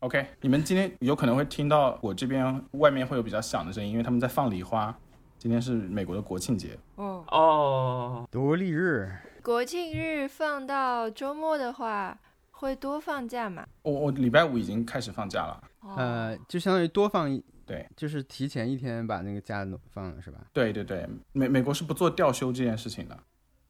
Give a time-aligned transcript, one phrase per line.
[0.00, 4.96] OK，你们今天有可能会听到我这边外面会有比较响的声音，因为他们在放礼花。
[5.38, 9.08] 今天是美国的国庆节，哦，哦，独立日，
[9.40, 12.18] 国庆日放到周末的话，
[12.50, 13.64] 会多放假吗？
[13.82, 15.62] 我我礼拜五已经开始放假了。
[15.80, 20.38] 哦呃，就相当于多放一，对，就是提前一天把那个假弄放了是吧？
[20.52, 23.16] 对对对，美美国是不做调休这件事情的。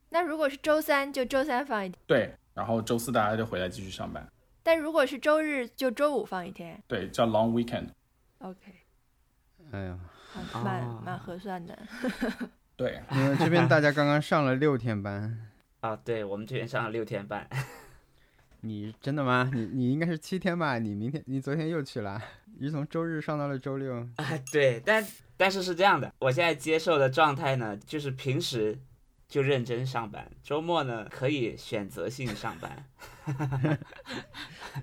[0.09, 4.27] 那如果是周三，就周三放一天；对，然后周四大家就回来继续上班。
[4.63, 6.83] 但如果是周日，就周五放一天。
[6.87, 7.89] 对，叫 long weekend。
[8.39, 8.59] OK，
[9.73, 9.99] 哎呀，
[10.33, 11.79] 好蛮哦蛮合算的。
[12.77, 15.49] 对，因为这边大家刚刚上了六天班，
[15.81, 17.49] 啊，对我们这边上了六天班，
[18.61, 19.51] 你真的吗？
[19.53, 20.79] 你你应该是七天吧？
[20.79, 22.23] 你明天你昨天又去了，
[22.59, 23.95] 你是从周日上到了周六。
[24.17, 25.05] 啊，对，但
[25.37, 28.79] 但是是这样的，我现在接受的状态呢，就是平时
[29.29, 32.87] 就认真上班，周末呢可以选择性上班。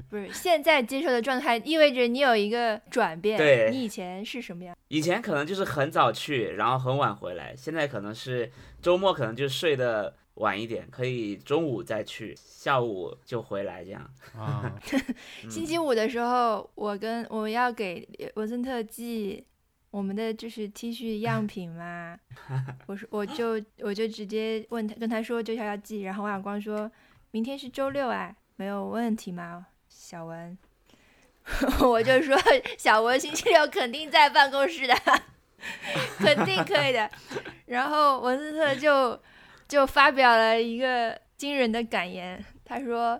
[0.07, 3.37] 不是现在接受的状态，意味着你有一个转变。
[3.39, 4.77] 对你以前是什么样？
[4.89, 14.07] 以前可能就是很早去，然后很晚回来，现在可能是周末可能就睡得晚一点，可以中午再去，下午就回来这样。
[14.37, 14.71] 啊，
[15.43, 19.43] 嗯星期五的时候，我跟我要给文森特寄
[19.95, 22.19] 我们的就是 T 恤样 品嘛，
[22.85, 26.91] 我说我就我就直接问他跟他说就是要寄，然后王小光说
[27.31, 29.67] 明天是周六啊，没有问题吗？
[29.87, 30.57] 小文，
[31.79, 32.37] 我就说
[32.77, 34.93] 小文星期六肯定在办公室的，
[36.19, 37.09] 肯定可以的。
[37.67, 39.17] 然后文斯特就
[39.65, 43.17] 就发表了一个惊人的感言，他说。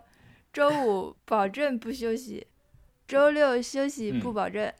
[0.52, 2.48] 周五保证不休息，
[3.06, 4.72] 周六休息不保证。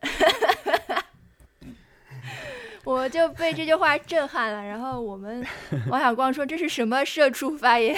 [2.94, 4.64] 我就被这句话震撼了。
[4.64, 5.46] 然后我们
[5.90, 7.96] 王小光说：“这是什么社畜发言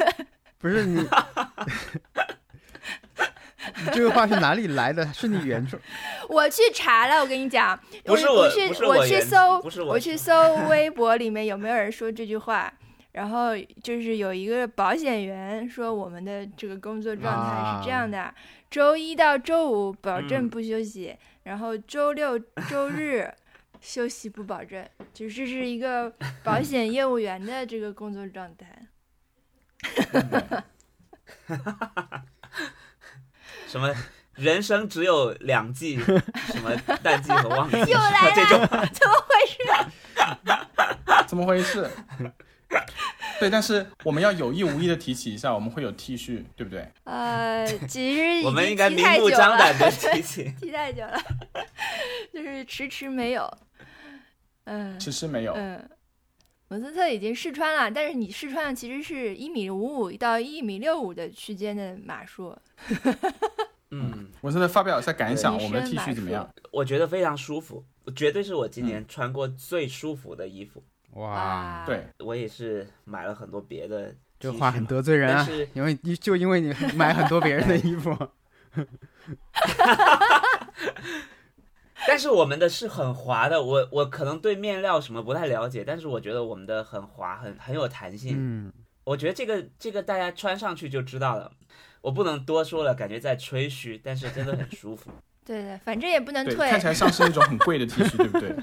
[0.58, 1.00] 不是你，
[3.76, 5.04] 你这个话是哪里来的？
[5.12, 5.80] 是你原创？？”
[6.28, 12.72] 我去查了，我跟你讲，不是我我去不是我去搜，我我去搜微博里面有没有人说这句话。
[13.12, 13.50] 然后
[13.82, 18.32] 就是有一个保险员说，我们的这个工作状态是这样的：
[18.70, 22.38] 周一到周五保证嗯不休息，然后周六
[22.70, 23.30] 周日
[23.82, 26.10] 休息不保证，就是这是一个
[26.44, 28.86] 保险业务员的这个工作状态。
[33.66, 33.92] 什么
[34.34, 38.60] 人生只有两季，什么淡季和旺季，又来了 这种
[38.92, 39.58] 怎么回事？
[41.26, 41.90] 怎么回事？
[43.40, 46.88] 对，但是我们要有意无意的提起一下，我们会有 T 恤，对不对？
[47.04, 50.54] 呃，其实我们应该明目张胆的提起。
[50.60, 51.20] 提太久了，
[52.32, 53.58] 就是迟迟没有。
[54.64, 55.52] 嗯其实没有。
[55.54, 55.88] 嗯，
[56.68, 62.56] 文森特已经试穿了，但是你试穿的其实是一米五五到一米六五的区间的码数。
[63.90, 66.48] 嗯，文森特发表一下感想，我们的女 T 恤怎么样？
[66.70, 67.84] 我觉得非常舒服，
[68.16, 70.82] 绝对是我今嗯年穿过最舒服的衣服。
[71.14, 75.46] 哇，啊，对，我也是买了很多别的，这话很得罪人啊！
[75.74, 78.16] 因为你就因为你买很多别人的衣服，
[82.06, 88.36] 但是我们的是很滑的，我我可能对面料什么不太了解，但是我觉得我们的很滑，很很有弹性。
[88.38, 88.72] 嗯，
[89.04, 91.50] 我觉得这个这个大家穿上去就知道了，
[92.00, 95.10] 我不能多说了，感觉在吹嘘，但是真的很舒服。
[95.44, 96.70] 对对，反正也不能对，退。
[96.70, 98.56] 看起来像是那种很贵的 T 恤，对不对？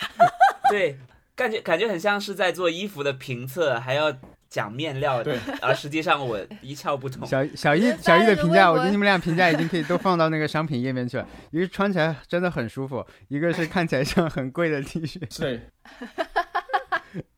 [0.70, 0.98] 对，
[1.34, 4.10] 感觉感觉很像是在做衣服的评测，还要
[4.48, 7.26] 讲面料对，而实际上我一窍不通。
[7.26, 11.26] 小小易小易的评价，我觉得你们俩评价已经可以都放到那个商品页面去了。
[11.50, 15.20] 一个穿起来真的很舒服，一个是看起来像很贵的 T 恤。
[15.38, 15.60] 对，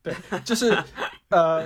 [0.02, 0.14] 对，
[0.44, 0.76] 就是
[1.30, 1.64] 呃，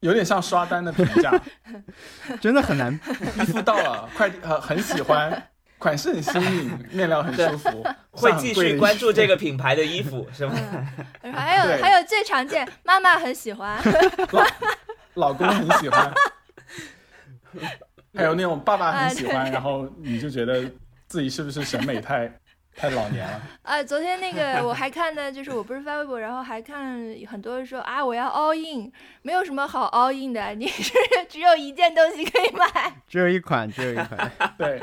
[0.00, 1.40] 有点像刷单的评价，
[2.40, 2.92] 真的很难。
[3.40, 5.48] 衣服到了，快递很很喜欢，
[5.82, 10.54] 款式很新颖，面料很舒服，会继续关注这个品牌的衣服， 是吗？
[11.22, 13.82] 嗯，还有还有最常见，妈妈很喜欢。
[15.14, 16.14] 老公很喜欢，
[18.14, 20.70] 还有那种爸爸很喜欢，然后你就觉得
[21.08, 22.32] 自己是不是审美太
[22.76, 23.42] 太老年了？
[23.62, 28.90] 啊，昨天那个我还看的，就是我不是发微博，然后还看很多人说啊，我要 all in，
[29.22, 30.92] 没有什么好 all in 的，你是
[31.28, 32.66] 只有一件东西可以买。
[33.08, 34.32] 只有一款，只有一款。
[34.56, 34.80] 对，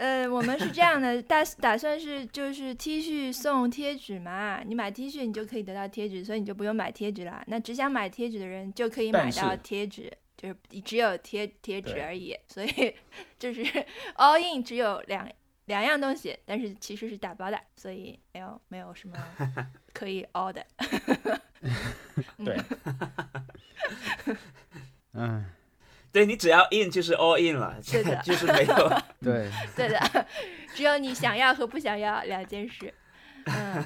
[0.00, 7.44] 呃，我们是这样的，打打算是就是 T 恤送贴纸嘛，你买 T 恤你就可以得到贴纸，所以你就不用买贴纸啦。
[7.48, 12.34] 那只想买贴纸的人就可以买到贴纸，就是只有贴贴纸而已。
[12.48, 12.96] 所以
[13.38, 13.62] 就是
[14.16, 15.30] all in 只有两
[15.66, 19.14] 两样东西，但是其实是打包的，所以没有没有什么
[19.92, 20.64] 可以 all 的。
[22.42, 22.58] 对，
[25.12, 25.44] 嗯，
[26.12, 28.92] 对你只要 in 就是 all in 了， 对的就是没有。
[29.22, 30.26] 对， 对的，
[30.74, 32.92] 只有你想要和不想要两件事。
[33.44, 33.84] 嗯，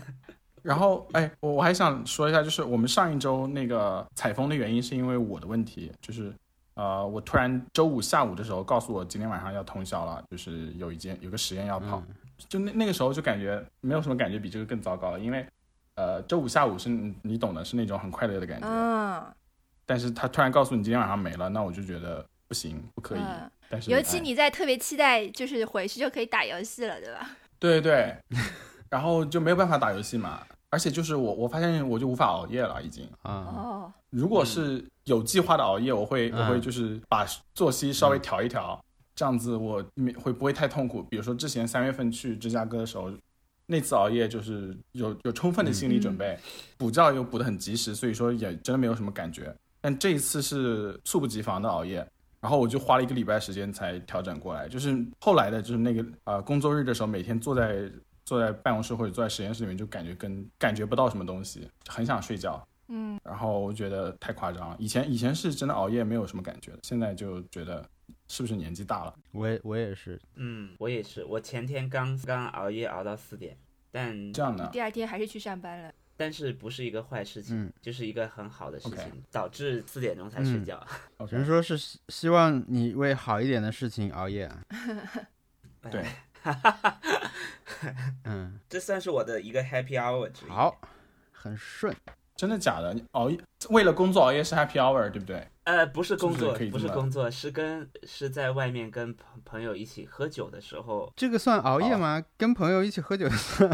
[0.63, 6.33] 然后，哎，我我还想说一下，就是我们上一周那个采风的原因是因为我的问题，就是
[6.75, 12.15] 呃，我突然周五下午的时候告诉我今天晚上要通宵了，就是有一件有个实验要跑，嗯
[12.49, 15.47] 就那那个时候就感觉没有什么感觉比这个更糟糕了，因为
[15.95, 19.25] 呃，周五下午是你你懂的，是那种很快乐的感觉，嗯，
[19.87, 23.21] 但是他突然告诉你今天晚上没了，那我就觉得不行，不可以。
[23.21, 27.31] 嗯但是哎尤其你在特别期待，就是回去就可以打游戏了，对吧？
[27.59, 28.39] 对对对，
[28.91, 33.09] 然后就没有办法打游戏嘛，而且就是我我发现我就无法熬夜了，已经。
[33.23, 38.79] 啊，哦，如果是有计划的熬夜，我会嗯我会就是把作息稍微调一调，
[39.17, 41.03] 这样子我没会不会太痛苦。
[41.03, 43.11] 比如说之前三月份去芝加哥的时候，
[43.67, 46.39] 那次熬夜就是有有充分的心理准备，
[46.77, 49.53] 补觉又补得很及时，所以说也真的没有什么感觉。
[49.85, 52.07] 但这一次是猝不及防的熬夜。
[52.41, 57.91] 然后我就花了一个礼拜时间才调整过来，就是后来的，就是那个呃工作日的时候，每天坐在
[58.25, 62.63] 坐在办公室或者坐在实验室里面，就感觉跟感觉不到什么东西，很想睡觉。
[62.89, 64.77] 嗯，然后我觉得太夸张了。
[64.79, 67.83] 以前以前是真的熬夜没有什么感觉的，现在就觉得
[68.29, 69.15] 是不是年纪大了？
[69.33, 73.57] 我也我也是，嗯，我也是，我前天刚刚熬夜熬到四点，
[73.91, 75.91] 但这样的第二天还是去上班了。
[76.17, 80.87] 但是不是一个坏事情，嗯就是一个很好的事情导致四点钟才睡嗯觉。
[81.29, 84.63] 只能说是希希望你为好一点的事情熬夜啊。
[85.91, 86.05] 对，
[88.25, 90.49] 嗯，这算是我的一个 happy hour 之一。
[90.49, 90.81] 好，
[91.33, 91.95] 很顺。
[92.37, 92.93] 真的假的？
[92.93, 93.39] 你熬夜
[93.69, 95.47] 为了工作熬夜是 happy hour 对不对？
[95.63, 102.23] 呃，不是工是不是作，不是工作，是跟是在外面跟朋朋友一起喝酒的时候，这个算熬夜吗？
[102.37, 103.71] 跟朋友一起喝酒算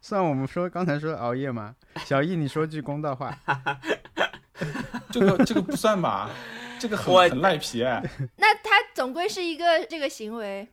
[0.00, 1.74] 算我们说刚才说的熬夜吗？
[2.04, 3.36] 小易，你说句公道话。
[5.10, 6.30] 这个这个不算吧？
[6.78, 8.02] 这个很很赖皮哎。
[8.36, 10.68] 那他总归是一个这个行为，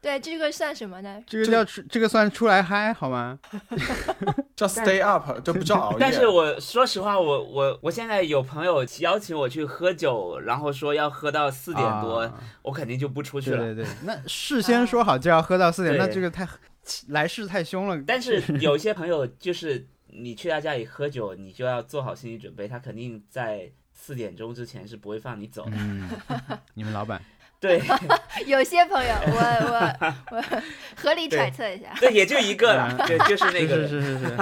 [0.00, 1.22] 对，这个算什么呢？
[1.26, 3.38] 这个叫出，这个算出来嗨好吗？
[4.56, 5.96] 叫 stay up，这不叫 熬夜。
[6.00, 13.58] 但是我说实话，我我我现在有朋友邀请我去喝酒，然后说要喝到四点多，啊我肯定就不出去了。
[13.58, 16.46] 对对对，那事先说好就要喝到四点，对那这个太
[17.08, 18.02] 来势太凶了。
[18.06, 25.72] 但是 有一些朋友就是你去他家里喝酒，你就要做好心理准备，他肯定在四点钟之前是不会放你走的。
[25.74, 26.08] 嗯，
[26.74, 27.22] 你们老板
[27.60, 27.82] 对
[28.46, 29.38] 有些朋友，我
[29.72, 30.62] 我我
[30.96, 31.92] 合理揣测一下。
[31.98, 33.88] 对，也就一个了，对，就是那个。
[33.88, 34.36] 是是是是是，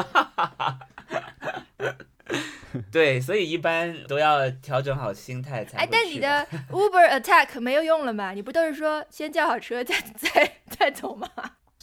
[2.92, 8.32] 对，所以一般都要调整好心态才哎，但你的 Uber Attack 没有用了吗？
[8.32, 11.26] 你不都是说先叫好车再再再走吗？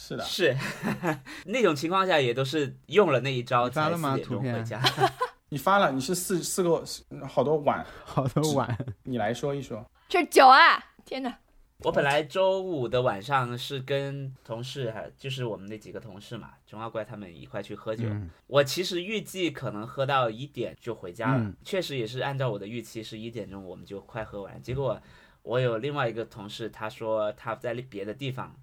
[0.08, 0.56] 是的，是
[1.46, 4.82] 那种情况下也都是用了那一招才了吗四点钟回家。
[5.48, 6.84] 你发了，你是四四个
[7.26, 8.76] 好多碗， 好多碗。
[9.04, 9.84] 你来说一说。
[10.08, 10.84] 这是酒啊！
[11.04, 11.38] 天哪，
[11.78, 18.04] 我本来周五的晚上是跟同事，还就是我们那几个同事嘛，中二怪他们一块去喝酒。
[18.08, 24.60] 嗯我其实预计可能喝到一点就回家了，嗯确实也是按照我的预期是一点钟我们就快喝完。
[24.62, 25.00] 结果
[25.42, 28.54] 我有另外一个同事，他说他在别的地方，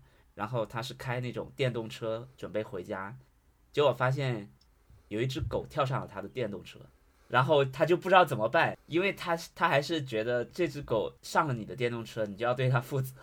[0.42, 3.16] 然后他是开那种电动车准备回家，
[3.72, 4.50] 结果发现
[5.08, 6.80] 有一只狗跳上了他的电动车。
[7.28, 13.14] 然后他就不知道怎么办，因为他他还是觉得这只狗上了你的电动车，你就要对它负责，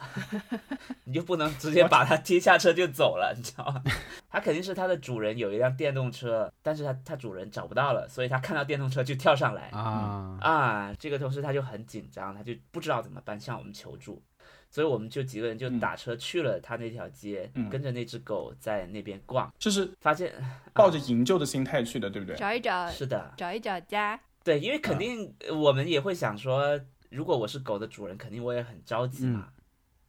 [1.05, 3.82] 你就不能直接把它踢下车就走了，你知道吗？
[4.31, 10.95] 它肯定是它的主人有一辆电动车，但是它它主人找不到了，所以它看到电动车就跳上来啊，啊。
[10.95, 14.23] 这个同事他就很紧张，他就不知道怎么办，向我们求助，
[14.70, 20.32] 所以我们就几个人就嗯打车去了他那条街，嗯跟着那只狗在那边逛，就是发现
[20.75, 22.37] 抱着营救的心态去的，对不对？
[22.37, 24.20] 找一找，是的，找一找家。
[24.44, 29.48] 对，因为肯定呃我们也会想说，如果我是狗的主人，肯定我也很着急嘛。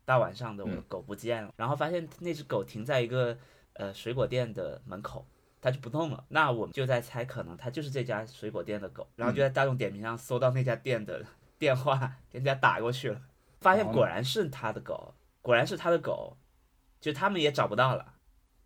[0.05, 3.37] 大晚上的，我的嗯狗不见了，然后发现那只狗停在一个
[3.73, 5.25] 呃水果店的门口，
[5.61, 6.23] 它就不动了。
[6.29, 11.23] 那我们就在猜，可能它就是这家水果店的狗，然后就在大众点评上搜到那家店的
[11.57, 13.21] 电话，给人家打过去了，
[13.59, 16.37] 发现哦果然是他的狗，果然是他的狗，
[16.99, 18.13] 就他们也找不到了。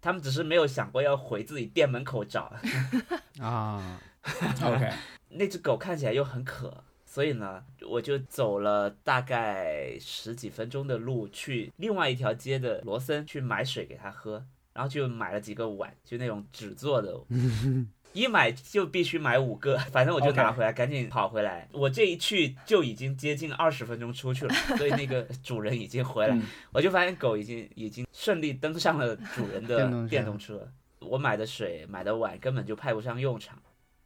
[0.02, 2.54] 他们只是没有想过要回自己店门口找，
[3.40, 4.02] 啊，
[4.62, 4.92] OK，
[5.30, 17.18] 那只狗看起来又很渴，所以呢，我就走了大概十几分钟的路去另外一条街的罗森去买水给它喝，然后就买了几个碗，就那种纸做的。
[18.14, 21.68] 一买就必须买五个，反正我就拿回来赶紧跑回来。
[21.72, 30.72] 我这一去就已经接近二十分钟出去了，所以那个 主人已经回来，嗯我就发现狗已经已经顺利登上了主人的电动车电动车。
[31.00, 33.62] 我买的水、买的碗根本就派不上用场，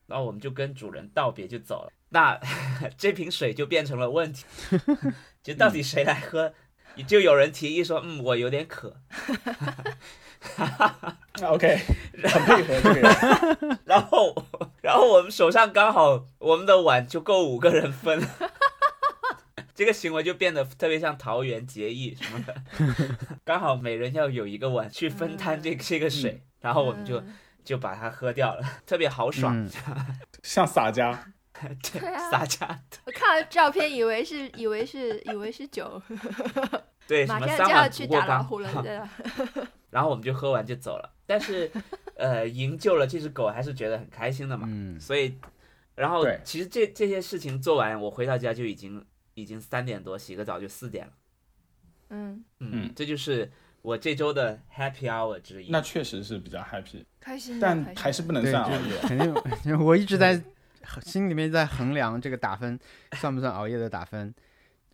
[0.07, 1.91] 然后我们就跟主人道别就走了。
[2.09, 2.39] 那
[2.97, 4.45] 这瓶水就变成了问题，
[5.43, 6.53] 就到底谁来喝？
[7.05, 8.95] 就有人提议说，嗯，我有点渴，
[11.43, 11.77] OK，
[12.23, 13.79] 很配合这个人。
[13.85, 14.35] 然后，
[14.81, 18.21] 然后我们手上刚好我们的碗就够五个人分，
[19.75, 22.55] 这个行为就变得特别像桃园结义什么的，
[23.43, 27.33] 刚好每人要有一个碗去分摊这个这个水，然后我们就嗯。
[27.67, 29.69] 就把它喝掉了，特别豪爽，嗯。
[30.41, 31.11] 像洒家，
[31.51, 32.31] 对对啊。
[32.31, 36.01] 撒家，我看到照片以为是以为是以为是酒，
[37.05, 39.09] 对，马上就要去打老虎了，对吧？
[39.89, 41.71] 然后我们就喝完就走了，但是
[42.15, 45.37] 呃，营救了这只狗还是觉得很开心的嘛，嗯，所以，
[45.95, 49.03] 然后对其实这这些事情做完，我回到家就已经
[49.33, 51.13] 已经三点多，洗个澡就四点了。
[52.09, 53.51] 嗯，嗯，嗯这就是
[53.81, 55.69] 我这周的 happy hour 之一。
[55.69, 58.97] 那确实是比较 happy，开心，但还是不能，算熬就夜。
[59.01, 60.41] 肯定， 我一直在
[61.03, 62.79] 心里面在衡量这个打分
[63.13, 64.33] 算不算熬夜的打分，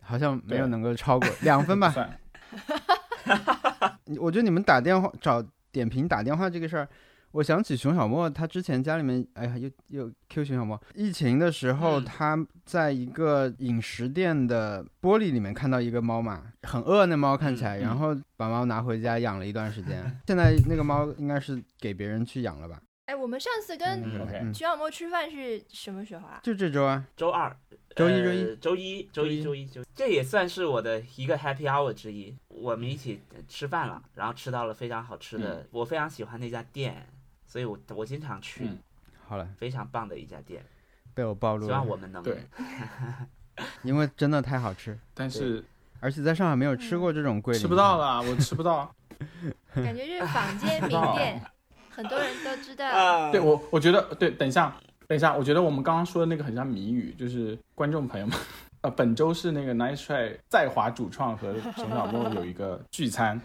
[0.00, 1.94] 好像没有能够超过两分吧。
[4.06, 6.88] 算，我觉得你们打电话找点评打电话这个事儿，
[7.32, 10.80] 我想起熊小莫，他之前家里面，哎呀，又又 Q 熊小莫。
[10.94, 20.20] 疫情的时候，嗯他在一个饮食店的玻璃里面看到一个猫嘛，很饿，那猫看起来，嗯然后把猫拿回家养了一段时间。
[20.26, 22.80] 现在那个猫应该是给别人去养了吧？
[23.06, 26.40] 哎，我们上次跟嗯 OK 嗯，徐小莫吃饭是什么时候啊？
[26.42, 27.54] 就这周啊，周二、
[27.94, 32.36] 周一呃周一周一、周一、周周一、周一，这也算是我的一个 happy hour 之一。
[32.48, 37.06] 我们一起吃饭了，然后吃到了非常好吃的，我非常喜欢那家店，
[37.46, 38.78] 所以我我经常去，嗯
[39.26, 40.64] 好了，非常棒的一家店。
[41.14, 42.44] 被我暴露了，希望我们能对
[43.82, 45.64] 因为真的太好吃，但是
[46.00, 47.98] 而且在上海没有吃过这种桂林，吃不到。
[47.98, 48.92] 了，我吃不到。
[49.74, 51.40] 感觉是坊间名店，
[51.88, 52.88] 很多人都知道。
[52.88, 58.36] 啊对我，我觉得对，等一下，等一下，我觉得我们刚刚说的那个很像谜语，就是观众朋友们，
[58.80, 63.40] 呃，本周是那个 Nice Try 在华主创和熊小莫有一个聚餐，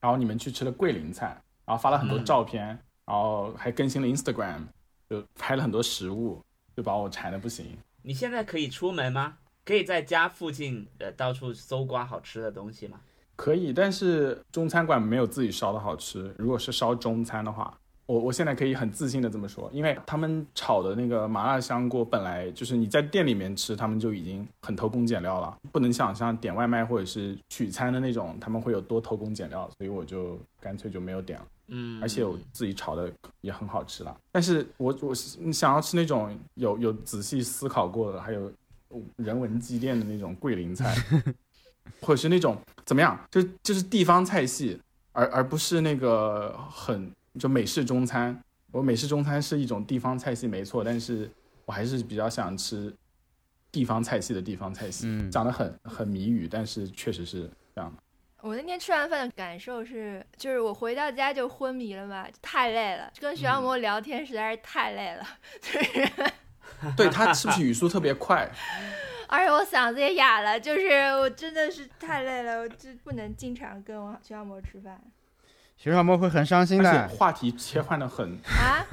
[0.00, 1.26] 然后你们去吃了桂林菜，
[1.64, 2.66] 然后发了很多照片，
[3.06, 4.60] 然后还更新了 Instagram，
[5.08, 6.40] 就拍了很多食物，
[6.76, 7.76] 就把我馋的不行。
[8.02, 9.38] 你现在可以出门吗？
[9.64, 12.98] 可以在家附近呃到处搜刮好吃的东西吗？
[13.36, 16.34] 可以，但是中餐馆没有自己烧的好吃。
[16.36, 17.72] 如果是烧中餐的话，
[18.10, 31.46] 我我现在可以很自信的这么说，因为他们炒的那个麻辣香锅本来就是你在店里面吃，他们就已经很偷工减料了，不能想象点外卖或者是取餐的那种他们会有多偷工减料，所以我就干脆就没有点了。
[31.68, 33.08] 嗯，而且我自己炒的
[33.42, 34.12] 也很好吃了。
[34.32, 38.50] 但是我我你想要吃那种有有仔细思考过的，还有
[39.18, 40.96] 人文积淀的那种桂林菜，
[42.02, 44.80] 或者是那种怎么样，就就是地方菜系，
[45.12, 47.08] 而而不是那个很
[47.38, 48.38] 就美式中餐。
[48.72, 51.30] 我美式中餐是一种地方菜系没错，但是
[51.64, 52.94] 我还是比较想吃
[53.72, 55.06] 地方菜系的地方菜系。
[55.08, 58.02] 嗯讲的很很谜语，但是确实是这样的。
[58.42, 65.26] 我那天吃完饭的感受是，就是我回到家就昏迷了嘛，太累了，跟徐小沫聊天实在是太累了，
[65.60, 66.10] 就是，
[66.96, 68.50] 对他是不是语速特别快？
[69.28, 75.00] 而且我嗓子也哑了，就是我真的是太累了，我就不能经常跟我徐小沫吃饭
[75.82, 77.08] 徐小沫会很伤心的。
[77.08, 78.84] 话题切换的很啊。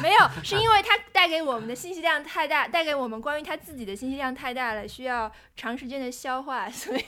[0.00, 7.02] 没有，是因为他带给我们的信息量太大，带给我们关于他自己的信息量太大了，需要长时间的消化，所以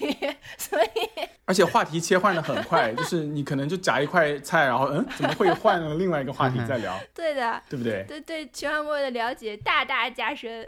[0.57, 0.88] 所以
[1.47, 8.04] 而且话题切换的很快，就是你可能就夹一块菜，然后嗯，怎么会换了另外一个话题再聊， 对的，对不对？
[8.09, 10.66] 对对徐小沫的了解大大加深。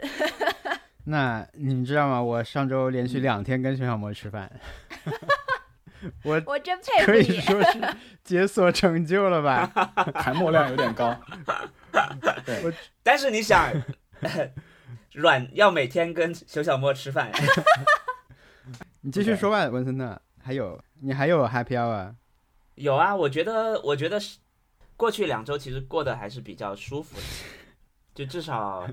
[1.03, 2.23] 那你们知道吗？
[2.23, 4.49] 我上周连续两天跟徐小沫吃饭，
[6.23, 7.39] 我我真佩服可以。
[7.41, 9.65] 说是解锁成就了吧？
[10.15, 11.15] 含墨量有点高。
[12.45, 13.71] 对但是你想，
[15.13, 17.31] 软要每天跟熊小莫吃饭，
[19.01, 20.21] 你继续说吧，文森特。
[20.43, 22.15] 还有，你还有 happy hour？
[22.75, 24.39] 有啊，我觉得，我觉得是
[24.97, 27.23] 过去两周其实过得还是比较舒服的，
[28.15, 28.87] 就至少，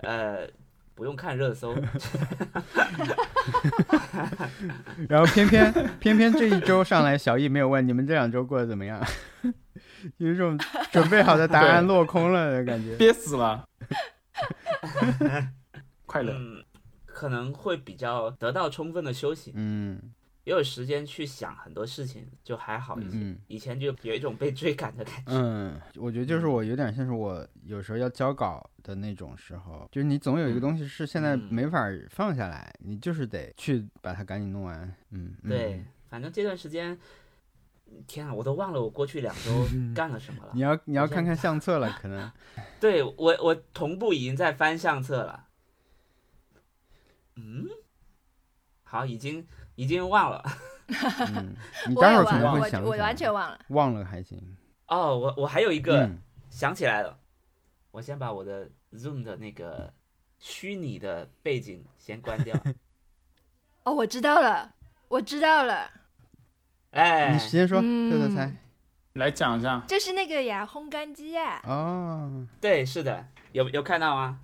[0.00, 0.46] 呃，
[1.00, 1.72] 不用看热搜，
[5.08, 9.02] 然后偏偏偏偏这一周上来，小易没有问你们这两周过得怎么样，
[10.18, 10.60] 有一种
[10.92, 12.96] 准备好的答案落空了的感觉。
[12.96, 13.64] 憋死了，
[16.04, 16.34] 快乐。
[16.36, 16.62] 嗯，
[17.06, 19.98] 可能会比较得到充分的休息，嗯
[20.44, 23.18] 也有时间去想很多事情，就还好一些。
[23.18, 25.32] 嗯以前就有一种被追赶的感觉。
[25.32, 34.82] 嗯，我觉得就是我有点像是我有时候要交稿的那种时候，就是你总有一个东西是现在嗯没法放下来，你就是得去把它赶紧弄完。
[35.10, 36.98] 嗯，嗯对，反正这段时间，
[38.06, 40.60] 天啊，我都忘了我过去两周 干了什么了你。
[40.60, 42.30] 要你要看看相册了，可能。
[42.80, 45.48] 对我，我同步已经在翻相册了。
[47.36, 47.66] 嗯，
[48.84, 49.46] 好，已经
[49.80, 50.44] 已经忘了。
[51.34, 51.56] 嗯，
[51.88, 53.58] 你待会儿可能会想我完全忘了。
[53.68, 54.38] 忘了还行。
[54.88, 56.18] 哦，我我还有一个、嗯
[56.50, 57.16] 想起来了，
[57.92, 59.94] 我先把我的 Zoom 的那个
[60.40, 62.54] 虚拟的背景先关掉。
[63.84, 64.74] 哦，我知道了，
[65.08, 65.88] 我知道了，
[66.90, 68.52] 哎你，先说，嗯特特猜。
[69.14, 71.62] 来讲一下，就是那个呀，烘干机呀。
[71.64, 74.40] 哦，对，是的，有有看到吗？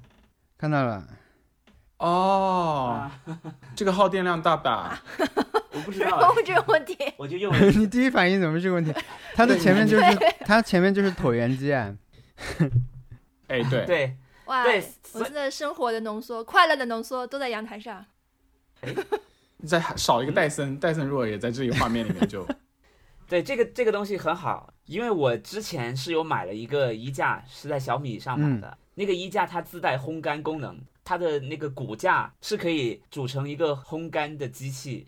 [0.57, 1.07] 看到了。
[1.99, 3.21] 哦，啊，
[3.75, 5.00] 这个耗电量大不大？
[5.73, 6.35] 我不知道。
[6.45, 8.93] 这个问题， 我就用了 你第一反应怎么是这个问题？
[9.35, 10.05] 它的前面就是
[10.41, 11.95] 它前面就是椭圆机啊。
[13.49, 14.17] 哎，对，对。
[14.47, 14.85] 哇，对
[15.15, 18.05] 我现在生活的浓缩，快乐的浓缩都在阳台上。
[19.67, 22.47] 再少一个戴森，戴森如果也在这个画面里面就，
[23.26, 28.79] 对，这个这个东西很好，因为我之前是有买了一个衣架，是在小米上买的。
[28.95, 35.06] 那个衣架它自带烘干功能，它的那个骨架是可以组成一个烘干的机器，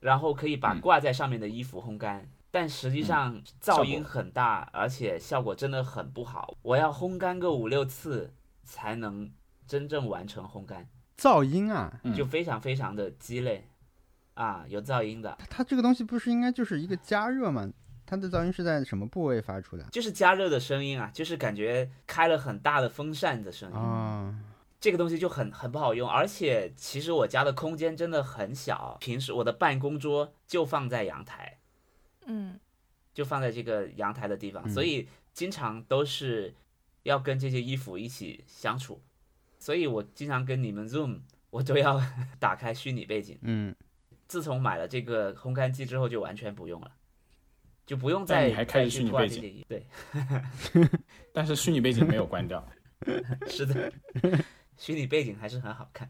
[0.00, 2.28] 然后可以把嗯挂在上面的衣服烘干。
[2.50, 6.56] 但实际上噪音很大，而且效果真的很不好。
[6.62, 8.34] 我要烘干个五六次
[8.64, 9.30] 才能
[9.68, 13.68] 真正完成烘干，噪音啊，嗯就非常非常的鸡肋
[14.34, 15.38] 啊，有噪音的。
[15.48, 17.70] 它这个东西不是应该就是一个加热吗？
[18.04, 19.84] 它的噪音是在什么部位发出的？
[19.92, 23.76] 就是加热的声音啊，就是感觉开了很大的风扇的声音。
[23.76, 24.34] 哦，
[24.80, 31.58] 这个东西就很很不好用，而且其实我家的空间真的很小，平时我的办公桌就放在阳台，
[32.24, 32.58] 嗯，
[33.12, 34.70] 就放在这个阳台的地方，嗯。
[34.70, 36.54] 所以经常都是
[37.02, 39.02] 要跟这些衣服一起相处，
[39.58, 41.20] 所以我经常跟你们 Zoom，
[41.50, 42.00] 我都要
[42.40, 43.38] 打开虚拟背景。
[43.42, 43.76] 嗯，
[44.26, 46.90] 自从买了这个烘干机之后，就完全不用了，
[47.84, 49.84] 就不用再你还开虚拟背景挂这些衣对，
[51.34, 52.66] 但是虚拟背景没有关掉。
[53.48, 53.92] 是的，
[54.80, 56.08] 虚拟背景还是很好看，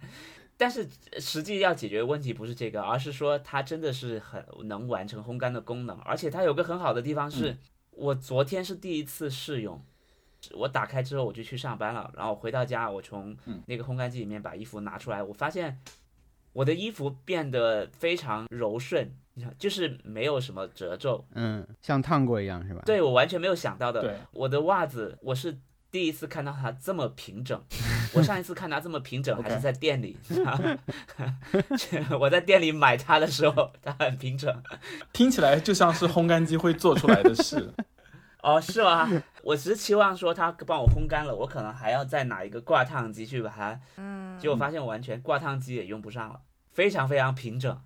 [0.56, 7.56] 但是呃实际要解决问题不是这个，而是说它真的是很能完成烘干的功能，而且它有个很好的地方是，
[7.90, 9.82] 我昨天是第一次试用，
[10.52, 15.80] 我打开之后我就去上班了，然后回到家，我从嗯那个烘干机里面把衣服拿出来，我发现
[16.52, 24.00] 我的衣服变得非常柔顺，你看就是没有什么褶皱，嗯，像烫过一样是吧？，对我完全没有想到的。
[24.00, 25.59] 对，我的袜子我是
[25.90, 27.61] 第一次看到它这么平整，
[28.12, 30.16] 我上一次看它这么平整还是在店里，
[32.18, 34.55] 我在店里买它的时候它很平整。
[35.12, 37.73] 听起来就像是烘干机会做出来的事。
[38.42, 39.07] 哦，是吗？
[39.42, 46.40] 我只是期望说它帮我烘干了，我可能还要再拿一个挂烫机去把它，嗯，结果发现我完全挂烫机也用不上了，
[46.73, 47.79] 非常非常平整。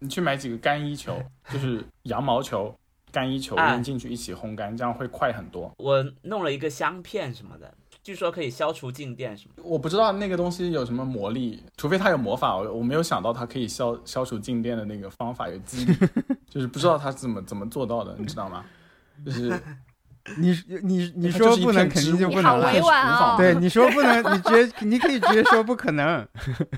[0.00, 2.78] 你去买几个干衣球，就是羊毛球、
[3.10, 5.72] 干衣球啊扔进去一起烘干，这样会快很多。
[5.78, 9.54] 我弄了一个香片什么的，据说可以消除静电什么。
[9.62, 15.96] 我不知道那个东西有什么魔力，除非它有魔法，我我没有想到它可以消消除静电的那个方法有机理，
[16.50, 18.64] 就是不知道它怎么怎么做到的，你知道吗？
[19.24, 19.60] 就是
[20.36, 22.80] 你你你说不能，肯定就不能了委。
[22.80, 23.36] 婉无法哦。
[23.36, 26.26] 对，你说不能， 你直接你可以直接说不可能，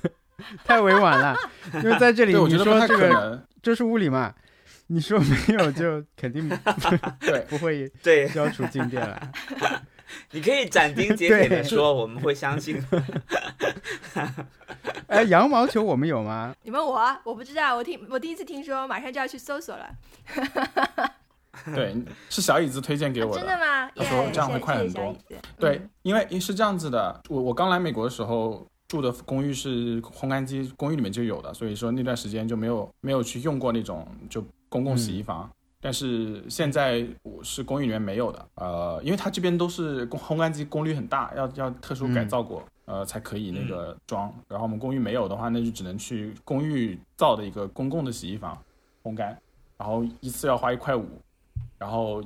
[0.64, 1.36] 太委婉了。
[1.74, 3.42] 因为在这里，我你觉得说这个可能。
[3.62, 4.34] 这是物理嘛，
[4.88, 6.46] 你说没有就肯定
[7.20, 9.32] 对，不会对，消除静电了。
[10.32, 12.82] 你可以斩钉截铁的说，我们会相信。
[15.08, 16.54] 哎，羊毛球我们有吗？
[16.62, 19.88] 你问我啊，我不知道，我听我第一次听说，马上就要去搜索了。
[21.74, 21.94] 对，
[22.28, 23.88] 是小椅子推荐给啊我真的吗？
[23.94, 35.48] 他说耶这样会谢谢快很多谢谢小椅子对嗯，因为是这样子的，我我刚来美国的时候住的公寓是烘干机，公寓里面就有的，所以说那段时间就没有没有去用过那种就公共洗衣房。
[35.84, 44.34] 但是现在我是公寓里面没有的，呃，因为它这边都是烘烘干机功率很大，要要特殊改造过，呃，才可以那个装。
[44.48, 48.56] 然后我们公寓没有的话，那就只能去公寓造的一个公共的洗衣房
[49.02, 49.38] 烘干，
[49.76, 51.06] 然后一次要花一块五，
[51.76, 52.24] 然后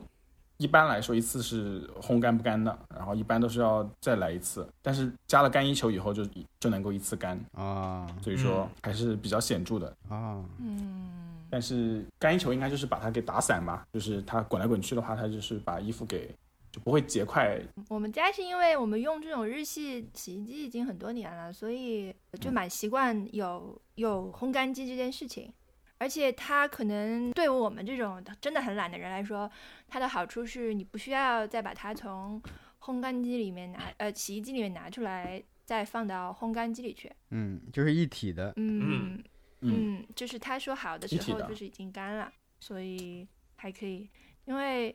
[0.59, 6.25] 一般来说一次是烘干不干的，然后一般都是要再来一次，但是加了干衣球以后就
[6.61, 8.07] 就能够一次干，啊。
[8.23, 9.93] 所以说还是比较显著的。
[10.09, 16.35] 啊，嗯，但是干衣球应该就是把它给打散吧，就是它滚来滚去的话，它就是把衣服给
[16.71, 17.61] 就不会结块。
[17.89, 25.53] 我们家是因为我们用这种日系洗衣机已经很多年了，所以就蛮习惯有有烘干机这件事情。
[26.01, 29.51] 而且它可能对我们这种真的很懒的人来说，
[29.89, 32.41] 它的好处是你不需要再把它从
[32.81, 37.11] 烘干机里面拿，呃，洗衣机里面拿出来，再放到烘干机里去。
[37.31, 38.53] 嗯，就是一体的。
[38.55, 39.21] 嗯
[39.61, 44.09] 嗯，嗯，就是他说好的时候就是已经干了，所以还可以。
[44.45, 44.95] 因为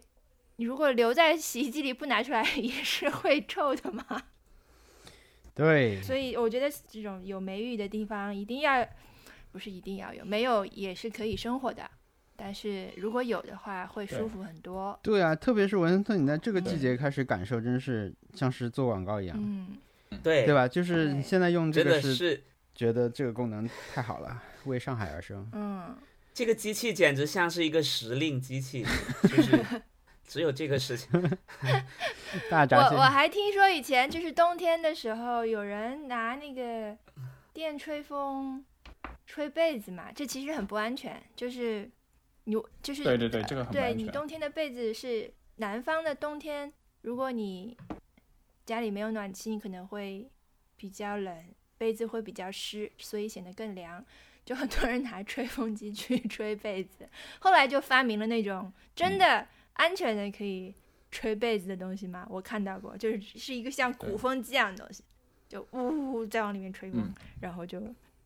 [0.56, 4.06] 你如果留在洗衣机里不拿出来， 也是会臭的嘛。
[5.56, 8.84] 对，所以我觉得这种有霉雨的地方一定要，
[9.52, 11.89] 不是一定要有，没有也是可以生活的。
[12.36, 14.99] 但是如果有的话，会舒服很多。
[15.04, 19.78] 对啊，特别是文森特，你在这个季节开始感受，真是像是做广告一样，嗯，
[20.23, 20.67] 对对吧？
[20.67, 25.49] 就是对现在用这个是觉得这个功能太好了，为上海而生。
[25.54, 25.97] 嗯，
[26.34, 28.86] 这个机器简直像是一个时令机器，
[29.23, 29.65] 就是
[30.28, 31.10] 只有这个事情。
[32.49, 36.97] 大闸蟹我我还听说以前就是冬天的时候，有人拿那个
[37.54, 38.65] 电吹风
[39.28, 41.21] 吹被子嘛，这其实很不安全。
[41.36, 41.89] 就是
[42.45, 44.08] 你就是对对对，这个很对你。
[44.08, 47.78] 冬天的被子是南方的冬天，如果你
[48.65, 50.28] 家里没有暖气，你可能会
[50.76, 51.45] 比较冷，
[51.78, 54.04] 被子会比较湿，所以显得更凉。
[54.45, 57.08] 就很多人拿吹风机去吹被子，
[57.39, 60.73] 后来就发明了那种真的安全的可以
[61.12, 65.03] 吹被子的东西嘛，我看到过，就是是一个像鼓风机一样的东西，
[65.47, 67.82] 就呜呜呜再往里面吹风，嗯然后就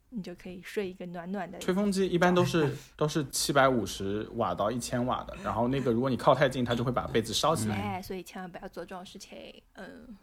[0.10, 1.60] 你就可以睡一个暖暖的。
[1.60, 7.76] 吹风机一般都是都是七百五十瓦到一千瓦的，然后那个如果你靠太近，它就会把被子烧起来。
[7.76, 9.62] 哎，所以千万不要做这种事情。
[9.74, 10.18] 嗯，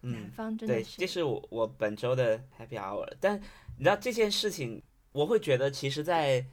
[0.00, 3.06] 南嗯，方真的对，是，这是我我本周的 Happy Hour。
[3.20, 3.38] 但
[3.76, 4.82] 你知道这件事情，
[5.16, 6.44] 我会觉得其实在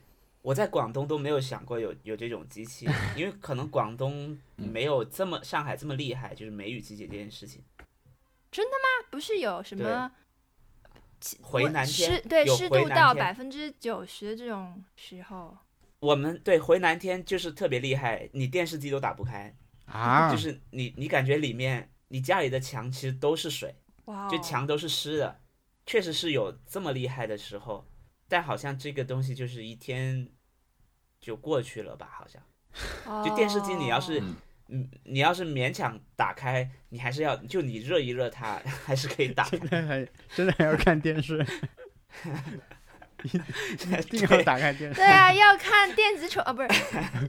[0.41, 7.61] 我在广东都没有想过有有这种机器， 因为可能广东没有这么上海这么厉害，就是梅雨季节这件事情。
[8.49, 9.07] 真的吗？
[9.11, 10.09] 不是有什么
[11.41, 15.57] 回南天湿对湿度到百分之九十这种时候，
[15.99, 19.53] 我们对回南天就是特别厉害，你电视机都打不开，
[19.85, 25.41] 啊，就是你你感觉里面你家里的墙其实都是水，哇、哦，就墙都是湿的，
[25.85, 27.85] 确实是有这么厉害的时候，
[28.33, 30.27] 但好像这个东西就是一天
[31.21, 32.41] 就过去了吧，好像。
[33.23, 34.35] 就电视机你要是哦嗯
[34.69, 39.57] 嗯，你要是勉强打开，你还是要就你热一热它， 还是可以打开。
[39.59, 41.45] 真的还真的还要看电视，
[43.21, 43.37] 一
[43.99, 44.95] 一定要打开电视。
[44.95, 46.69] 对啊，要看电子宠啊，不是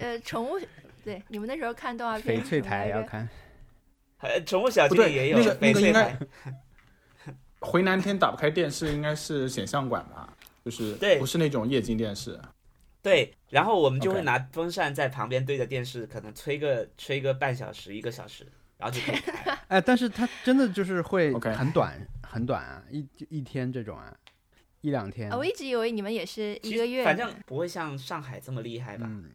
[0.01, 0.59] 呃宠物，
[1.05, 3.29] 对，你们那时候看动画片翡翠台要看，
[4.21, 6.19] 呃，宠物小不对精灵也有那个那翡翠个应该台，
[7.61, 10.34] 回南天打不开电视应该是显像管吧，
[10.65, 12.41] 就是对不是那种液晶电视。
[13.03, 18.47] 对，然后我们就会拿风扇在旁边对着电视，可能吹个吹个半小时一个小时，
[18.79, 19.53] 然后就可以开。
[19.69, 24.11] 哎，但是它真的就是会很短很短啊，一一天这种啊，
[24.81, 25.37] 一两天啊，。
[25.37, 29.07] 我一直以为你们也是一个月，反正不会像上海这么厉害吧？
[29.07, 29.31] 嗯，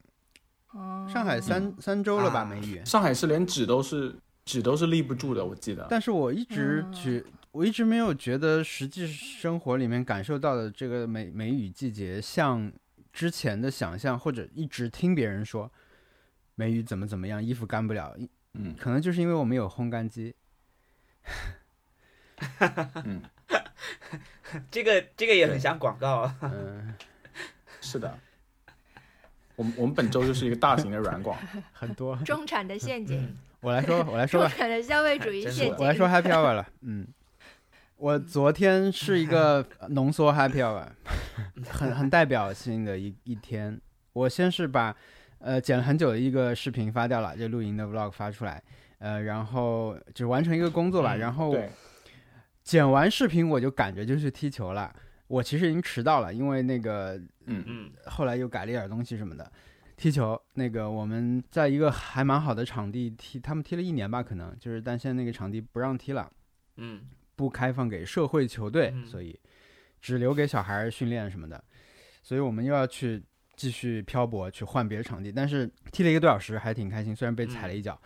[0.71, 4.15] 哦上海三三周了吧啊梅雨，上海是连纸都是
[4.45, 5.85] 纸都是立不住的，我记得。
[5.91, 12.71] 但是我一直嗯觉，我一直没有觉得实际生活里面感受到的这个梅梅雨季节，像
[13.11, 15.71] 之前的想象或者一直听别人说
[16.55, 18.15] 梅雨怎么怎么样，衣服干不了，
[18.53, 20.35] 嗯可能就是因为我们有烘干机。
[23.03, 23.21] 嗯，
[24.71, 26.37] 这个这个也很像广告啊。
[26.41, 26.93] 嗯，
[27.81, 28.17] 是的。
[29.55, 31.37] 我们我们本周就是一个大型的软广，
[31.73, 32.15] 很多。
[32.23, 35.75] 中产的陷阱，我来说，我来说吧中，产的消费主义陷阱。
[35.77, 36.65] 我来说 Happy Hour 了。
[36.81, 37.05] 嗯，
[37.99, 40.87] 我昨天是一个 浓缩 Happy Hour，
[41.69, 43.79] 很很代表性的一一天。
[44.13, 44.95] 我先是把
[45.39, 48.63] 呃剪了很久的一个视频发掉了，就露营的 Vlog 发出来，
[48.99, 51.17] 呃，然后就完成一个工作吧。
[51.17, 51.69] 嗯然后对，
[52.63, 54.95] 剪完视频我就赶着就去踢球了。
[55.27, 59.51] 我其实已经迟到了，因为那个嗯嗯后来又改了一点东西什么的。
[59.97, 66.31] 踢球，那个我们在一个还蛮好的场地踢，他们踢了一年吧，可能就是，但现在那个场地不让踢了，
[66.77, 67.01] 嗯
[67.39, 69.39] 不开放给社会球队，嗯所以
[70.01, 71.63] 只留给小孩训练什么的。
[72.21, 73.23] 所以我们又要去
[73.55, 75.31] 继续漂泊，去换别的场地。
[75.31, 77.97] 但是踢了一个多小时，还挺开心，虽然被踩了一脚。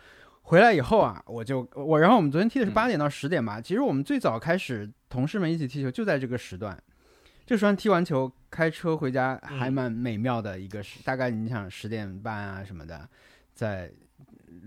[0.43, 3.59] 回来以后啊，我就我，然后我们昨天踢的是嗯八点到十点吧。
[3.59, 6.77] 其实我们最早开始，同事们一起踢球就在这个时段。
[7.47, 13.09] 这个时段踢完球，开车回家还蛮美妙的一个时，大概你想十点半啊什么的，
[13.55, 13.91] 在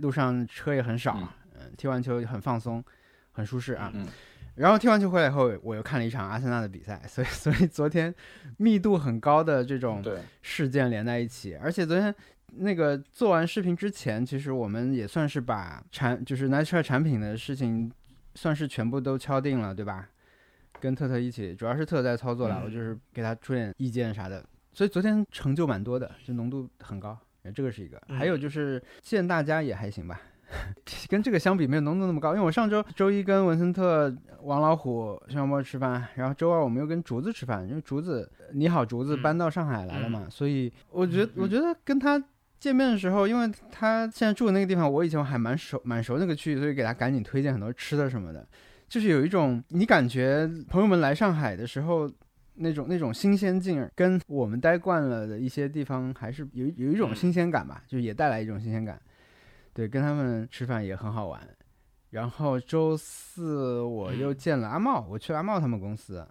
[0.01, 1.29] 路上车也很少，嗯
[1.61, 2.85] 嗯，踢完球很放松，
[3.33, 3.93] 很舒适啊。
[3.95, 4.09] 嗯
[4.57, 8.15] 然后踢完球回来以后，我又看了一场阿森纳的比赛，所以 所以昨天
[8.59, 10.03] 密度很高的这种，
[10.43, 12.15] 事件连在一起，而且昨天
[12.59, 17.91] 那个做完视频之前，其实我们也算是把产就是 nature 产品的事情
[18.35, 20.09] 算是全部都敲定了，对吧？
[20.81, 27.19] 跟特特一起，主要是特特在操作了，嗯我就是给他出点意见啥的，所以昨天成就蛮多的，就浓度很高，
[27.55, 28.01] 这个是一个。
[28.09, 30.21] 嗯还有就是见大家也还行吧。
[31.09, 32.35] 跟这个相比，没有浓度那么高。
[32.35, 42.23] 因为我上周周一跟文森特、王老虎、熊小莫吃饭，然后周二我们又跟竹子吃饭，因为竹子你好，竹子嗯搬到上海来了嘛，所以我觉得嗯我觉得跟他
[42.59, 48.47] 见面的时候，因为他现在住的那个地方，我以前还蛮熟蛮熟那个区域，所以给他赶紧推荐很多吃的什么的。
[48.89, 52.11] 就是有一种你感觉朋友们来上海的时候。
[52.59, 58.99] 那种那种新鲜劲儿，跟我们待惯了的一些地方还是有有一种新鲜感吧，就也带来一种新鲜感。
[59.77, 61.39] 对，跟他们吃饭也很好玩。
[62.09, 66.27] 然后周四我又见了阿茂，我去阿茂他们公司，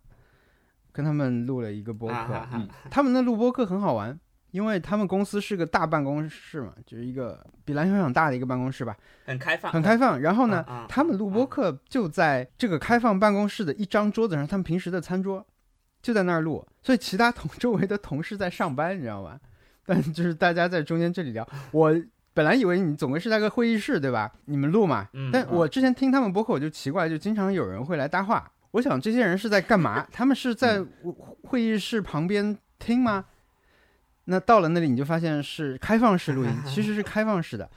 [0.91, 2.47] 跟他们录了一个播客。
[2.89, 10.19] 他们那录播客很好玩，因为他们公司是个大办公室嘛，就是一个比篮球场大的一个办公室吧，很开放，很开放。
[10.21, 15.45] 然后呢，他们录播客就在这个开放办公室的一张桌子上，他们平时的餐桌。
[16.01, 19.39] 就在那儿录，所以其他同 周围的同事在上班，你知道吧？
[19.87, 21.47] 但就是大家在中间这里聊。
[21.71, 21.91] 我
[22.35, 24.31] 本来以为你总归是在个会议室，对吧？
[24.45, 25.07] 你们录嘛。
[25.31, 28.51] 但我之前听他们播客，我就奇怪，就经常有人会来搭话。
[28.71, 30.05] 我想这些人是在干嘛？
[30.11, 30.83] 他们是在
[31.43, 33.23] 会议室旁边听吗？
[34.25, 37.69] 那到了那里，你就发现是开放式录音， 其实是开放式的。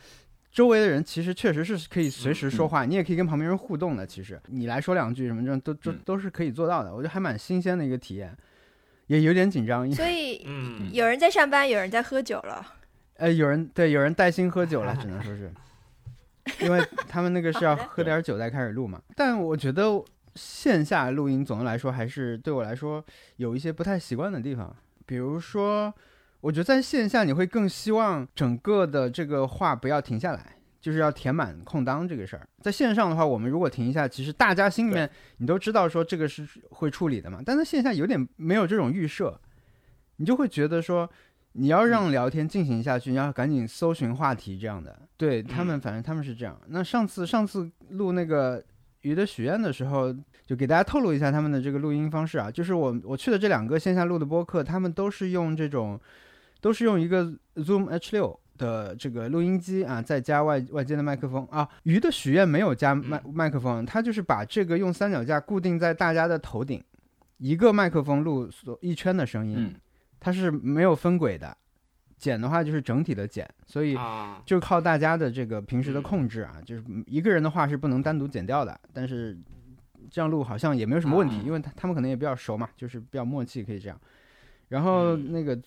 [0.50, 4.04] 周围的人其实确实是可以随时说话，你也可以跟旁边人互动的。
[4.04, 6.90] 其实你来说两句什么，这都都都是可以做到的。
[6.92, 8.36] 我觉得还蛮新鲜的一个体验，
[9.06, 9.88] 也有点紧张。
[9.92, 10.44] 所以，
[10.92, 12.74] 有人在上班，有人在喝酒了。
[13.18, 15.52] 呃，有人对，有人带薪喝酒了，只能说是，
[16.60, 19.00] 因为他们那个是要喝点酒再开始录嘛。
[19.14, 20.02] 但我觉得
[20.34, 23.04] 线下录音总的来说还是对我来说
[23.36, 24.74] 有一些不太习惯的地方，
[25.06, 25.94] 比如说。
[26.40, 32.48] 我觉得在线下你会更希望整个的这个话不要停下来，就是要填满空档这个事儿。
[32.60, 37.40] 在线上的话，我们如果停一下，其实大家心里面你都知道说这个是会处理的嘛。
[37.44, 39.36] 但在线下有点没有这种预设，
[40.18, 41.10] 你就会觉得说
[41.52, 44.98] 你要让聊天进行下去，你要赶紧搜寻话题这样的。
[45.16, 46.58] 对他们，反正他们是这样。
[46.68, 48.62] 那上次上次录那个
[49.02, 50.14] 鱼的许愿的时候，
[50.46, 56.00] 就给大家透露一下他们的这个录音方式啊，就是我我去的这两个线下录的播客，他们都是用这种。
[56.60, 61.68] 都是用一个 Zoom H 六的这个录音机啊，再加外外接的麦克风啊。
[61.84, 66.82] 鱼的许愿没有加麦麦克风，它就是把这个用三脚架固定在大家的头顶，
[67.36, 69.72] 一个麦克风录所一圈的声音，
[70.18, 71.56] 它是没有分轨的。
[72.16, 73.96] 剪的话就是整体的剪，所以
[74.44, 78.80] 就靠大家的这个平时的控制啊，就是一个人的话是不能单独剪掉的。
[78.92, 79.38] 但是
[80.10, 84.00] 这样录好像也没有什么问题，因为他他们可能也比较熟嘛，就是比较默契，可以这样。
[84.68, 85.58] 然后那个。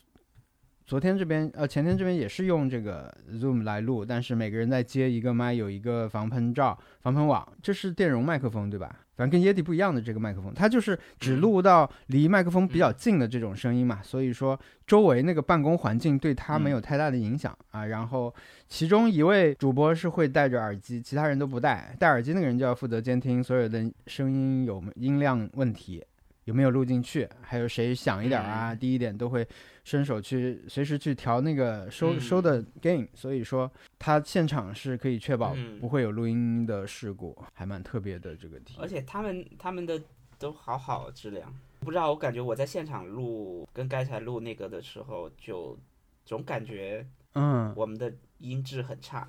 [0.91, 8.93] 昨天这边呃前天这边也是用这个 Zoom 来录，但是每个人在接一个麦，有一个防喷罩、防喷网，这是电容麦克风对吧？
[9.15, 17.86] 反正跟 Yeti 不一样的这个麦克风，它就是只录到离麦克风比较近的这种声音嘛，所以说周围那个办公环境对它没有太大的影响啊。
[17.86, 18.36] 然后
[18.67, 26.04] 其中一位主播是会戴着耳机，其他人都不戴，戴耳机那个人就要负责监听所有的声音有音量问题。
[26.45, 27.27] 有没有录进去？
[27.41, 28.73] 还有谁响一点啊？
[28.73, 29.47] 低一点都会
[29.84, 33.08] 伸手去随时去调那个收收的 gain。
[33.13, 38.75] 所以说，他现场是可以确保不会有录音的事故，还蛮特别的这个题。
[38.80, 40.01] 而且他们他们的
[40.39, 45.77] 都好好质量，不知道我感觉我在现场录跟刚才录那个的时候，就
[46.25, 49.27] 总感觉嗯我们的音质很差。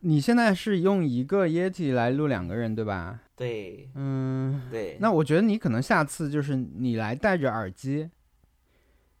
[0.00, 3.20] 你现在是用一个 Yeti 来录两个人，对吧？
[3.34, 4.96] 对，嗯，对。
[5.00, 8.08] 那我觉得你可能下次就是你来戴着耳机，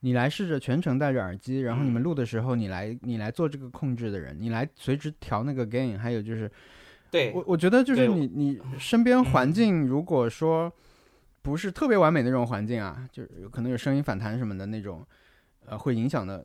[0.00, 6.50] 你来试着全程戴着耳机，然后你们录的时候，你来你来做这个控制的人，你来随时调那个 gain，还有就是，
[7.10, 10.72] 对我我觉得就是你你身边环境如果说
[11.42, 15.06] 不是特别完美的那种环境啊，就是可能有声音反弹什么的那种。
[15.68, 16.44] 呃，会影响的，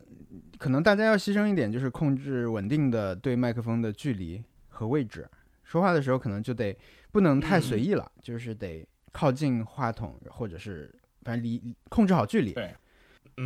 [0.58, 5.28] 可能大家要牺牲一点，就是控制稳定的对麦克风的距离和位置。
[5.62, 6.76] 说话的时候可能就得
[7.10, 12.52] 不能太随意了，就是得靠近话筒，或者是反正离控制好距离。
[12.52, 12.74] 对，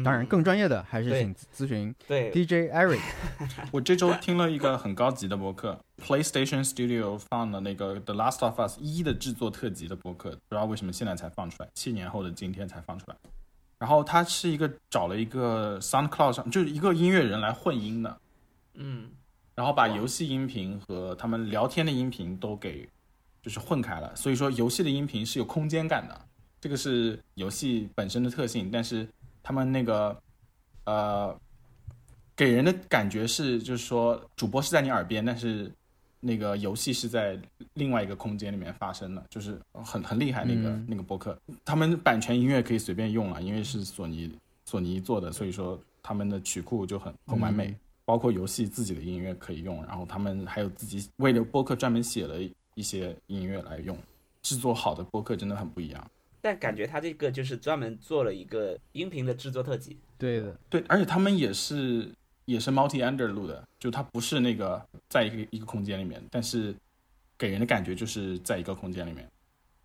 [0.03, 3.01] 当然更专业的还是请咨询对 DJ Eric。
[3.71, 13.17] 我这周听了一个很高级的博客，PlayStation Studio 放的那个《The Last of Us》一的制作特辑的博客，不知道为什么现在才放出来，七年后的今天才放出来。
[13.79, 18.21] 然后他是一个找了一个 SoundCloud 上就是一个音乐人来混音的，
[18.75, 19.11] 嗯，
[19.55, 22.89] 然后把游戏音频和他们聊天的音频都给
[23.43, 26.21] 就是混开了，所以说游戏的音频是有空间感的，
[26.61, 28.71] 这个是游戏本身的特性。
[28.71, 29.09] 但是
[29.43, 30.21] 他们那个
[30.85, 31.41] 呃
[32.35, 35.73] 给人的感觉是就是说主播是在你耳边，但是。
[36.21, 37.39] 那个游戏是在
[37.75, 52.37] 另外一个空间里面发生的，就是很很厉害那个那个博客，他们版权音乐可以随便用了，因为是索尼索尼做的，所以说他们的曲库就很很完美，包括游戏自己的音乐可以用，然后他们还有自己为了播客专门写了
[52.75, 53.97] 一些音乐来用，
[54.43, 56.11] 制作好的播客真的很不一样。
[56.41, 59.97] 但感觉他这个就是专门做了一个音频的制作特辑。
[60.17, 62.11] 对的，对，而且他们也是。
[62.49, 66.75] 也是 multi under 录的，就它不是那个在一个一个空间里面，但是
[67.37, 69.29] 给人的感觉就是在一个空间里面。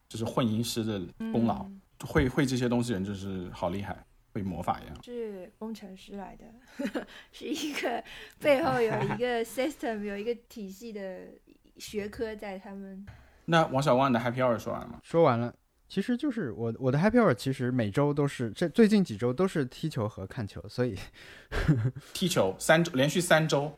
[0.10, 1.00] 就是混音师的
[1.32, 3.98] 功劳，嗯会会这些东西人就是好厉害，
[4.32, 5.04] 会魔法一样。
[5.04, 8.04] 是工程师来的， 是一个
[8.40, 11.22] 背后有一个 system，有一个体系的
[11.78, 13.04] 学科在他们。
[13.46, 15.00] 那王小光你的 Happy Hour 说完了吗？
[15.02, 15.52] 说完了，
[15.94, 20.98] 其实就是我我的 Happy Hour 其实每周都是这最近几周都是踢球和看球，所以
[22.16, 23.72] 踢球三周连续三周，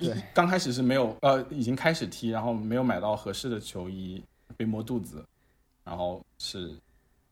[0.00, 4.20] 一对刚开始是没有呃已经开始踢，然后没有买到合适的球衣，
[4.56, 5.24] 被摸肚子，
[5.84, 6.74] 然后是，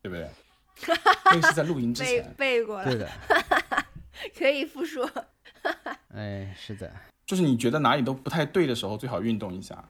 [0.02, 0.30] 对不对？
[1.24, 3.10] 那个是在录音之 前，背过了，对的，
[4.38, 5.04] 可以复述。
[6.14, 6.88] 哎，是的，
[7.26, 9.84] 就是你觉得哪里都不太对的时候，最好运动一下，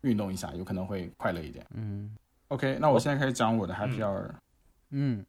[0.00, 1.64] 运动一下有可能会快乐一点。
[1.76, 2.12] 嗯
[2.52, 4.28] OK，那我现在开始讲我的 Happy Hour。
[4.90, 5.24] 嗯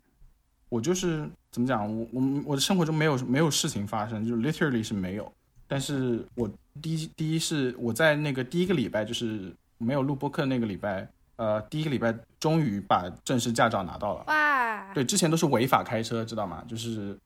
[0.67, 5.31] 我就是怎么讲，我我我的生活中没有没有事情发生，就是 literally 是没有。
[5.67, 6.49] 但是我
[6.81, 11.07] 第一第一是我在那个第一个礼拜，就是没有录播课那个礼拜，
[11.37, 14.23] 呃，第一个礼拜终于把正式驾照拿到了。
[14.27, 16.61] 哇，对，之前都是违法开车，知道吗？
[16.67, 17.17] 就是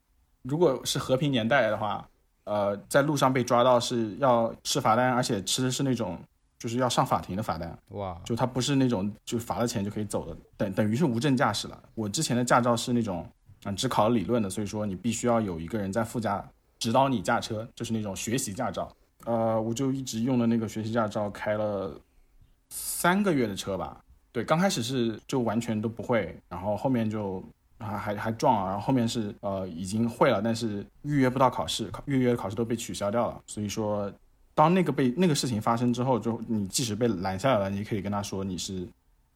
[0.44, 2.08] 如果是和平年代的话，
[2.44, 6.20] 呃，在路上被抓到是要吃罚单，而且吃的是那种
[6.60, 7.78] 就是要上法庭的罚单。
[7.90, 11.82] 哇，就他不是那种就罚了钱就可以走的，等等于是无证驾驶了。
[11.96, 13.28] 我之前的驾照是那种
[13.66, 16.44] 嗯只考了理论的，所以说你必须要有一个人在副驾
[16.80, 18.92] 指导你驾车，就是那种学习驾照。
[19.26, 22.00] 呃，我就一直用的那个学习驾照开了
[22.70, 24.00] 三个月的车吧。
[24.32, 27.44] 对，刚开始是就完全都不会，然后后面就
[27.80, 33.42] 还还还撞了，然后后面是呃已经会了，但是预约不到考试，考预约的考试都被取消掉了。
[33.48, 34.12] 所以说，
[34.58, 38.88] 当那个被那个事情发生之后，就你即使被拦下来了，你可以跟他说你是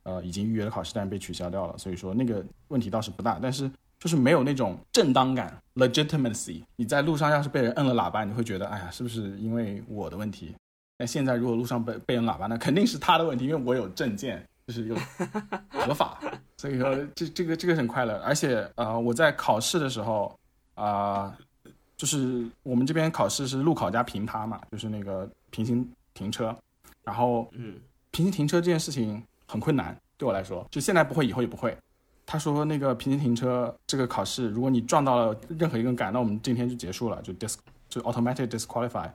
[0.01, 1.77] 呃已经预约了考试，但是被取消掉了。
[1.77, 6.63] 所以说那个问题倒是不大，但是就是没有那种正当感 legitimacy。
[6.75, 10.55] 你在路上要是被人摁了喇叭，你会觉得哎呀，是不是因为我的问题？
[10.97, 14.95] 但现在如果路上被被人喇叭，那肯定是他的问题，因为我有证件，就是有
[15.69, 16.19] 合法。
[16.57, 20.35] 所以说这这个这个很快乐，而且呃我在考试的时候
[20.73, 21.37] 啊、
[22.01, 26.57] 就是我们这边考试是路考加平趴嘛，就是那个平行停车，
[27.03, 27.75] 然后嗯，
[28.09, 31.77] 平行停车这件事情很困难，对我来说，就现在不会，以后也不会。
[32.25, 37.55] 他说那个平行停车这个考试，如果你撞到了任何一根杆，那我们今天就结束了，就 dis
[37.87, 39.07] 就 automatic disqualify。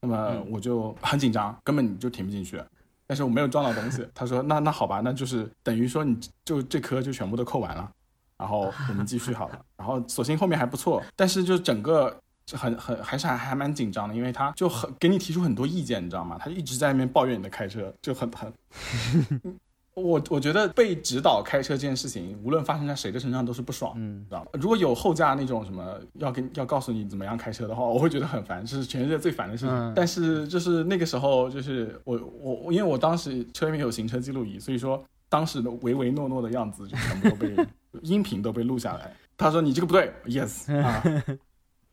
[0.00, 2.62] 那么嗯我就很紧张，根本你就停不进去。
[3.04, 4.06] 但是我没有撞到东西。
[4.14, 7.90] 他说那那好吧，那就是等于说你就这科就全部都扣完了，
[8.36, 9.60] 然后我们继续好了。
[9.76, 16.36] 然后索性后面还不错，但是就整个就很很还是还还蛮紧张的，因为他就很给你提出很多意见，你知道吗？
[16.38, 18.52] 他就一直在那边抱怨你的开车，就很很。
[19.94, 24.50] 我我觉得被指导开车这件事情，无论发生在谁的身上都是不爽，嗯知道吗？
[24.52, 29.74] 如果有后驾那种什么要跟要告诉你怎么样开车的话，我会觉得很烦，这是全世界最烦的事情。
[29.74, 37.66] 嗯但是就是那个时候，就是我我我，因为我当时车里面有行车记录仪，所以说当时的唯唯诺诺的样子就全部都被
[38.02, 39.12] 音频都被录下来。
[39.36, 41.02] 他说你这个不对，yes 啊，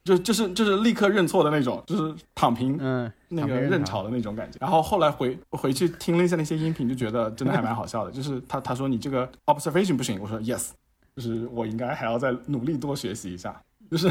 [0.05, 4.59] 就就是就是立刻认错的那种，就是躺平嗯，那个认潮的那种感觉。
[4.61, 8.11] 然后后来回回去听了一下那些音频，就觉得真的还蛮好笑的。
[8.11, 10.69] 就是他他说你这个 observation 不行，我说 yes，
[11.15, 14.07] 就是我应该还要再努力多学习一下，就是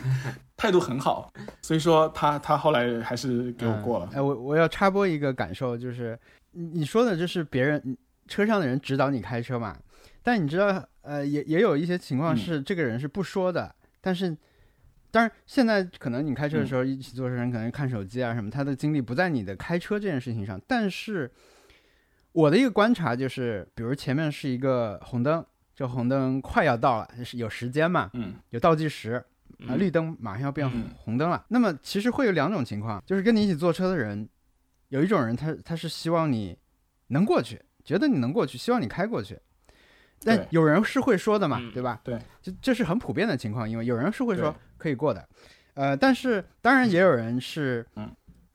[0.58, 1.32] 态度很好。
[1.62, 4.16] 所以说他他后来还是给我过了嗯。
[4.16, 6.18] 哎，我我要插播一个感受，就是
[6.50, 7.96] 你你说的就是别人
[8.28, 9.74] 车上的人指导你开车嘛，
[10.22, 14.36] 但你知道，呃，也也有一些情况嗯是这个人是不说的，但是。
[15.10, 20.60] 当然，现在可能你开车的嗯时候，一起坐车人可能看手机啊什么，他的精力不在你的开车这件事情上。
[20.66, 21.30] 但是，
[22.32, 25.44] 我的一个观察就是，比如前面是一个红灯，
[25.74, 31.44] 这红灯快要到了，是有时间嘛，嗯有倒计时，啊，嗯绿灯马上要变嗯红灯了。
[31.48, 34.28] 那么其实会有两种情况，就是跟你一起坐车的人，
[34.88, 36.56] 有一种人他他是希望你
[37.08, 39.38] 能过去，觉得你能过去，希望你开过去。
[40.24, 42.00] 但有人是会说的嘛，嗯对吧？
[42.04, 45.26] 对，这这是很普遍的情况，因为有人是会说可以过的，
[45.74, 48.10] 呃，但是当然也有人是，嗯，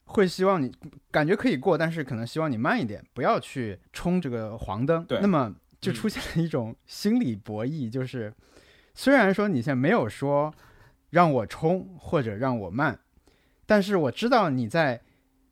[0.06, 0.72] 会希望你
[1.12, 5.04] 感觉可以过，但是可能希望你慢一点，不要去冲这个黄灯。
[5.06, 8.32] 对那么就嗯出现了一种心理博弈，就是
[8.94, 10.54] 虽然说你现在没有说
[11.10, 13.00] 让我冲或者让我慢，
[13.66, 15.02] 但是我知道你在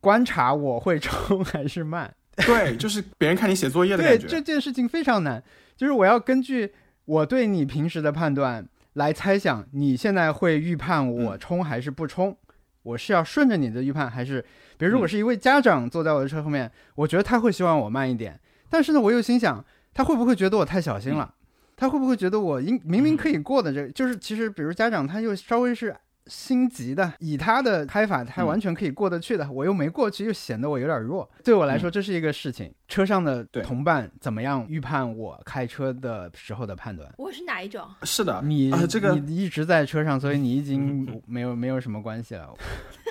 [0.00, 2.14] 观察我会冲 还是慢。
[2.36, 4.26] 对，就是别人看你写作业的对感觉。
[4.26, 5.40] 这件事情非常难，
[5.76, 6.72] 就是我要根据
[7.04, 12.36] 我对你平时的判断来猜想，你现在会预判我嗯冲还是不冲？
[12.82, 14.44] 我是要顺着你的预判，还是
[14.76, 21.34] 比如说嗯我是一位家长坐在我的车后面，我觉得他会希望我慢一点，但是呢，我又心想他会不会觉得我太小心了？
[21.76, 25.96] 他会不会觉得我应明明可以过的这，就是其实比如家长他又稍微是
[26.26, 31.28] 心急的，以他的开法，他嗯完全可以过得去的，我又没过去，又显得我有点弱。
[31.42, 32.72] 对我来说，这是一个事情。
[32.88, 37.12] 车上的同伴怎么样预判我开车的时候的判断？
[37.18, 37.86] 我是哪一种？
[38.02, 42.54] 是的，你、啊这个你一直在车上，所以你已经没有没有什么关系了。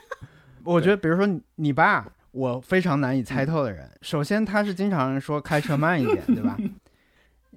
[0.64, 3.89] 我觉得，比如说你你爸，我非常难以猜透的人。
[4.01, 6.57] 首先，他是经常说开车慢一点， 对吧？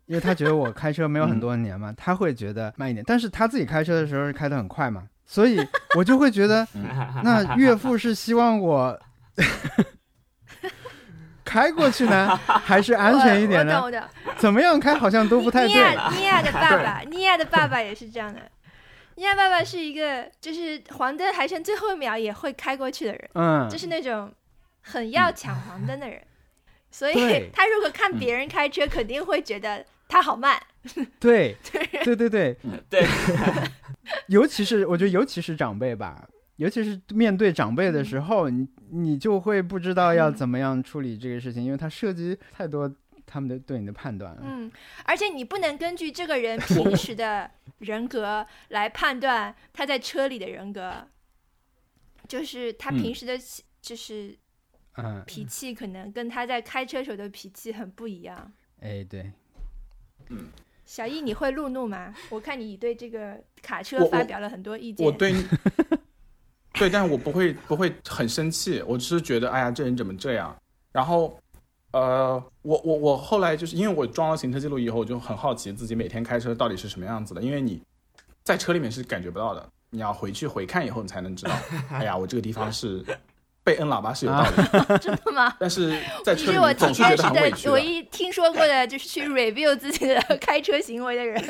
[0.06, 3.04] 因为他觉得我开车没有很多年嘛，他会觉得慢一点。
[3.06, 5.66] 但是他自己开车的时候是开得很快嘛，所以
[5.96, 6.66] 我就会觉得
[7.22, 8.98] 那岳父是希望我
[11.44, 13.82] 开过去呢，还是安全一点呢？
[13.82, 14.34] 我懂我懂。
[14.38, 15.68] 怎么样开好像都不太对。
[15.68, 18.40] 尼亚尼亚的爸爸，尼亚的爸爸也是这样的。
[19.16, 24.30] 尼亚爸爸是一个，就是黄灯还剩最后一秒也会开过去的人，嗯，就是那种
[24.82, 26.20] 很要抢黄灯的人。
[26.90, 30.60] 所以他如果看别人开车，肯定会觉得他好慢。
[31.20, 32.16] 对， 对。
[32.16, 32.56] 对对，
[32.88, 33.04] 对，
[34.28, 42.92] 尤其是我觉得，尤其是长辈吧，尤其是面对长辈的时候，你你就会不知道要怎么样处理这个事情，因为它涉及太多
[43.26, 44.42] 他们的对你的判断了。
[44.44, 44.70] 嗯，
[45.04, 51.08] 而且你不能根据这个人平时的人格来判断他在车里的人格，
[52.28, 53.02] 就是他嗯。
[53.02, 54.36] 平时的气就是
[54.94, 58.52] 嗯，脾气可能跟他在开车时候的脾气很不一样。
[58.80, 59.32] 哎，对，
[60.86, 62.14] 小易，你会路怒吗？
[62.30, 65.04] 我看你对这个卡车发表了很多意见。
[65.04, 65.34] 我对，
[66.72, 70.56] 对，但是我不会不会很生气，我只是觉得，哎呀，这人怎么这样？
[70.92, 71.38] 然后，
[71.92, 77.82] 呃，我我我后来就是因为我装了行车记录仪以后，我就很好奇自己每天开车到底是什么样子的，因为你
[78.44, 81.58] 在车里面是感觉不到的，你要回去回看以后，你才能知道，
[81.90, 83.04] 哎呀，我这个地方是
[83.66, 84.56] 被摁喇叭是有道理
[84.86, 85.52] 的， 真的吗？
[85.58, 91.44] 但是在车里你是我面总是觉认识得很委屈的唯一听说过的，就是去 review 自己的开车行为的人。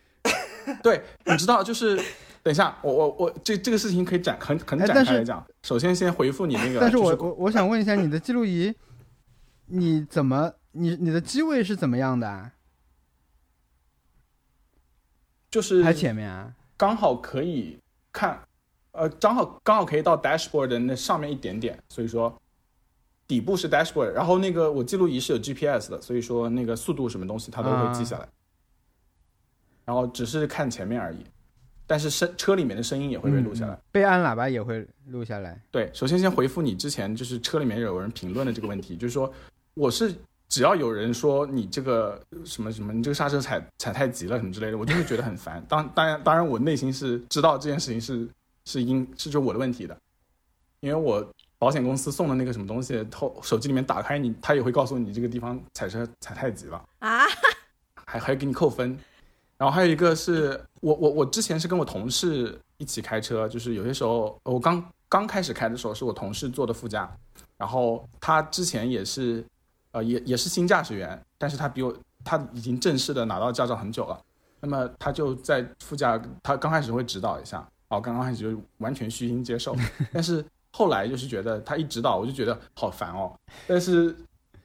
[0.82, 1.96] 对，你知道，就是
[2.42, 5.46] 等一下，我我我这这个事情可以展很很展开来讲。
[5.62, 8.74] 首先先回复你那个，但是就我我我想问一下，你的记录仪，
[9.66, 12.52] 你怎么你你的机位是怎么样的啊？
[15.50, 16.54] 就是还前面啊？
[16.78, 17.78] 刚好可以
[18.10, 18.40] 看，
[18.94, 22.32] 呃，刚好刚好可以到 dashboard 的那上面一点点，所以说
[23.26, 28.28] 底部是 dashboard，然后那个我记录仪是有 GPS 的，所以说那个速度什么东西它都会记下来，
[29.84, 31.26] 然后只是看前面而已，
[31.88, 33.74] 但是声车里面的声音也会被录下来。
[33.74, 35.60] 嗯被按喇叭也会录下来。
[35.70, 39.32] 对，首先先回复你之前就是车里面有人评论的这个问题，就是说
[39.74, 40.14] 我是
[40.48, 45.64] 只要有人说你这个什么什么，你这个刹车踩踩太急了什么之类的，我就会觉得很烦。
[45.68, 48.28] 当当然当然，我内心是知道这件事情是
[48.64, 49.96] 是因是就我的问题的，
[50.80, 51.26] 因为我
[51.58, 56.84] 保险公司送的那个什么东西，后手机里面打开你，他也会告诉你这个地方踩车踩太急了。
[56.98, 57.24] 啊，
[58.06, 58.98] 还还给你扣分。
[59.56, 67.10] 然后还有一个是我我我之前是跟我同事一起开车，就是有些时候我刚刚开始开的时候是我同事坐的副驾，
[67.56, 69.44] 然后他之前也是
[69.92, 74.20] 呃也也是新驾驶员，但是他比我他已经正式的拿到驾照很久了，
[74.60, 79.76] 那么他就在副驾，他刚开始会指导一下，哦，刚刚开始就完全虚心接受，
[80.12, 83.32] 但是后来就是觉得他一指导我就觉得好烦哦，
[83.66, 84.14] 但是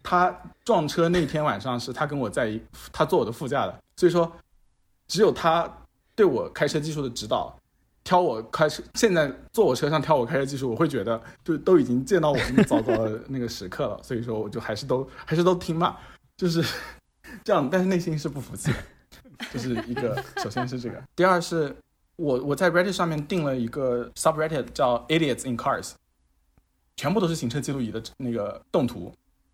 [0.02, 2.62] 他撞车那天晚上是他跟我在一，
[2.92, 4.32] 他坐我的副驾的，所以说
[5.08, 5.72] 只有他
[6.16, 7.56] 对我开车技术的指导，
[8.04, 15.98] 挑我开车，现在坐我车上挑我开车技术，我会觉得就都已经见到我那么糟糕的那个时刻了，所以说我就还是都还是都听嘛，
[16.38, 16.64] 就是
[17.44, 18.72] 这样，但是内心是不服气，
[19.52, 21.76] 就是一个首先是这个，第二是
[22.20, 25.94] 我我在 Reddit 上面定了一个 subreddit 叫 Idiots in Cars，
[26.98, 29.12] 全部都是行车记录仪的那个动图。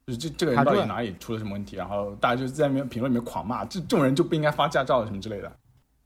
[0.07, 5.51] 就是这这个人到底哪里出了什么问题，然后大家就在那边评论里面狂骂，这这种人就不应该发驾照什么之类的。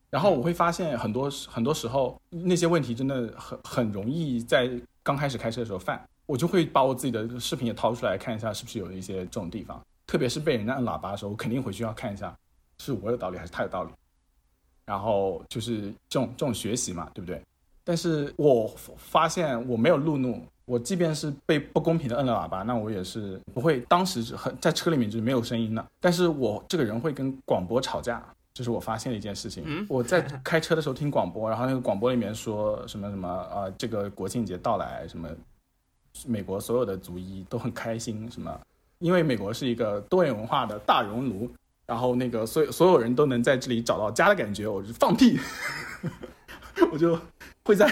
[0.09, 4.71] 然后我会发现很多很多时候那些问题真的很很容易在
[5.03, 12.33] 刚开始开车的时候犯，我就会把我自己的视频也掏出来看一下是不是有一些这种地方，特别是被人家按喇叭的时候，我肯定回去要看一下
[12.79, 13.91] 是我有道理还是他有道理。
[14.89, 17.39] 然后就是这种这种学习嘛，对不对？
[17.83, 18.67] 但是我
[18.97, 25.85] 发现我没有路怒，我即便是被不公平的摁了喇叭，那我也是不会当时很在车里面就是没有声音的。
[25.99, 29.63] 但是我这个人会跟广播吵架，这是我发现的一件事情。
[29.67, 35.29] 嗯我在开车的时候听广播，然后那个广播里面说什么什么啊、呃这个国庆节到来，什么
[36.25, 38.59] 美国所有的族裔都很开心，什么
[38.97, 41.49] 因为美国是一个多元文化的大熔炉，
[41.89, 45.37] 然后那个所有所有人都能在这里找到家的感觉，我就放屁，
[46.93, 47.19] 我就
[47.65, 47.91] 会在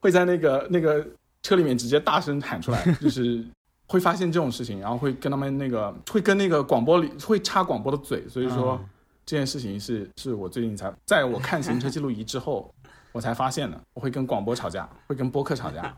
[0.00, 1.06] 会在那个那个
[1.42, 3.42] 车里面直接大声喊出来， 就是
[3.86, 8.78] 会发现这种事情，然后会跟他们那个会跟那个广播里会插广播的嘴，所以说。
[8.82, 8.88] 嗯
[9.28, 12.72] 这件事情是是我最近才在我看行车记录仪之后，
[13.10, 15.92] 我才发现的，我会跟广播吵架，会跟播客吵架，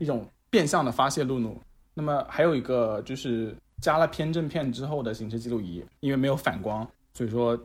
[0.00, 1.60] 一种变相的发泄路怒。
[1.92, 7.58] 那么还有一个就是加了偏振片之后的行车记录仪，因为没有反光，所以说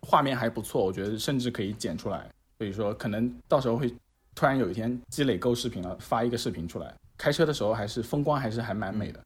[0.00, 2.26] 画面还不错，我觉得甚至可以剪出来。
[2.56, 3.92] 所以说可能到时候会
[4.34, 6.94] 突然有一天积累够视频了，发一个视频出来。
[7.18, 9.20] 开车的时候还是风光还是还蛮美的。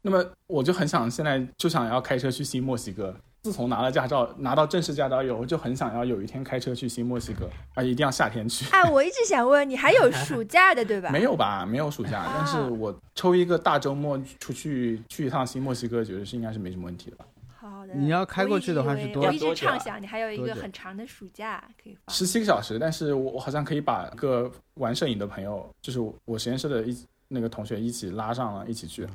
[0.00, 3.14] 那么我就很想现在就想要开车去新墨西哥。
[3.42, 8.66] 自从拿了驾照，拿到正式驾照以后，就很想要有一天开车去新墨西哥，啊一定要夏天去。
[8.72, 11.08] 哎，我一直想问你，还有暑 假的对吧？
[11.10, 17.24] 没有吧，没有暑假，但是我抽一个大周末出去去一趟新墨西哥，觉得是应该是没什么问题的吧。
[17.56, 17.94] 好的。
[17.94, 22.14] 你要开过去的话是多我一直畅想你还有一个很长的暑假可以放。
[22.14, 29.06] 十七个小时，但是我我好像可以把个玩摄影的朋友，就是我实验室的一那个同学一起拉上了，一起去。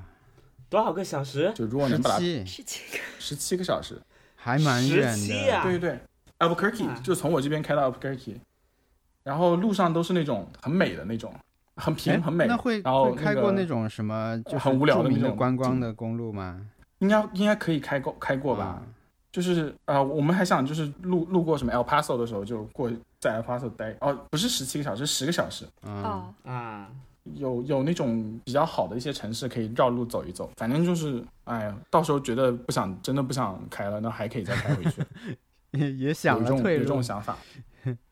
[0.70, 1.52] 多少个小时？
[1.54, 4.02] 就如果能把它十七个十七个小时。
[4.44, 6.00] 还蛮远的，对对对
[6.40, 8.36] ，Albuquerque 就从我这边开到 Albuquerque，
[9.24, 11.34] 然后路上都是那种很美的那种，
[11.78, 12.46] 很平很美。
[12.46, 16.60] 那会然后开过那种什么就很无聊的那种观光的公路吗？
[17.00, 18.82] 应该应该可以开过开过吧？
[19.32, 25.66] 就是呃，我们还想就是路路过什么 El Paso 的时候就过在 El Paso 待哦，不是十七个小时，十个小时。
[25.84, 26.90] 哦啊。
[27.36, 35.02] 有有那种比较好的一些城市可以绕路走一走，反正就是，哎呀，到时候觉得不想，真的不想开了，那还可以再开回去。
[35.72, 37.38] 也也想有这种有这种想法。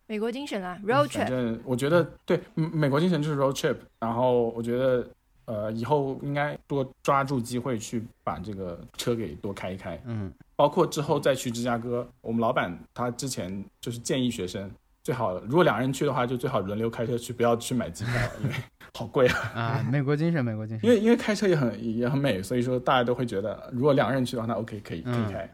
[0.07, 1.20] 美国精神啊，road trip。
[1.20, 3.78] 反正我觉得对，美国精神就是 road trip。
[3.99, 5.07] 然后我觉得，
[5.45, 10.01] 呃，以后应该多抓住机会去把这个车给多开一开。
[10.05, 10.30] 嗯。
[10.55, 14.70] 包括之后再去芝加哥，我们老板他之前就是建议学生，
[15.04, 18.56] 最好如果两人去的话，就最好轮流开车去，不要去买机票，因为。
[18.93, 19.38] 好贵啊！
[19.56, 20.88] 啊，美国精神，美国精神。
[20.88, 25.49] 因为因为开车也很也很美，所以说大家都会觉得，如果两个人去的话，那 OK 可以可以开。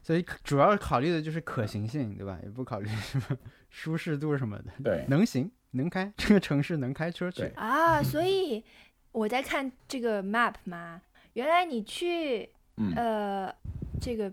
[0.00, 2.38] 所以主要考虑的就是可行性，对吧？
[2.44, 3.36] 也不考虑什么
[3.68, 4.64] 舒适度什么的。
[4.84, 8.00] 对，能行能开，这个城市能开车去啊。
[8.00, 8.64] 所以
[9.10, 11.02] 我在看这个 map 嘛，
[11.32, 12.48] 原来你去
[12.94, 13.52] 呃
[14.00, 14.32] 这个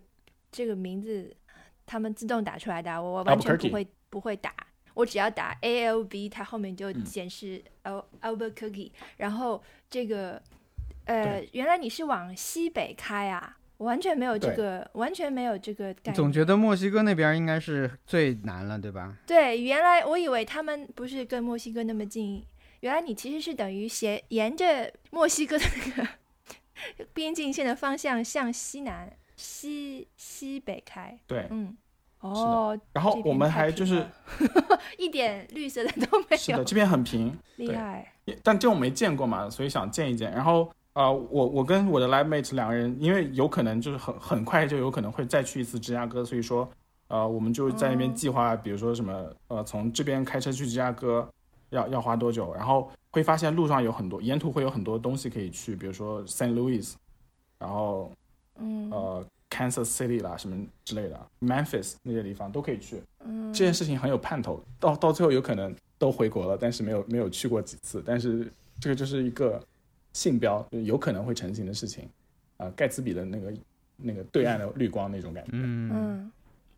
[0.52, 1.36] 这个名字
[1.88, 4.54] 他们自动打出来的，我完全不会不会打。
[4.94, 10.40] 我只要打 A L B，它后面就显示 Al Albuquerque，然后这个
[11.06, 16.14] 呃，原来你是往西北开啊，完全没有这个，完全没有这个概念。
[16.14, 19.18] 总觉得墨西哥那边应该是最难了，对吧？
[19.26, 22.46] 对，原来我以为他们不是跟墨西哥那么近，
[22.82, 26.08] 原来你其实是等于斜沿着墨西哥的那个
[27.16, 31.18] 边境线的方向向西南西西北开。
[31.26, 31.76] 对，嗯。
[32.24, 34.06] 哦，然后我们还就是
[34.98, 36.38] 一点绿色的都没有。
[36.38, 38.14] 是的，这边很平，厉害。
[38.42, 40.32] 但这我没见过嘛，所以想见一见。
[40.32, 46.66] 然后啊，我我跟我的 live mate 两个人，因为有可能就是很很快就有可能会再去一次芝加哥，所以说
[47.10, 51.28] 呃，我们就在那边计划，比如说什么呃，从这边开车去芝加哥
[51.72, 56.94] 要要花多久，然后会发现路上有很多，沿途会有很多东西可以去，比如说 Saint Louis，
[57.60, 58.10] 然后
[58.60, 59.26] 嗯呃。
[59.54, 63.00] Kansas City 啦，什么之类的，Memphis 那些地方都可以去。
[63.24, 68.02] 嗯，这件事情很有盼头，到到最后有可能都回国了，但是没有没有去过几次。
[68.04, 69.64] 但是这个就是一个
[70.14, 72.10] 信标，有可能会成型的事情。
[72.58, 73.54] 啊，盖茨比的那个
[73.96, 75.52] 那个对岸的绿光那种感觉。
[75.54, 76.32] 嗯嗯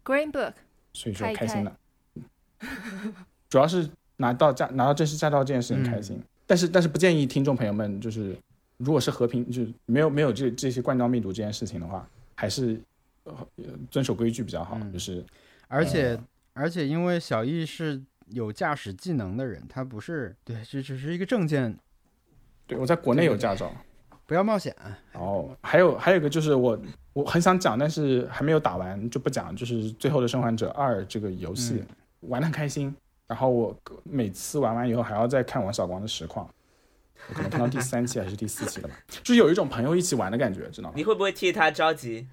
[0.03, 0.53] ，Green Book，
[0.91, 1.77] 所以说开心了。
[3.49, 8.35] 主要是拿到驾拿到正式驾照这件事情开心，但是但是不建议听众朋友们就是，
[8.77, 12.05] 如果是和平就是没有没有这这些冠状病毒这件事情的话。
[12.35, 12.79] 还是
[13.89, 15.25] 遵守规矩比较好，就是，
[15.67, 16.19] 而且
[16.53, 21.77] 而且因为小易是有驾驶技能的人，他不是对，这只是一个证件。
[22.67, 23.71] 对，我在国内有驾照，
[24.25, 24.75] 不要冒险。
[25.13, 26.79] 哦，还有还有一个就是我
[27.13, 31.83] 我很想讲，但是还没有打完就不讲，就是《最后的生还者二》这个游戏
[32.21, 32.95] 玩的很开心，
[33.27, 36.49] 然后我每次玩完以后还要再看王小光的实况。
[37.29, 40.93] 我可能看到第三期还是第四期了吧，就是有一种朋友一起玩的感觉，知道吗？
[40.95, 42.27] 你会不会替他着急？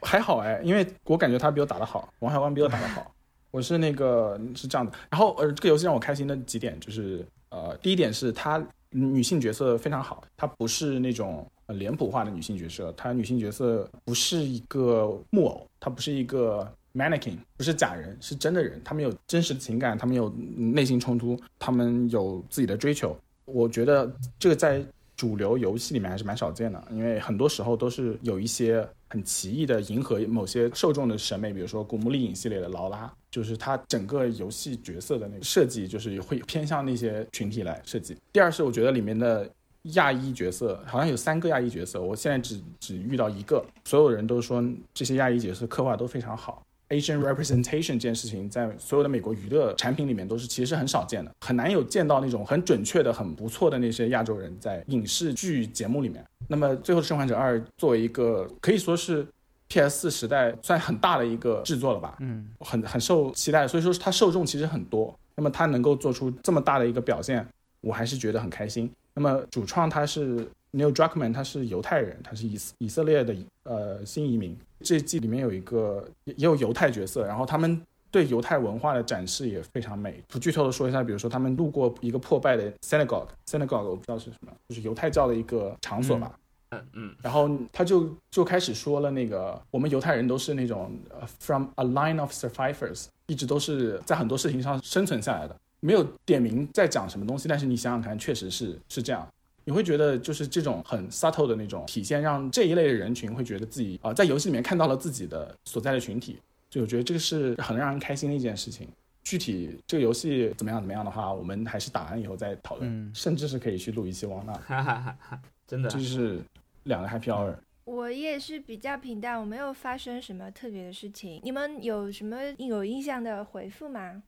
[0.00, 3.14] 还好哎，因为我感觉他比我打得好，王海光比我打得好。
[3.50, 16.66] 我是那个是这样的，然后呃，这个游戏让我开心的几点就是，呃，第一点是它女性角色非常好，它不是那种脸谱化的女性角色，它女性角色不是一个木偶，它不是一个。
[16.94, 18.80] Mannequin 不是假人，是真的人。
[18.84, 23.16] 他们有真实的情感，他们有内心冲突，他们有自己的追求。
[23.44, 24.84] 我觉得这个在
[25.16, 38.16] 主流游戏里面还是蛮少见的，因为很多时候都是有一些很奇异的迎合某些受众的审美，比如说《古墓丽影》系列的劳拉，就是他整个游戏角色的那个设计，就是会偏向那些群体来设计。
[38.32, 39.48] 第二是我觉得里面的
[39.82, 44.64] 亚裔角色好像有三个亚裔角色，我现在只只遇到一个，所有人都说
[44.94, 46.62] 这些亚裔角色刻画都非常好。
[46.92, 56.22] Asian representation 这件事情，在所有的美国娱乐产品里面都是其实是很少见的，很难有见到那种很准确的、很不错的那些亚洲人在影视剧节目里面。
[56.48, 59.26] 那么《最后的生还者二》作为一个可以说是
[59.68, 65.14] PS 四时代算很大的一个制作了吧，嗯，很很受期待，所以说它受众其实很多。
[65.34, 67.46] 那么它能够做出这么大的一个表现，
[67.80, 68.90] 我还是觉得很开心。
[69.14, 74.56] 那么主创他是 Neil Druckmann，他是犹太人，他是以以色列的呃新移民。
[74.80, 80.22] 这季里面有一个也也有犹太角色，然后他们对犹太文化的展示也非常美。
[80.26, 86.32] 不剧透的说一下，比如说他们路过一个破败的 synagogue，synagogue 我不知道是什么，就是犹太教的一个场所吧。
[86.70, 95.54] 嗯嗯，然后他就就开始说了那个我们犹太人都是那种、呃 from a line of survivors，一直都是在很多事情上生存下来的。
[95.80, 99.28] 没有点名在讲什么东西，但是你想想看，确实是是这样。
[99.64, 106.38] 你会觉得就是这种很 subtle 的那种体现，让这一类的人群会觉得自己啊、在游戏里面看到了自己的所在的群体，
[106.68, 108.88] 就我觉得这个是很让人开心的一件事情。
[109.22, 116.40] 具体这个游戏怎么样怎么样的话，我们还是打完以后再讨论，嗯甚至是可以去录一期汪娜，哈哈哈哈，真的就是
[116.82, 117.54] 两个 happy hour。
[117.84, 121.40] 我也是比较平淡，我没有发生什么特别的事情。
[121.44, 124.22] 你们有什么有印象的回复吗？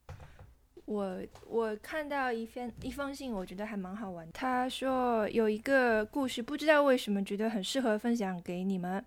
[0.87, 4.28] 我我看到一篇一封信，我觉得还蛮好玩。
[4.32, 9.05] 他说有一个故事，不知道为什么觉得很适合分享给你们。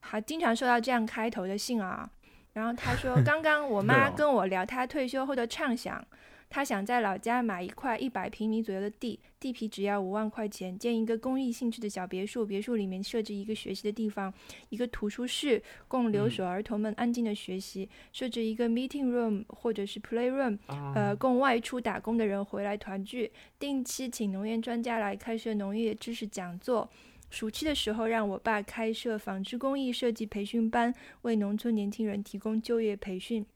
[0.00, 2.10] 还经常收到这样开头的信啊。
[2.54, 6.04] 然后他说， 刚刚我妈跟我聊她退休后的畅想，
[6.52, 14.30] 她想在老家买一块一百平米左右的地，地皮只要五万块钱，建一个公益性质的小别墅，别墅里面设置一个学习的地方，
[14.68, 26.90] 一个图书室，供留守儿童们安静的学习，设置一个 meeting room 或者是 play room，啊，呃，供外出打工的人回来团聚，定期请农业专家来开设农业知识讲座。
[27.30, 33.46] 暑期的时候，让我爸开设纺织工艺设计培训班，为农村年轻人提供就业培训。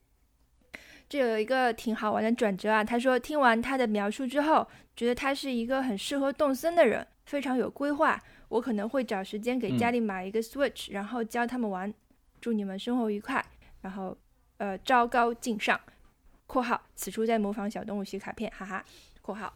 [1.08, 2.82] 这有一个挺好玩的转折啊！
[2.82, 8.20] 他说，听完他的描述之后，觉得他是一个很适合动森的人，非常有规划。
[8.48, 11.92] 我可能会找时间给家里买一个 Switch，、然后教他们玩。
[12.40, 13.44] 祝你们生活愉快，
[13.80, 14.16] 然后
[14.58, 15.80] 呃昭高敬上。
[16.46, 18.84] （括号此处在模仿小动物写卡片，哈哈。
[19.20, 19.52] ）（括号）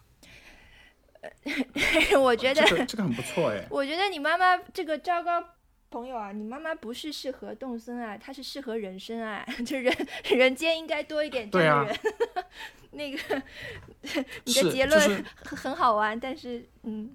[1.23, 1.31] 呃，
[2.19, 5.45] 我觉得这个 这个很不错哎，我觉得你妈妈这个糟糕
[5.91, 9.93] 朋友啊，你妈妈不是适合动森啊，她是适合人生啊， 就人
[10.25, 12.01] 人间应该多一点这样的人。
[12.93, 13.43] 那个
[14.45, 17.15] 你的结论就是很很好玩，但是嗯，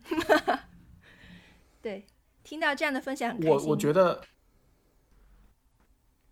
[1.82, 2.06] 对，
[2.44, 3.70] 听到这样的分享我心。
[3.70, 4.22] 我觉得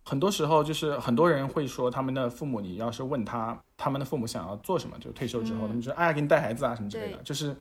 [0.06, 7.56] 很多时候就是很多人会说，他们的父母，你要是问他他们的父母想要做什么，就退休之后，嗯他们说哎呀，给你带孩子啊什么之类的，就是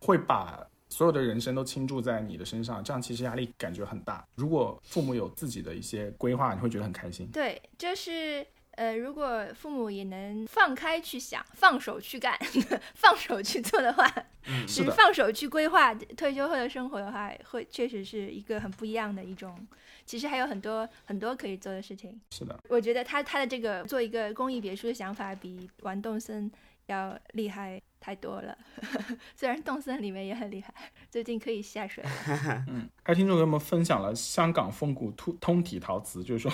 [0.00, 0.64] 会把
[0.94, 4.24] 所有的人生都倾注在你的身上，这样其实压力感觉很大。
[4.36, 7.26] 如果父母有自己的一些规划，你会觉得很开心。
[7.32, 12.38] 对，就是呃，如果父母也能放开去想，放手去干，
[12.94, 14.08] 放手去做的话，
[14.46, 19.66] 嗯是放手去规划退休后的生活的话，会确实是一个很不一样的一种。
[20.06, 22.20] 其实还有很多很多可以做的事情。
[22.30, 26.48] 是的，我觉得他他的这个做一个公益别墅的想法，比玩动森
[26.86, 28.54] 要厉害太多了。
[29.34, 30.74] 虽然动森里面也很厉害，
[31.10, 32.10] 最近可以下水了。
[32.68, 36.52] 嗯，还听众给我们分享了香港风骨通通体陶瓷，就是说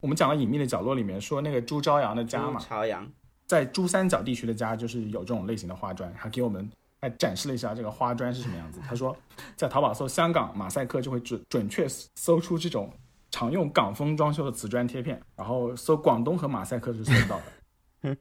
[0.00, 3.08] 我们讲了隐秘的角落里面说那个朱朝阳的家嘛，朝阳，
[3.46, 6.68] 在珠三角地区的家就是有这种类型的花砖，还给我们
[7.00, 8.80] 还展示了一下这个花砖是什么样子。
[8.84, 9.16] 他说，
[9.54, 11.86] 在淘宝搜香港马赛克就会准准确
[12.16, 12.92] 搜出这种
[13.30, 18.16] 常用港风装修的瓷砖贴片，然后搜广东和马赛克是搜不到的。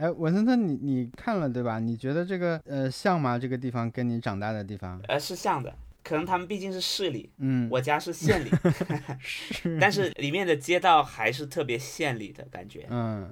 [0.00, 1.78] 哎，文森特，你你看了对吧？
[1.78, 3.38] 你觉得这个呃像吗？
[3.38, 4.98] 这个地方跟你长大的地方？
[5.08, 8.50] 呃，是像的，可能他们毕竟是市里，嗯，我家是县里
[9.20, 12.86] 是，但是里面的街道还是特别县里的感觉。
[12.88, 13.30] 嗯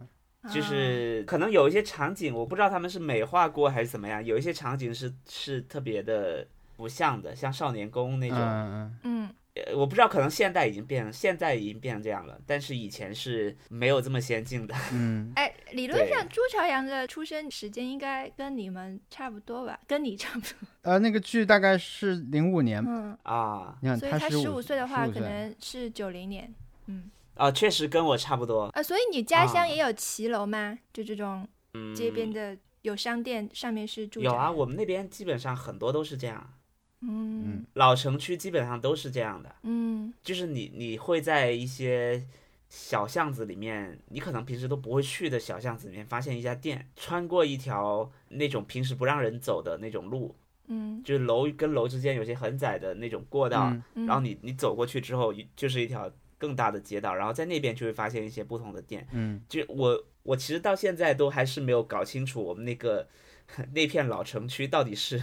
[0.48, 6.46] 就是可能有一些场景，我不知道他们是美化过还是怎么样，有一些场景是是特别的
[6.76, 8.38] 不像的，像少年宫那嗯种。
[8.38, 9.30] 嗯嗯，呃
[9.74, 14.74] 我不知道，可能现在已经变了，现在已经变成这样了，但是以前是没有这么先进的。
[14.92, 19.78] 嗯哎，理论上朱朝阳的出生时间应该跟你们差不多吧？
[19.86, 20.52] 跟你差不多。
[20.82, 26.52] 呃，那个剧大概是零五年，嗯，啊你看所以他十十五岁的话，可能是九零年。
[26.86, 28.64] 嗯，啊，确实跟我差不多。
[28.74, 30.78] 啊，所以你家乡啊也有骑楼吗？
[30.92, 34.24] 就这种嗯，街边的有商店，上面是住宅。
[34.24, 36.54] 有啊，我们那边基本上很多都是这样，
[37.00, 37.64] 嗯。
[37.74, 40.12] 老城区基本上都是这样的，嗯。
[40.22, 42.26] 就是你你会在一些
[42.68, 50.36] 小巷子里面，你可能平时都不会去的小巷子里面发现一家店，穿过一条那种平时不让人走的那种路，
[50.66, 51.02] 嗯。
[51.04, 59.06] 就是楼跟楼之间有些很窄的那种过道，然后你你走过去之后，就是一条更大的街道，然后在那边就会发现一些不同的店。
[59.12, 63.08] 嗯，就我我其实到现在都还是没有搞清楚我们那个
[63.72, 65.22] 那片老城区到底是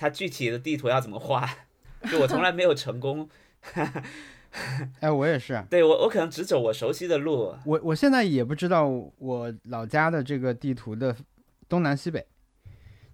[0.00, 1.46] 它具体的地图要怎么画，
[2.10, 3.28] 就我从来没有成功。
[5.00, 7.54] 哎，我也是啊， 对我我可能只走我熟悉的路。
[7.66, 8.88] 我我现在也不知道
[9.18, 11.14] 我老家的这个地图的
[11.68, 12.26] 东南西北，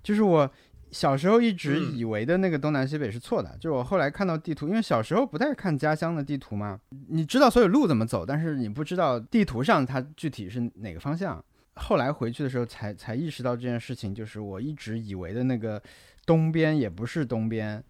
[0.00, 0.48] 就是我
[0.92, 6.78] 小时候一直嗯以为的那个东南西北是错的，就是我后来看到地图，因为小时候不太看家乡的地图嘛，
[7.08, 11.44] 你知道所有路怎么走，但是你不知道地图上它具体是哪个方向。
[11.78, 15.82] 后来回去的时候才才意识到这件事情，就是我一直以为的那个
[16.26, 17.82] 东边也不是东边，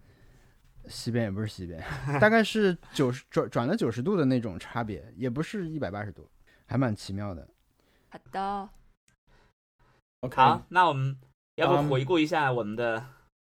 [0.87, 1.83] 西边也不是西边，
[2.21, 6.29] 大概是九十转转了九十度的那种差别，也不是一百八十度，
[6.67, 7.49] 还蛮奇妙的。
[8.09, 8.69] 好的
[10.21, 11.17] ，OK，好，那我们
[11.57, 13.05] 要嗯不回顾一下我们的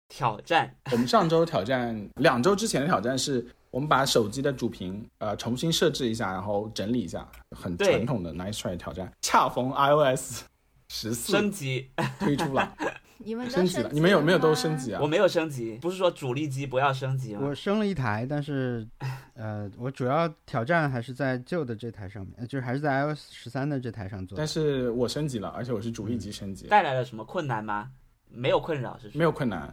[0.09, 0.75] 挑战？
[0.91, 7.27] 我们上周挑战，两周之前的挑战是我们把手机的主屏呃重新设置一下，然后整理一下，
[7.57, 9.11] 很传统的 Nice Try 挑战。
[9.21, 10.43] 恰逢 iOS
[10.89, 12.75] 十四升级，推出了，
[13.25, 15.07] 你们升级了，你们有没有都升级啊我？
[15.07, 17.41] 没有升级，不是说主力机不要升级吗？
[17.43, 18.87] 我升了一台，但是，
[19.35, 24.47] 呃，我主要挑战还是在旧的这台上面，呃就是还是在 iOS 十三的这台上做但。
[24.47, 27.89] 是我升级了，而且我是主力机升级，带来了什么困难吗？
[28.29, 29.71] 没有困扰是说没有困难，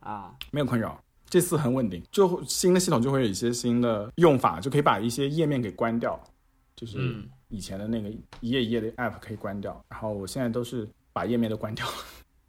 [0.00, 1.02] 啊，没有困扰。
[1.28, 6.22] 这次很稳定，就新的系统就会有一些新的用法，就可以把一些页面给关掉，
[6.76, 8.10] 就是嗯，以前的那个
[8.40, 9.82] 一页一页的 app 可以关掉。
[9.88, 11.92] 然后我现在都是把页面都关掉了，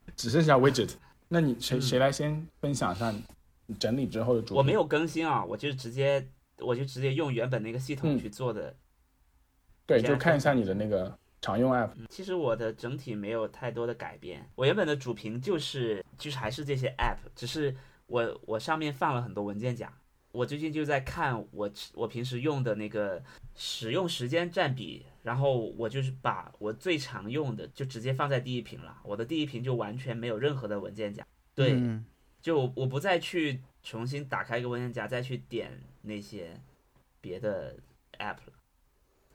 [0.15, 0.93] 只剩下 widget。
[1.27, 3.13] 那你谁嗯谁来先分享一下
[3.65, 4.55] 你整理之后的主？
[4.55, 6.27] 我没有更新啊，我就直接
[6.59, 8.75] 我就直接用原本那个系统嗯去做的。
[9.85, 11.89] 对，就看一下你的那个常用 app。
[11.95, 17.75] 嗯其实我的整体没有太多的改变，我原本的主屏就是就是还是这些 app，只是
[18.05, 19.91] 我我上面放了很多文件夹。
[20.33, 23.23] 我最近就在看我我平时用的那个
[23.55, 31.23] 使用时间占比，然后我就是把我最常用的就直接放在第一屏了，我的第一屏就完全没有任何的文件夹。
[31.53, 32.03] 对，嗯
[32.41, 36.59] 就我不再去重新打开一个文件夹，再去点那些
[37.21, 37.77] 别的
[38.17, 38.53] app 了，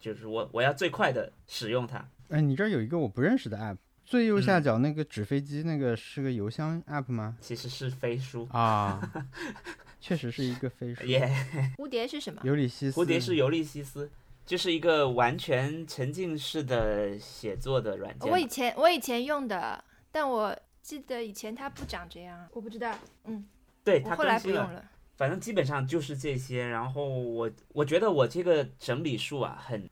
[0.01, 2.07] 就是我我要最快的使用它。
[2.29, 7.39] 哎，你这儿有一个我不认识的 app，最右下角那个纸飞机那个是个邮箱 app 吗？
[7.41, 9.01] 其实是飞书，啊，
[10.01, 11.05] 确实是一个飞 书。
[11.07, 11.29] 耶、
[11.77, 12.41] 蝴蝶是什么？
[12.45, 13.01] 尤里西斯。
[13.01, 14.11] 蝴蝶是尤利西斯，
[14.47, 18.31] 就是一个完全沉浸式的写作的软件。
[18.31, 22.97] 我以前我以前用的，但我记得以前它不长这样，我不知道。
[23.25, 23.47] 嗯，
[23.85, 24.85] 对它后来不用了。
[25.17, 26.65] 反正基本上就是这些。
[26.69, 29.91] 然后我我觉得我这个整理术啊，很，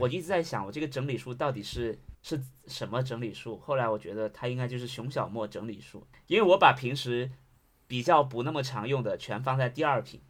[0.00, 3.56] 我一直在想，我这个整理术到底是是什么整理术？
[3.60, 7.30] 后来我觉得它应该就是熊小莫整理术，因为我把平时
[7.86, 10.20] 比较不那么常用的全放在第二屏，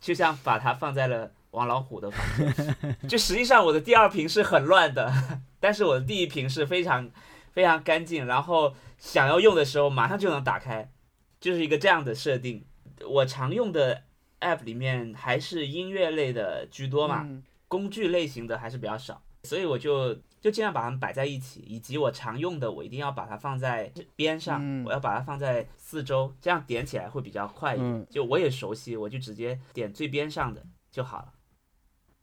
[0.00, 2.96] 就像把它放在了王老虎的房间。
[3.08, 5.12] 就实际上我的第二屏是很乱的，
[5.60, 7.10] 但是我的第一屏是非常
[7.52, 10.90] 非常干净，然后想要用的时候马上就能打开，
[11.40, 12.64] 就是一个这样的设定。
[13.08, 14.02] 我常用的
[14.40, 27.90] app 里面还是音乐类的居多嘛，嗯工具类型的还是比较少，所以我就就尽量把它们摆在一起，以及我常用的，我一定要把它放在边上，嗯我要把它放在四周，这样点起来会比较快一点。
[27.90, 31.32] 嗯就我也熟悉，我就直接点最边上的就好了。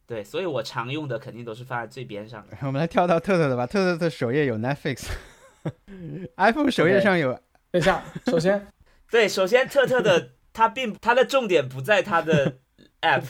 [0.08, 2.56] 对，所以我常用的肯定都是放在最边上的。
[2.62, 7.34] 我们来跳到特特的吧，特特的首页有 Netflix，iPhone 首页上有
[7.72, 8.68] 等一下，首先
[9.10, 12.60] 对，首先特特的它并它的重点不在它的
[13.02, 13.24] app，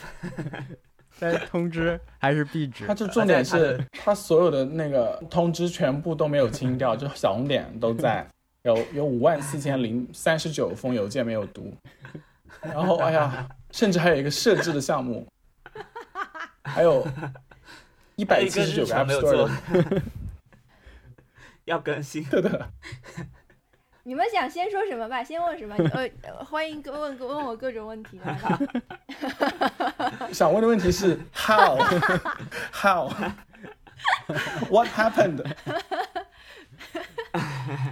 [1.18, 2.94] 在通知还是壁纸它？
[2.94, 8.26] 这重点是它所有的那个通知全部都没有清掉，就小红点都在，
[8.62, 11.74] 有有五万四千零三十九封邮件没有读，
[12.60, 15.26] 然后哎呀，甚至还有一个设置的项目，
[16.64, 17.06] 还有
[18.16, 19.50] 一还有一个百七十九个 App 没有 Store 做，
[21.64, 22.24] 要更新。
[22.24, 22.70] 对的，
[24.06, 25.24] 你们想先说什么吧？
[25.24, 25.74] 先问什么？
[25.92, 28.56] 呃，呃欢迎各问问我各种问题来吧。
[30.32, 31.76] 想问的问题是 how
[32.72, 33.12] how
[34.70, 35.44] what happened？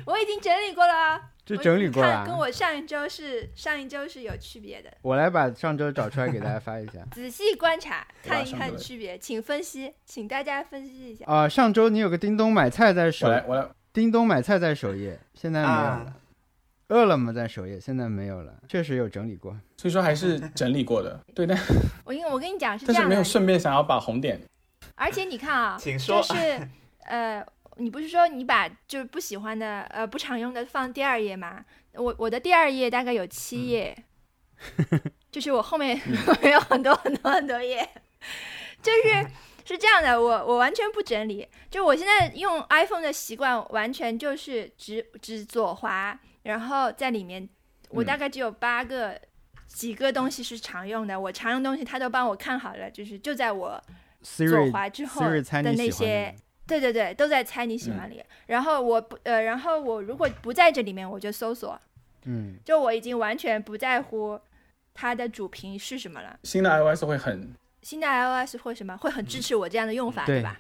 [0.07, 2.25] 我已经整理过了啊，这整理过了啊。
[2.25, 4.93] 跟我上一周是上一周是有区别的。
[5.03, 6.93] 我来把上周找出来给大家发一下。
[7.11, 11.25] 仔细观察，看一看区别，请分析，请大家分析一下。
[11.27, 15.89] 啊、上周你有个叮咚买菜在手我，来我来，叮咚买菜在首页，现在没有了。
[15.89, 16.15] 啊，
[16.89, 19.57] 饿了么在首页，现在没有了，确实有整理过。
[19.77, 21.57] 所以说还是整理过的，对，但
[22.05, 24.41] 我跟我跟你讲是这样的但是没有，顺便想要把红点，
[24.97, 26.69] 而且你看啊， 请说就是
[27.05, 31.65] 呃，你不是说你把就是不喜欢的呃不常用的放第二页吗？
[31.93, 33.97] 我我的第二页大概有七页，
[35.31, 37.89] 就是我后面 后面有很多很多很多页，
[38.83, 39.25] 就是
[39.65, 47.49] 是这样的，我我完全不整理，就我现在用 iPhone 的习惯完全就是只只左滑，然后在里面
[47.89, 49.21] 我嗯大概只有八个。
[49.67, 53.83] 几个东西是常用的，我常用东西它都帮我看好了，就是就在我
[54.23, 56.33] 左滑之后的那些，
[56.65, 58.23] 对对对，都在猜你喜欢里。
[58.47, 61.81] 然后我不呃，然后我如果不在这里面，我就搜索，
[62.25, 64.39] 嗯，就我已经完全不在乎
[64.93, 66.39] 它的主屏是什么了。
[66.45, 67.53] 新的 iOS 会很
[67.85, 70.59] 新的 iOS 会什么会很支持我这样的用法，对吧？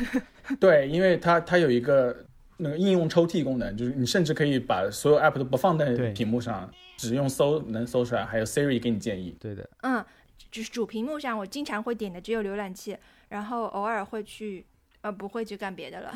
[0.60, 2.14] 对，因为它它有一个
[2.58, 9.36] 那个应用抽屉功能，就是你甚至可以把所有 app 都不放在屏幕上，只用搜能搜出来，还有 Siri 给你建议。
[9.40, 10.04] 对的，嗯，
[10.50, 12.96] 就是主屏幕上我经常会点的只有浏览器，
[13.30, 14.66] 然后偶尔会去
[15.00, 16.14] 呃不会去干别的了。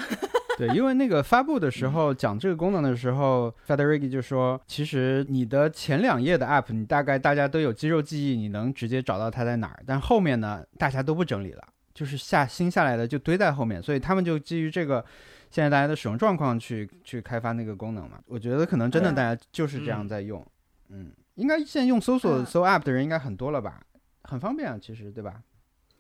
[0.59, 1.93] 对，因为那个发布的时嗯。
[1.93, 11.63] 候讲这个功能的时候，Federici 就说，其实你的前两页的 app，你大概大家都有肌肉记忆，你能直接找到它在哪儿，但后面呢，大家都不整理了，
[11.95, 15.05] 就是下新下来的就堆在后面，所以他们就基于这个。
[15.51, 20.09] 现在大家的使用状况去去开发那个功能嘛，我觉得可能真的嗯大家就是这样嗯。
[20.09, 20.43] 在用，
[20.89, 22.47] 嗯，应该现在用搜索嗯。
[22.47, 23.83] 搜 app 的人应该很多了吧，
[24.23, 25.43] 很方便啊，其实对吧？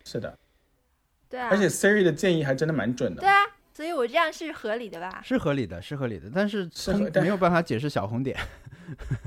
[0.04, 0.38] 是的，
[1.28, 3.20] 对啊，而且 Siri 的建议还真的蛮准的。
[3.20, 3.28] 对。
[3.28, 3.34] 啊，
[3.72, 5.22] 所以我这样是合理的吧？
[5.24, 8.36] 是合理的，是合理的，但是是没有办法解释小红点，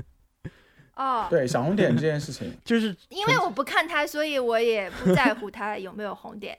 [0.94, 6.56] 哦，对小红点这件事情，就是因为我不看它，所以我也不在乎它有没有红点。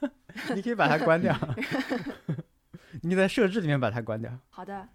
[0.54, 1.36] 你可以把它关掉，
[3.02, 4.30] 你在设置里面把它关掉。
[4.48, 4.88] 好的，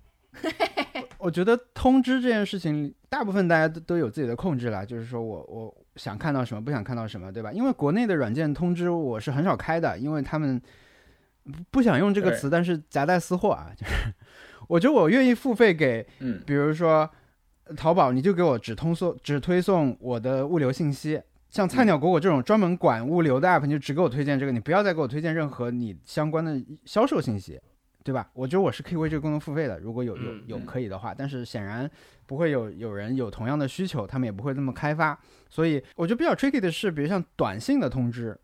[1.19, 7.51] 我觉得通知这件事情，大部分大家都都有自己的控制啦，就是说我我想看到什么，不想看到什么，对吧？
[7.51, 10.59] 因为国内的软件通知我是很少开的，因为他们
[11.43, 14.13] 不不想用这个词，但是夹带私货啊，就是
[14.67, 17.09] 我觉得我愿意付费给，嗯，比如说
[17.65, 21.21] 呃淘宝，你就给我只通送只推送我的物流信息。
[21.49, 27.59] 像菜鸟果果这种专门管物流的 app，你就只给我推荐这个，你不要再给我推荐任何你相关的销售信息，
[28.05, 28.29] 对吧？
[28.33, 31.91] 我觉得我是可以为这个功能付费的，如果有有有可以的话，但是显然
[32.25, 35.19] 不会有有人有同样的需求，他们也不会这么开发，
[35.49, 38.39] 所以我觉得比较 tricky 的是，比如像短信的通知，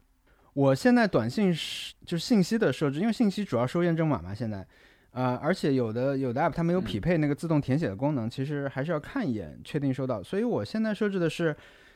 [0.57, 4.65] 我现在短信是就是信息的设置，因为信息主要收验证码嘛，现在。
[5.11, 10.21] 呃，而且有的有的 app 它没有嗯匹配那个自动填写的功能，其实还是要看一眼确定收到。
[10.23, 11.55] 所以我现在设置的是，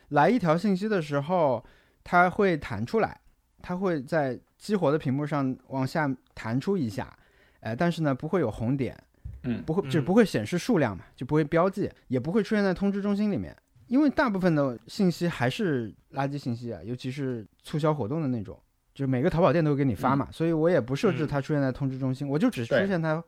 [0.09, 1.63] 来一条信息的时候，
[2.03, 3.19] 它会弹出来，
[3.63, 7.11] 它会在激活的屏幕上往下弹出一下，
[7.61, 8.95] 呃，但是呢不会有红点，
[9.41, 13.55] 嗯不会就嗯不会显示数量嘛，就不会标记，也不会出现在通知中心里面，
[13.91, 18.57] 因为大部分的信息还是垃圾信息啊，尤其是促销活动的那种，
[18.93, 23.21] 就是每个淘宝店都会给你发嘛，所以我也不设置嗯它出现在通知中心，我就只出现它。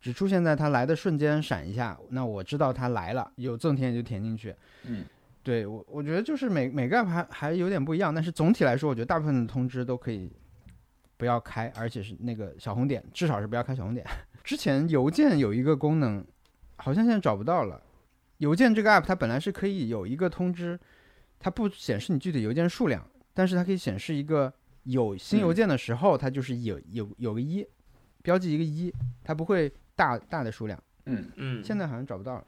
[0.00, 4.52] 只出现在它来的瞬间闪一下，那我知道它来了，有自动填写就填进去。
[4.82, 5.04] 嗯，
[5.44, 10.28] 对我我觉得就是每每个 app 还还有点不一样，但是总体来说，我觉得大部分的通知都可以
[11.16, 14.04] 不要开，而且是那个小红点，至少是不要开小红点。
[14.42, 16.26] 之前邮件有一个功能，
[16.74, 17.80] 好像现在找不到了。
[18.42, 20.76] 邮件这个 app 它本来是可以有一个通知，
[21.38, 27.64] 它不显示你具体邮件数量，但是它可以显示一个有新邮件的时候，它就是有有有个一，
[28.20, 30.76] 标记一个一，它不会大大的数量。
[31.06, 32.44] 嗯，嗯，现在好像找不到了，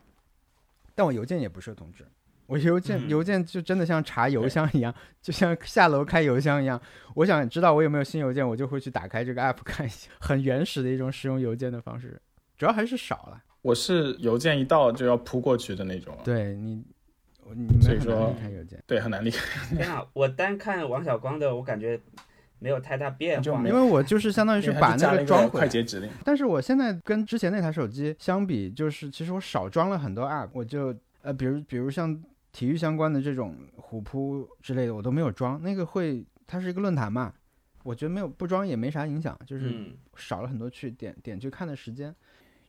[0.96, 2.04] 但我邮件也不设通知，
[2.46, 4.92] 我邮件、嗯邮件就真的像查邮箱一样，
[5.22, 6.80] 就像下楼开邮箱一样。
[7.14, 12.20] 我想知道我有没有新邮件，我就会去打开这个 app 看一下，很原始的一种使用邮件的方式，
[12.58, 13.40] 主要还是少了。
[13.64, 16.84] 我是邮件一到就要扑过去的那种，对你，
[17.54, 19.40] 你们很难所以说离开邮件，对，很难离开。
[19.74, 20.06] 天啊！
[20.12, 21.98] 我单看王小光的，我感觉
[22.58, 23.66] 没有太大变化。
[23.66, 25.60] 因为我就是相当于是把就加了一个装回。
[25.60, 26.10] 快捷指令。
[26.22, 35.58] 但是我现在跟之前那台手机相比，就是其实我少装了很多 app，我就呃，比如比如像体育相关的这种虎扑之类的，我都没有装。
[35.62, 37.32] 那个会它是一个论坛嘛，
[37.82, 42.14] 我觉得没有不装也没啥影响，就是嗯，少了很多去点点去看的时间，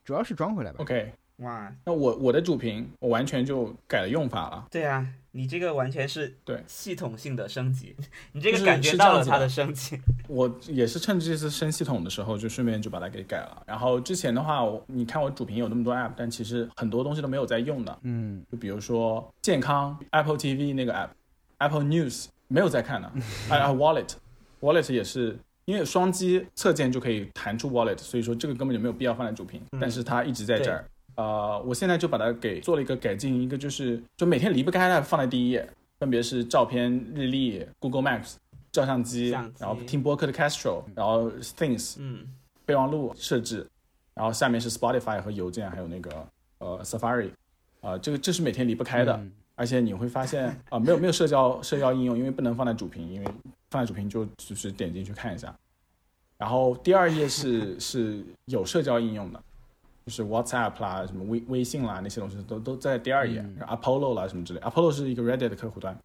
[0.05, 0.77] 主要是装回来吧。
[0.79, 4.67] OK，哇，那我我的主屏我完全就改了用法了。
[4.71, 7.95] 对啊，你这个完全是对系统性的升级，
[8.31, 9.99] 你这个是感觉到了它的升级。
[10.29, 13.63] 我也是趁这次升系统的时候，就顺便就把它给改了。
[13.65, 17.99] 然后之前的话，我你看我主屏有那么多 app，但其实很多东西都没有在用的。
[18.03, 23.11] 嗯，就比如说健康 Apple TV 那个 app，Apple News 没有在看的，
[23.49, 30.85] 还有 Wallet，Wallet 也是因为双击侧键就可以弹出 Wallet，所以说这个根本就没有必要放在主屏，嗯但是它一直在这儿。
[31.15, 35.67] 呃，我现在就把它给做了一个改进，一个就是就每天离不开的放在第一页，
[35.99, 38.33] 分别是照片、日历、Google Maps、
[38.71, 42.27] 照相机，相机然后听播客的 Castro，然后 Things 嗯
[42.65, 43.65] 备忘录设置，
[44.13, 46.27] 然后下面是 Spotify 和邮件，还有那个
[46.59, 47.29] 呃 Safari，
[47.81, 49.13] 啊、这个这是每天离不开的。
[49.15, 53.27] 嗯而且你会发现啊、没有没有社交社交应用，因为不能放在主屏，因为
[53.69, 55.53] 放在主屏就就是点进去看一下。
[56.37, 59.41] 然后第二页是是有社交应用的，
[60.05, 64.59] 就是 WhatsApp 啦、什么微微信啦那些东西都都在第二页、Apollo 啦什么之类。
[64.59, 65.97] Apollo 是一个 Reddit 的客户端，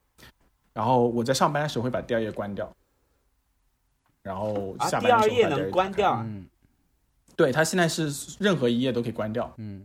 [0.72, 2.72] 然后我在上班的时候会把第二页关掉，
[4.22, 6.46] 然后啊，下第班的时候把第二二页能关掉啊，嗯
[7.34, 9.52] 对，它现在是任何一页都可以关掉。
[9.56, 9.84] 嗯，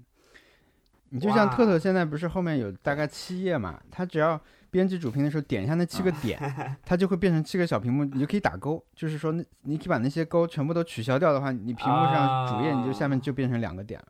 [1.09, 4.39] 你就像特特现在不是后面有大概七页嘛，它只要
[4.69, 8.83] 编辑主屏的时候点一下那七个啊点， 它就会变成七个小屏幕，你就可以打勾。
[8.93, 14.07] 就是说，那你可以把那些勾全部都取消掉的话，你屏幕上主页你就下面就变成两个点了，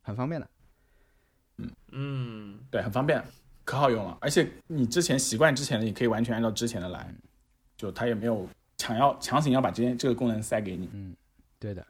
[0.00, 0.48] 很方便的。
[1.92, 3.22] 嗯，对，很方便，
[3.64, 4.16] 可好用了。
[4.20, 7.14] 而且你之前习惯之前的，你可以完全按照之前的来，
[7.76, 10.90] 就它也没有强要强行要把这件这个功能塞给你。
[10.92, 11.14] 嗯，
[11.60, 11.86] 对的。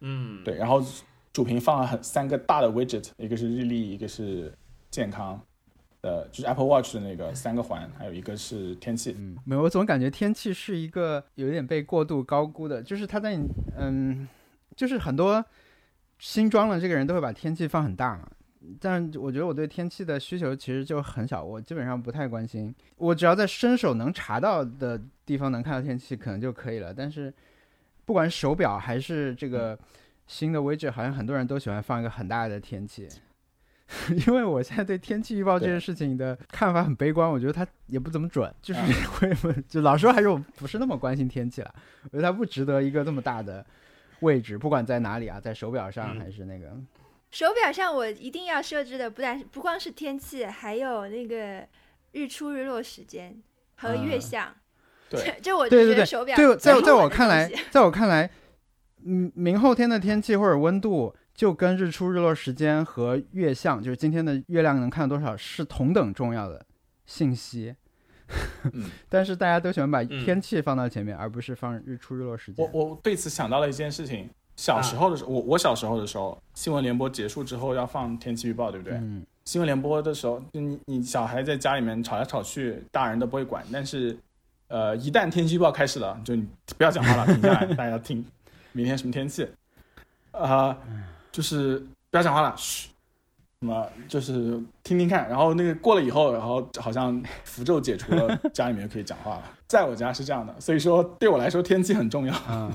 [0.00, 0.80] 嗯，对，然后
[1.38, 4.52] 主屏放了很三个大的 widget，一个是日历，一个是
[4.90, 5.40] 健康
[6.00, 9.14] 呃，就是 Apple Watch 的那个三个环，还有一个是天气。
[9.16, 14.26] 嗯，没有，我总感觉天气是一个有点被过度高估的，就是他在你嗯，
[14.74, 15.44] 就是很多
[16.18, 18.28] 新装了这个人都会把天气放很大嘛。
[18.80, 22.74] 但我觉得我对天气的需求其实就很小，我基本上不太关心。
[22.96, 26.92] 我只要在伸手能查到的地方能看到天气，可能就可以了。
[26.92, 27.32] 但是
[28.04, 29.78] 不管手表还是这个
[30.28, 33.08] 新的 widget，好像很多人都喜欢放一个很大的天气。
[34.26, 38.86] 因为我现在对天气预报这件事情的看法很悲观，我觉得它也不怎么准，就是啊。
[39.18, 39.34] 会
[39.66, 41.74] 就老实说还是我不是那么关心天气了，
[42.04, 43.64] 我觉得它不值得一个这么大的
[44.20, 46.20] 位置，不管在哪里啊，在手表上嗯。
[46.20, 46.76] 还是那个，
[47.30, 51.66] 手表上我一定要设置的不但不光是天气，还有那个
[52.12, 53.42] 日出日落时间
[53.76, 54.54] 和月嗯相。
[55.08, 55.24] 对。
[55.24, 58.30] 这这我对对对觉得手表对，在在我看来， 在我看来，
[59.04, 66.64] 嗯，明后天的天气或者温度就跟日出日落时间和月相，就是今天的月亮能看到多少，是同等重要的
[67.06, 67.74] 信息。
[68.72, 72.68] 嗯， 但是大家都喜欢把嗯天气放到前面，而不是放日出日落时间。
[72.72, 78.98] 我我对此想到了一件事情，小时候的时候，我我小时候的时候，新闻联播结束之后要放天气预报，对不对？
[78.98, 84.14] 嗯新闻联播的时候，就你你小孩在家里面吵来吵去，大人都不会管，但是，
[84.66, 86.46] 呃，一旦天气预报开始了，就你
[86.76, 88.22] 不要讲话了，停下来， 大家要听
[88.72, 89.48] 明天什么天气，
[90.32, 90.76] 啊、
[91.32, 91.78] 就是
[92.10, 92.90] 不要讲话了，嘘，
[93.60, 99.44] 什么就是听听看，然后那个过了以后，然后好像符咒解除了，家里面就可以讲话了。
[99.68, 102.34] 在我家是这样的，所以说对我来说天气很重要。
[102.48, 102.72] 嗯，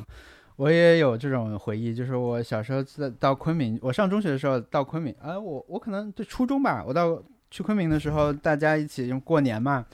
[0.57, 9.85] 我也有这种回忆，就是我小时候在到昆明，我上中学的时候到昆明，啊，我我可能对初中吧，我到去昆明的时候，大家一起过年嘛，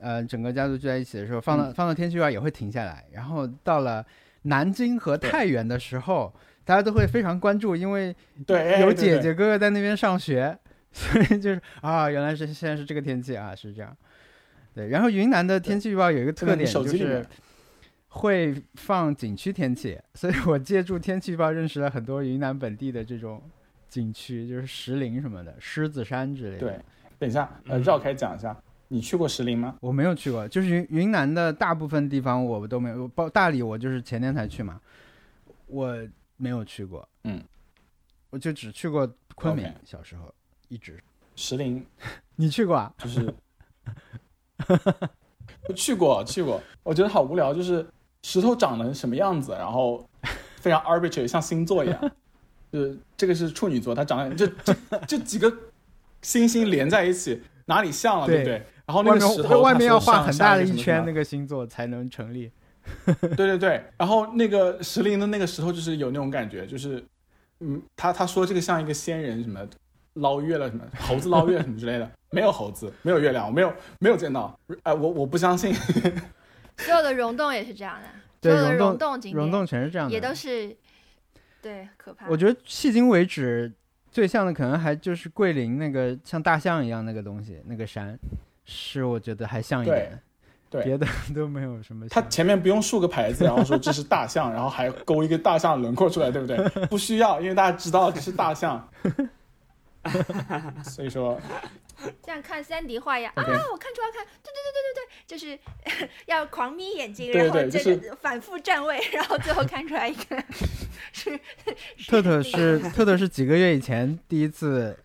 [0.00, 4.04] 呃，整个家族聚在一起的时候，放到、放到天气预报也会停下来，然后到了
[4.42, 6.34] 南京和太原的时候，
[6.64, 8.14] 大家都会非常关注，因为
[8.80, 10.58] 有姐姐哥哥在那边上学，
[10.92, 13.96] 所以就是啊，原来是现在是这个天气啊，是这样。
[14.74, 17.26] 对，然后云南的天气预报有一个特点，就是
[18.08, 23.42] 会放景区天气，所以我借助天气预报认识了很多云南本地的这种
[23.88, 26.58] 景区，就是石林什么的，狮子山之类的。
[26.58, 26.80] 对，
[27.18, 28.56] 等一下，呃，嗯绕开讲一下，
[28.88, 29.76] 你去过石林吗？
[29.80, 34.80] 我没有去过，就是云云南的大部分地方我都没有，包大理我就是前天才去嘛，
[35.66, 35.96] 我
[36.36, 37.42] 没有去过，嗯，
[38.30, 40.34] 我就只去过昆明小时候
[40.68, 40.98] 一直。
[41.36, 41.84] 石林
[42.34, 42.92] 你去过啊？
[42.98, 43.32] 就是
[45.68, 47.86] 我去过去过，我觉得好无聊，就是
[48.22, 50.08] 石头长成什么样子，然后
[50.56, 52.12] 非常 arbitrary，像星座一样。
[52.70, 54.74] 就是这个是处女座，它长得这这
[55.06, 55.50] 这几个
[56.20, 58.62] 星星连在一起，哪里像了，对不对？
[58.88, 62.50] 然后那个石头面外面要画画很大的一圈那个星座才能成立。
[63.04, 67.04] 对对对，然后那个石林的那个石头就是有那种感觉，就是，
[67.60, 69.60] 嗯，他他说这个像一个仙人什么
[70.14, 75.74] 捞月了什么猴子捞月什么之类的，没有猴子，没有月亮，我没有没有见到，哎、我我不相信，
[76.78, 78.08] 所有的溶洞也是这样的，
[78.40, 80.74] 对所有的溶洞溶洞景点溶洞全是这样的，也都是
[81.60, 82.26] 对可怕。
[82.26, 83.70] 我觉得迄今为止
[84.10, 88.18] 最像的可能还就是桂林那个像大象一样那个东西，那个山
[88.70, 90.20] 是我觉得还像一点，
[90.68, 92.20] 对别的 都没有什么他。
[92.22, 96.56] 前面不用竖个牌子，然后说这是大象，然后还勾一个大象轮廓出来，对不对？
[96.86, 98.86] 不需要，因为大家知道这是大象，
[100.84, 101.40] 所以说
[102.22, 110.44] 这样看三 D 画呀啊，我看出来看，对对对对对对，就是 要狂眯眼睛，对然后就是个反复站位，然后最后看出来一个
[111.12, 111.40] 是
[112.06, 114.96] 特特是 特特是几个月以前第一次，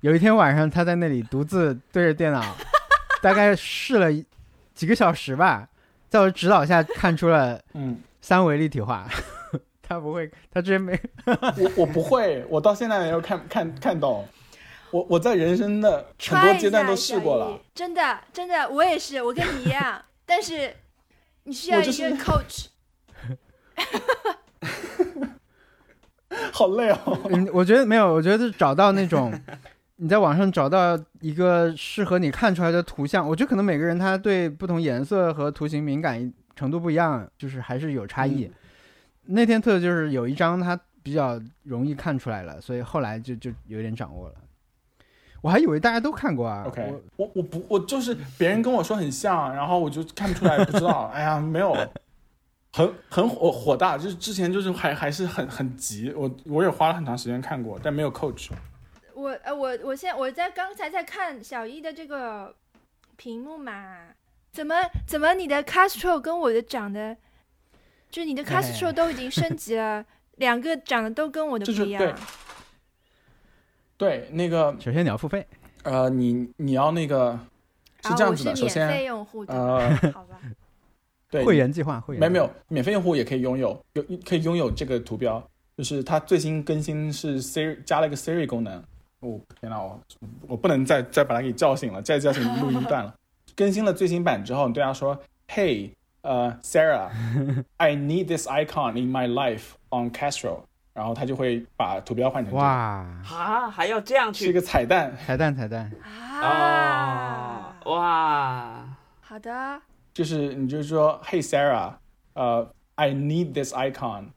[0.00, 2.56] 有一天晚上他在那里独自对着电脑，
[3.20, 4.10] 大概试了
[4.74, 5.68] 几个小时吧，
[6.08, 9.08] 在我指导下看出了嗯，三维立体画。
[9.82, 10.96] 他不会，他之前没
[11.26, 14.24] 我我不会，我到现在没有看看看懂，
[14.92, 20.72] 我我在人生的很多阶段都试过了，真的真的，我也是，我跟你一样， 但是
[21.42, 22.66] 你需要一个 coach，
[26.52, 27.18] 好累哦。
[27.28, 29.32] 嗯，我觉得没有，我觉得找到那种
[30.00, 38.44] 你在网上找到一个适合你看出来的图像，我觉得可能每个人他对不同颜色和图形敏感程度不一样，就是还是有差异。
[38.46, 38.52] 嗯
[39.32, 44.34] 那天特就是有一张它比较容易看出来了，所以后来就就有点掌握了。
[45.40, 46.64] 我还以为大家都看过啊。
[46.66, 51.12] OK，我我我不我就是别人跟我说很像，然后我就看不出来，不知道。
[51.14, 51.76] 哎呀，没有，
[52.72, 58.48] 很很火火大，就是之前就是还还是很很急，我我也花了很长时间看过，但没有 coach。
[59.20, 62.54] 我呃我我现在我在刚才在看小一的这个
[63.16, 64.06] 屏幕嘛，
[64.50, 64.74] 怎么
[65.06, 67.16] 怎么你的 Castro 跟我的长得，
[68.10, 70.04] 就是你的 Castro 都已经升级了，
[70.36, 72.02] 两个长得都跟我的不一样。
[72.02, 72.14] 对
[73.98, 75.46] 对，那个首先你要付费，
[75.82, 77.38] 呃，你你要那个
[78.02, 80.40] 是啊，这样子的，首我是免费用户的，呃，好吧？
[81.30, 85.46] 对会员计划，会员没有没有，免费用户也可以拥有，有可以拥有这个图标，
[85.76, 88.82] 就是它最新更新是 Siri 加了一个 Siri 功能。
[89.20, 90.00] 哦天呐，我
[90.48, 93.14] 我不能再再把他给叫醒了，再叫醒录音断了。
[93.54, 95.18] 更新了最新版之后，你对他说
[95.48, 95.90] ：“Hey，
[96.22, 100.60] 呃，Sarah，I need this icon in my life on Castro。”
[100.92, 102.68] 然后他就会把图标换成这个，哇，
[103.30, 108.84] 啊，还要这样去是一个彩蛋，彩蛋彩蛋，啊，哦，哇，
[109.20, 109.80] 好的，
[110.12, 111.94] 就是你就是说：“Hey Sarah，
[112.34, 114.30] 呃、i need this icon。”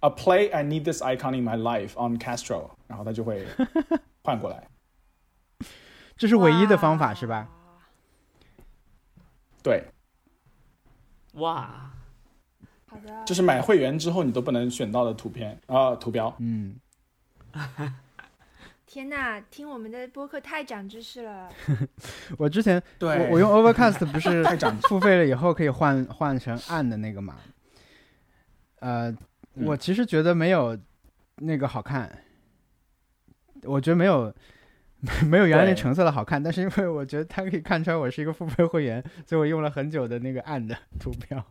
[0.00, 3.44] A play I need this icon in my life on Castro，然后他就会
[4.26, 4.68] 换过来。
[6.16, 7.48] 这是唯一的方法是吧？？
[9.62, 9.84] 对，
[11.34, 11.92] 哇，
[12.88, 16.34] 好的，就是买会员之后你都不能选到的图片啊、图标。
[16.40, 16.74] 嗯，
[18.86, 21.48] 天呐，听我们的播客太长知识了。
[22.38, 27.36] 我之前对我我用 Overcast 不是 太长付费了以后可以换换成暗的那个嘛？
[28.80, 29.14] 呃，
[29.54, 30.78] 我其实觉得没有
[31.36, 32.10] 那个好看，
[33.66, 34.32] 我觉得没有
[35.28, 41.44] 没有原来那橙色的好看，但是因为我觉得它可以看出来我是一个付费会员，所以我用了很久的那个暗的 图标。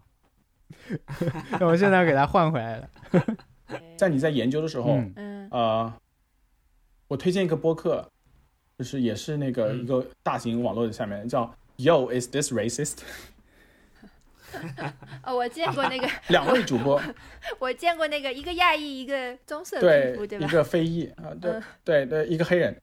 [1.60, 2.90] 那我现在要给它换回来了。
[3.98, 5.94] 在你在研究的时候，嗯嗯呃，
[7.08, 8.08] 我推荐一个播客，
[8.78, 12.98] 就是也是那个嗯一个大型网络的下面叫 Yo is this racist？
[15.24, 17.02] 哦，我见过那个， 两位主播，
[17.60, 20.50] 我见过那个，一个亚裔，一个棕色对皮肤，对吧一？
[20.50, 22.82] 个非裔啊、对、嗯对对，一个黑人，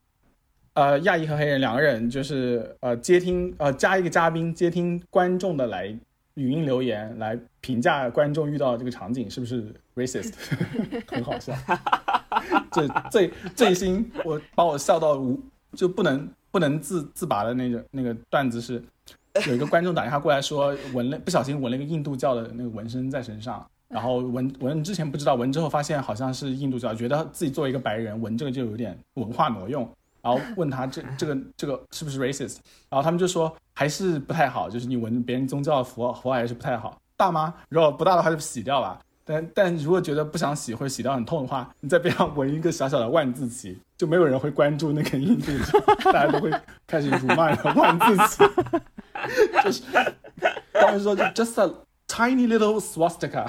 [0.74, 5.86] 呃，亚裔和黑人两个人就是呃接听呃加一个嘉宾接听观众的来
[6.34, 10.32] 语音留言来评价观众遇到这个场景是不是 racist，
[11.06, 11.54] 很好笑。
[12.72, 15.38] 这最最新我把我笑到无
[15.74, 18.82] 就不能不能自自拔的那个那个段子是，
[19.48, 29.88] 有一个观众打电话过来说纹了不小心纹了一个印度教的那个纹身在身上，然后纹纹之前不知道，纹之后发现好像是印度教，觉得自己作为一个白人纹这个就有点文化挪用，
[30.20, 32.58] 然后问他这 这个这个是不是 racist，
[32.90, 37.54] 然后他们就说还是不太好，就是你纹别人宗教的符号符号还是不太好，大吗？
[37.70, 38.98] 如果不大的话就洗掉吧。
[39.24, 45.78] 但但如果觉得不想洗或者洗掉很痛的话，你在边上纹一个小小的万字旗，就没有人会关注那个印度教，
[46.12, 46.50] 大家都会
[46.88, 48.44] 开始辱骂万字旗。
[49.64, 49.82] 就是
[50.72, 51.72] 当时说就 just a
[52.08, 53.46] tiny little swastika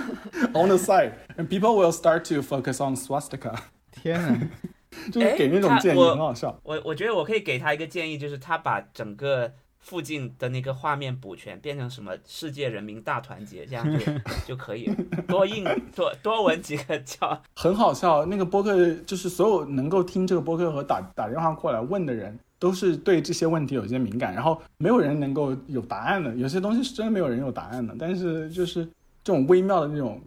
[0.54, 3.54] on the side, and people will start to focus on swastika，
[3.90, 4.48] 天哪！
[5.10, 6.60] 就是给那种建议，很好笑。
[6.62, 14.04] 我我觉得我可以给他一个建议，就是他把整个附近的那个画面补全，变成什么世界人民大团结，这样就
[14.48, 14.96] 就可以了。
[15.26, 15.64] 多印
[15.96, 18.26] 多多纹几个叫很好笑。
[18.26, 26.32] 那个播客就是所有能够听这个播客和打打电话过来问的人，都是对这些问题有些敏感，然后没有人能够有答案的。
[26.36, 28.84] 有些东西是真的没有人有答案的，但是就是
[29.24, 30.22] 这种微妙的那种、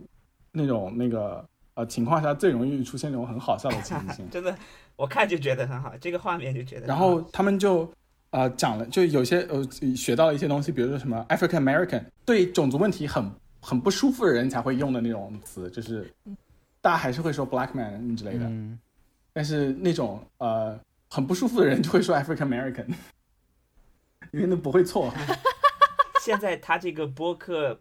[0.52, 1.46] 那种那个
[1.76, 4.28] 呃情况下，最容易出现那种很好笑的情形。
[4.30, 4.54] 真的，
[4.98, 6.98] 我看就觉得很好，这个画面就觉得然。
[6.98, 7.90] 后他们就
[8.32, 9.64] 呃讲了，就有些呃
[9.96, 13.32] 学到了一些东西，比如说什么 African American，对种族问题很
[13.62, 16.14] 很不舒服的人才会用的那种词，就是
[16.82, 18.46] 大家还是会说 black man 之类的。
[18.46, 18.78] 嗯，
[19.32, 20.78] 但是那种呃
[21.10, 22.88] 很不舒服的人就会说 African American，
[24.32, 25.14] 因为那不会错。
[26.22, 27.80] 现在他这个播客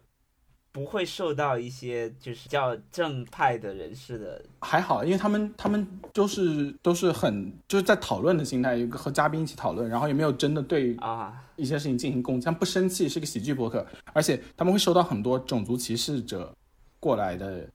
[0.71, 16.53] 不会受到一些就是叫正派的人士的还好，因为他们他们都是都是很就是在讨论的心态，有个和嘉宾一起讨论，然后也没有真的对啊，一些事情进行攻击，他们不生气，是个喜剧播客，而且他们会收到很多种族歧视者
[16.99, 17.67] 过来的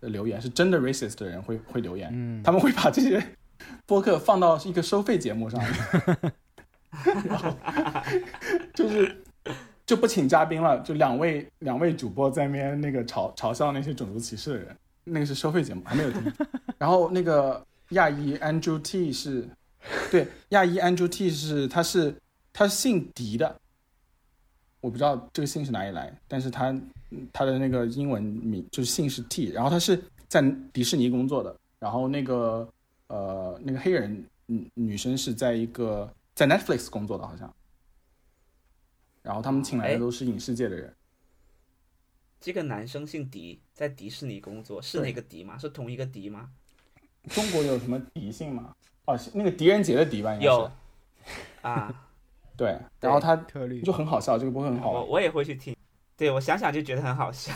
[0.00, 2.42] 的留言，是真的 racist 的人会会留言，嗯。
[2.42, 3.20] 他们会把这些
[3.86, 5.60] 播客放到一个收费节目上，
[7.26, 7.54] 然 后
[8.72, 9.16] 就是
[9.84, 16.32] 就不请嘉宾了，就两位两位主播在那边那个嘲嘲笑那些种族歧视的人，那个是收费节目，还没有听。
[16.78, 19.46] 然后那个亚裔 Andrew T 是，
[20.10, 22.14] 对，亚裔 Andrew T 是他是
[22.52, 23.54] 他是姓狄的，
[24.80, 26.74] 我不知道这个姓是哪里来，但是他
[27.32, 30.42] 他的那个英文名就是姓是 T，然后他是在
[30.72, 32.66] 迪士尼工作的，然后那个
[33.08, 37.54] 呃那个黑人女女生是在一个在 Netflix 工作的，好像，
[39.22, 40.94] 然后他们请来的哎都是影视界的人，
[42.40, 45.56] 这个男生姓狄，在迪士尼工作，是那个狄吗？
[45.58, 46.50] 是同一个狄吗？
[47.28, 48.74] 中国有什么狄姓吗？
[49.06, 50.72] 哦，那个狄仁杰的狄吧，应该有是。
[51.62, 52.08] 啊，
[52.56, 55.02] 对，然后他特例就很好笑，这个播客很好玩。
[55.02, 55.74] 我我也会去听。
[56.16, 57.52] 对我想想就觉得很好笑。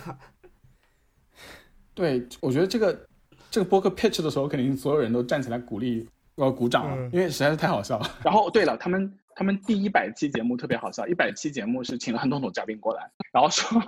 [1.95, 3.08] 对，我觉得这个
[3.51, 8.07] 这个播客 pitch 的时候，肯定所有人都站起来鼓励，呃鼓掌了，嗯因为实在是太好笑了。
[8.25, 13.81] 然后对了，他们他们第一百期节目特别好笑，一百期节目是请了很多种嘉宾过来，然后说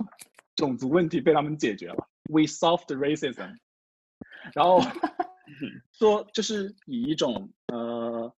[0.57, 3.55] 种族问题被他们解决了，we solved racism，
[4.55, 4.81] 然后
[5.93, 8.32] 说就是以一种呃。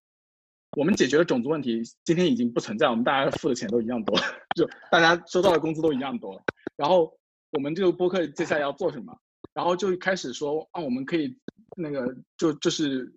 [0.75, 4.17] 我们解决了种族问题，今天已经不存在，我们大家付的钱都一样多，
[4.57, 6.41] 就大家收到的工资都一样多。
[6.75, 7.15] 然后
[7.51, 9.15] 我们这个播客接下来要做什么？
[9.53, 11.37] 然后就开始说啊，我们可以
[11.77, 13.13] 那个就就是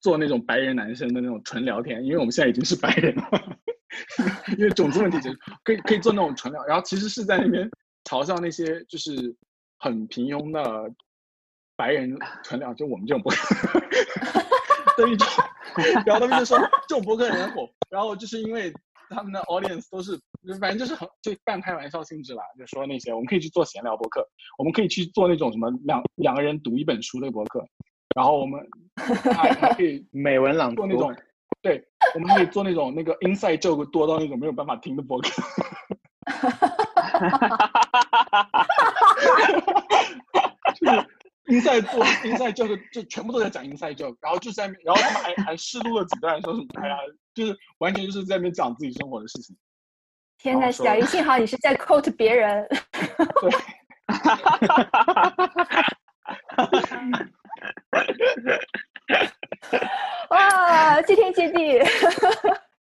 [0.00, 3.58] 做那种白人男生的那种纯聊天，因为我们现在已经是白人了，
[4.56, 5.18] 因为种族问题，
[5.64, 6.64] 可以可以做那种纯聊。
[6.64, 7.70] 然后其实是在那边
[8.04, 9.34] 嘲笑那些就是
[9.78, 10.90] 很平庸的
[11.76, 13.80] 白人纯聊，就我们这种播客
[14.98, 15.26] 的一种。
[16.06, 16.58] 然后他们就说
[16.88, 18.72] 这种播客很火，然后就是因为
[19.10, 20.18] 他们的 audience 都是，
[20.60, 24.26] 反正就是很就半开玩笑性质啦，就说那些我们可以去做闲聊博客，
[24.58, 27.64] 我们可以去做那种什么两两个人读一本书的博客，
[28.14, 28.60] 然后我们
[29.34, 31.14] 还还可以 美文朗读做那种，
[31.62, 31.82] 对，
[32.14, 35.28] 我们可以做那种那个 inside joke 多到那种没有办法听的博客。
[40.74, 41.08] 就是
[41.46, 46.96] inside 做 inside joke 就全部都在讲 inside joke，然后就在然后他们还 还试录了几段，说什么哎呀，
[47.34, 49.56] 就是完全就是在那边讲自己生活的事情。
[50.38, 52.66] 天呐，小鱼，幸好你是在 quote 别人。
[53.40, 53.50] 对，
[60.30, 61.80] 哇，谢天谢地。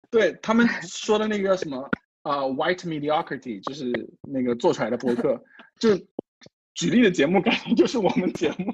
[0.10, 1.90] 对他们说的那个什么
[2.23, 3.91] 啊、white mediocrity，就是
[4.22, 5.41] 那个做出来的博客，
[5.80, 5.90] 就
[6.76, 8.72] 举例的节目感觉就是我们节目。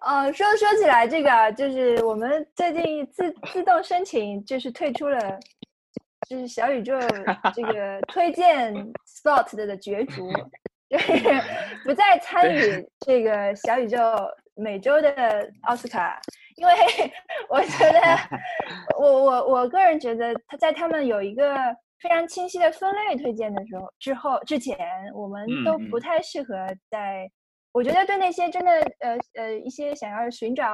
[0.00, 5.38] 哦， 说说起来这个啊，就是我们最近自自动申请，就是退出了，
[6.28, 6.98] 就是小宇宙
[7.52, 8.72] 这个 推荐
[9.06, 10.30] spot 的的角逐，
[10.88, 11.12] 就是
[11.84, 13.98] 不再参与这个小宇宙
[14.54, 16.18] 每周的奥斯卡，
[16.56, 16.72] 因为
[17.48, 18.00] 我觉得，
[18.98, 21.54] 我我我个人觉得他在他们有一个
[22.00, 24.76] 非常清晰的分类推荐的时候之后之前，
[25.14, 26.54] 我们都嗯不太适合
[26.90, 27.30] 在。
[27.72, 30.64] 我觉得对那些真的呃呃一些想要寻找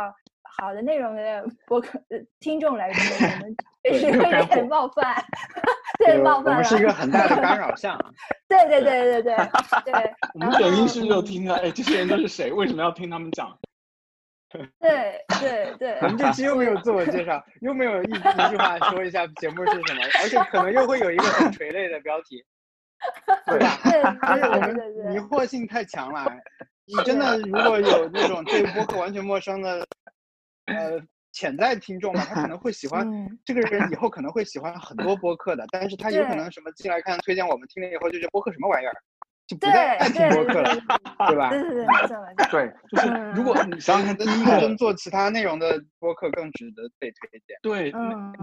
[0.59, 3.55] 好的内容的博客呃听众来说，我们
[4.01, 5.15] 是有点冒犯，
[6.03, 6.55] 对冒犯了。
[6.55, 8.11] 们是一个很大的干 扰项啊。
[8.49, 9.35] 对对对对对
[9.85, 12.51] 对我们抖音是有听啊，哎，这些人都是谁？
[12.51, 13.55] 为什么要听他们讲？
[14.81, 22.45] 对对对 我们这期又没有自我介绍，又没有一一句话说一下节目是什么，而且可能又会有一个很垂泪的标题，
[23.47, 23.79] 对吧？
[23.85, 26.25] 对而且 我们对对对迷惑性太强了。
[26.87, 29.85] 你真的如果有那种对播客完全陌生的
[30.67, 31.01] 呃
[31.33, 38.93] 潜在听众嘛，他可能会喜欢嗯这个人，以后可能会喜欢很多播客的，但是他有可能什么进来看推荐我们听了以后就觉得播客什么玩意儿，
[39.47, 40.75] 就不对再爱听播客了，
[41.29, 41.51] 对吧？
[41.51, 41.87] 对对对。
[42.51, 47.57] 对，就是嗯如果你想想看，第一个跟做其他内容的播客更值得被推荐。
[47.63, 47.91] 对，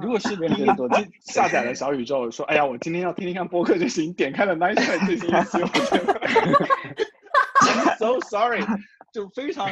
[0.01, 6.13] 如果是第一个进下载了小宇宙，说哎呀，我今天要听听看播客就行，点开了 Nice 最新一期，我觉得
[7.61, 8.63] I'm so sorry，
[9.13, 9.69] 就非常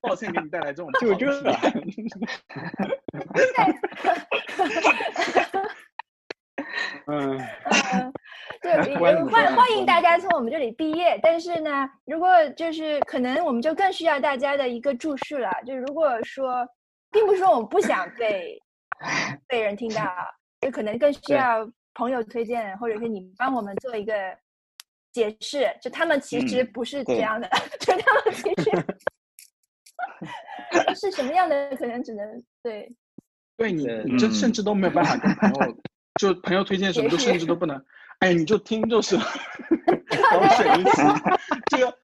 [0.00, 2.10] 抱歉给你带来这种就这不好的体验
[7.06, 7.38] 嗯，
[7.94, 8.12] 嗯，
[8.62, 15.50] 对，欢欢迎大家从我们这里毕业，但是呢，如果就是可能，我们就更需要大家的一个注释了。
[15.66, 16.66] 就如果说，
[17.10, 18.58] 并不是说我们不想被
[19.46, 20.04] 被人听到，
[20.60, 24.12] 就可能更需要朋友推荐，或者是你帮我们做一个
[25.12, 25.68] 解释。
[25.80, 27.48] 就他们其实嗯不是这样的，
[27.78, 28.70] 就他们其实
[30.96, 32.90] 是什么样的，可能只能对
[33.56, 33.84] 对你
[34.18, 35.76] 这嗯甚至都没有办法跟朋友，
[36.20, 37.82] 就朋友推荐什么，就甚至都不能，
[38.20, 39.22] 哎，你就听就是了。
[40.30, 41.02] 然后水泥漆，
[41.66, 41.98] 这个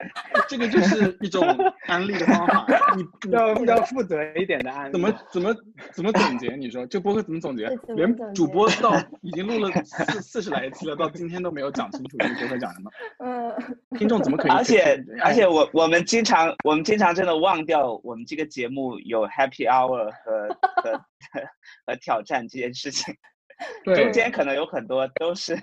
[0.48, 1.46] 这个就是一种
[1.86, 2.66] 安利的方法。
[2.96, 4.92] 你你要要负责一点的安利。
[4.92, 5.54] 怎么怎么
[5.92, 6.56] 怎么总结？
[6.56, 12.90] 你说这播客怎么总结连主播到已经录了四四十来期了，到今天都没有讲清楚这个播客讲什么，
[13.24, 14.50] 嗯，听众怎么可以？
[14.50, 20.48] 而且而且哎我我们经常我们经常真的忘掉我们这个节目有 Happy Hour 和
[20.82, 21.00] 和
[21.86, 23.18] 和挑战这件事情，对
[23.94, 25.54] 中间可能有很多都是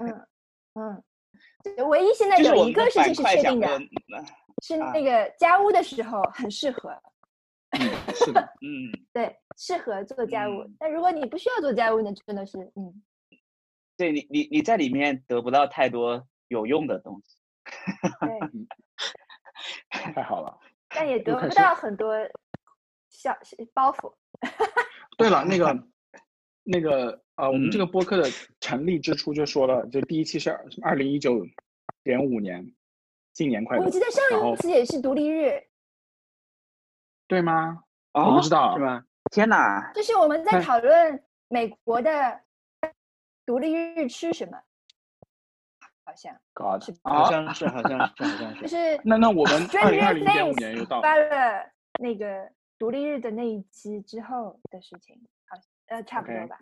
[0.76, 1.04] 嗯
[1.78, 3.80] 嗯，唯一现在有一个事情是确定的，
[4.64, 6.90] 是那个家务的时候很适合，
[7.72, 7.80] 嗯
[8.16, 10.76] 是的，嗯， 对，适合做家务嗯。
[10.80, 13.02] 但如果你不需要做家务，那真的是，嗯，
[13.98, 17.38] 对你你你在里面得不到太多有用的东西，
[18.22, 20.60] 对，太好了。
[20.90, 22.16] 但也得不到很多
[23.10, 23.38] 小
[23.74, 24.14] 包袱。
[25.18, 25.88] 对了，那个
[26.64, 30.52] 那个呃，我们这嗯个播客的成立之初就说了，就第一期是
[30.82, 31.46] 二零一九
[32.04, 32.74] 点五年，
[33.34, 35.64] 新年快乐我，记得上一次也是独立日，
[37.28, 37.84] 对吗？
[38.14, 39.06] 我哦不知道是，吗？
[39.32, 42.42] 天哪，就是我们在讨论美国的
[43.46, 44.58] 独立日吃什么，
[46.06, 48.56] 好像 God，是好哦像是，好像是，好像。
[48.60, 55.16] 就是是那那我们 二零二零点五年又到了，发了那个独立日的那一期之后的事情，
[55.46, 55.56] 好，
[55.86, 56.60] 呃，差不多吧。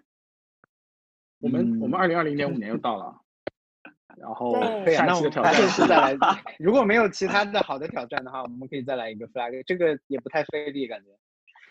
[1.45, 2.01] 我们我们嗯。
[2.01, 3.21] 二零二零年五年又到了，
[4.17, 6.17] 然后下期的挑战次再来。
[6.57, 11.11] 如果没有其他的好的挑战的话，我们可以再来一个 flag，这个也不太费力，感觉。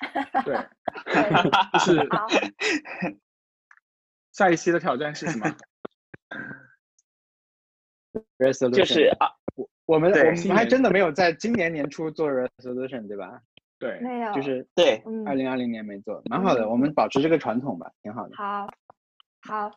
[0.44, 0.56] 对，
[1.72, 2.08] 就是，
[4.32, 5.46] 下一期的挑战是什么
[8.38, 8.70] ？resolution。
[8.70, 9.30] 就是啊，
[9.86, 13.40] 我们我们还真的没有在今年年初做 resolution，对吧？
[13.78, 18.36] 对，没有，就是对，嗯，二零二零年没做，蛮好的，我们保持这个传统吧，挺好的。
[18.36, 18.68] 好，
[19.46, 19.70] 好，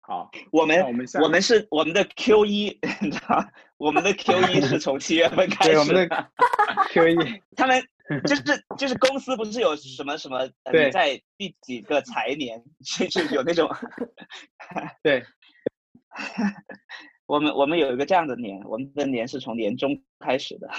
[0.00, 3.44] 好，我们我们我们是我们的 Q 一，你知道，
[3.78, 6.30] 我们的 Q 一是从七月份开对，我始们的
[6.90, 7.16] Q 一，
[7.56, 7.82] 他们
[8.26, 8.42] 就是
[8.78, 13.68] 就是公司不是有什么什么，呃对你在第几个财年，就是有那种，
[15.02, 15.24] 对，
[17.26, 20.70] 我们我们有一个这样的年，我们的年是从年中开始的。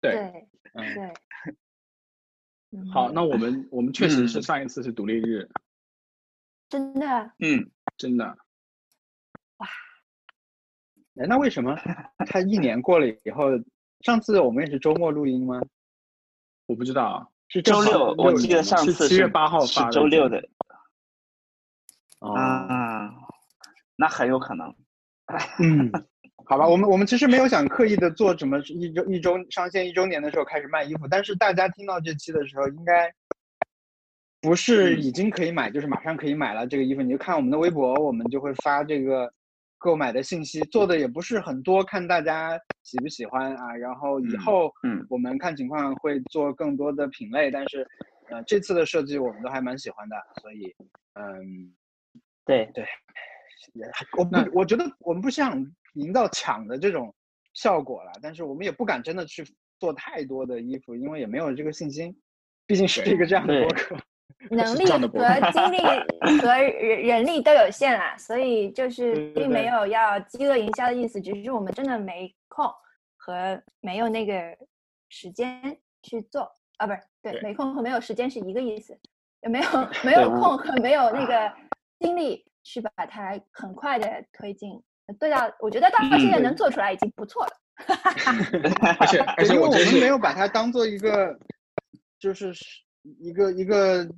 [0.00, 1.04] 对，对，嗯，对。
[2.72, 2.90] 嗯。
[2.90, 4.42] 好，那我们我们确实是嗯。
[4.42, 5.48] 上一次是独立日，
[6.72, 8.24] 真的，嗯，真的，
[9.58, 9.68] 哇
[11.20, 11.76] 哎，那为什么
[12.26, 13.50] 他一年过了以后，
[14.00, 15.60] 上次我们也是周末录音吗？
[16.64, 20.42] 我不知道啊，是周六，我记得上次七月八号是发的周六的
[22.20, 23.12] 哦，啊，
[23.96, 24.74] 那很有可能。
[25.60, 25.92] 嗯，
[26.46, 33.14] 好吧，我们我们其实没有想刻意的做什么一周一周上线一周年的时候开始卖衣服，但是大家听到这期的时候，应该
[34.42, 37.00] 不是已经可以买，就是马上可以买了这个衣服。
[37.00, 39.32] 你就看我们的微博，我们就会发这个
[39.78, 43.74] 购买的信息，做的也不是很多，看大家喜不喜欢啊。
[43.74, 47.86] 然后以嗯后嗯我们看情况会做更多的品类，但是
[48.28, 50.74] 呃这次的设计我们都还蛮喜欢的，所以
[51.14, 51.72] 嗯。
[52.44, 52.68] 对，
[53.72, 53.86] 也
[54.18, 55.64] 我们，我觉得我们不想
[55.94, 57.14] 营造抢的这种
[57.54, 59.44] 效果了，但是我们也不敢真的去
[59.78, 62.12] 做太多的衣服，因为也没有这个信心，
[62.66, 63.96] 毕竟是一个这样的对博客。
[64.50, 65.78] 能力和精力
[66.40, 72.64] 和人人力都有限啦，所以就是并没有要饥饿营销的意思，只是我们真的没空
[73.16, 74.56] 和没有那个
[75.08, 78.98] 时间去做啊，不是对，对没空和没有时间是一个意思，
[79.42, 79.66] 也没有
[80.04, 81.52] 没有空和没有那个
[82.00, 84.82] 精力去把它很快的推进。
[85.18, 87.52] 对啊，我觉得到现在嗯能做出来已经不错了。
[88.98, 91.36] 而且而且我们没有把它当做一个，
[92.18, 92.52] 就是
[93.20, 94.08] 一个一个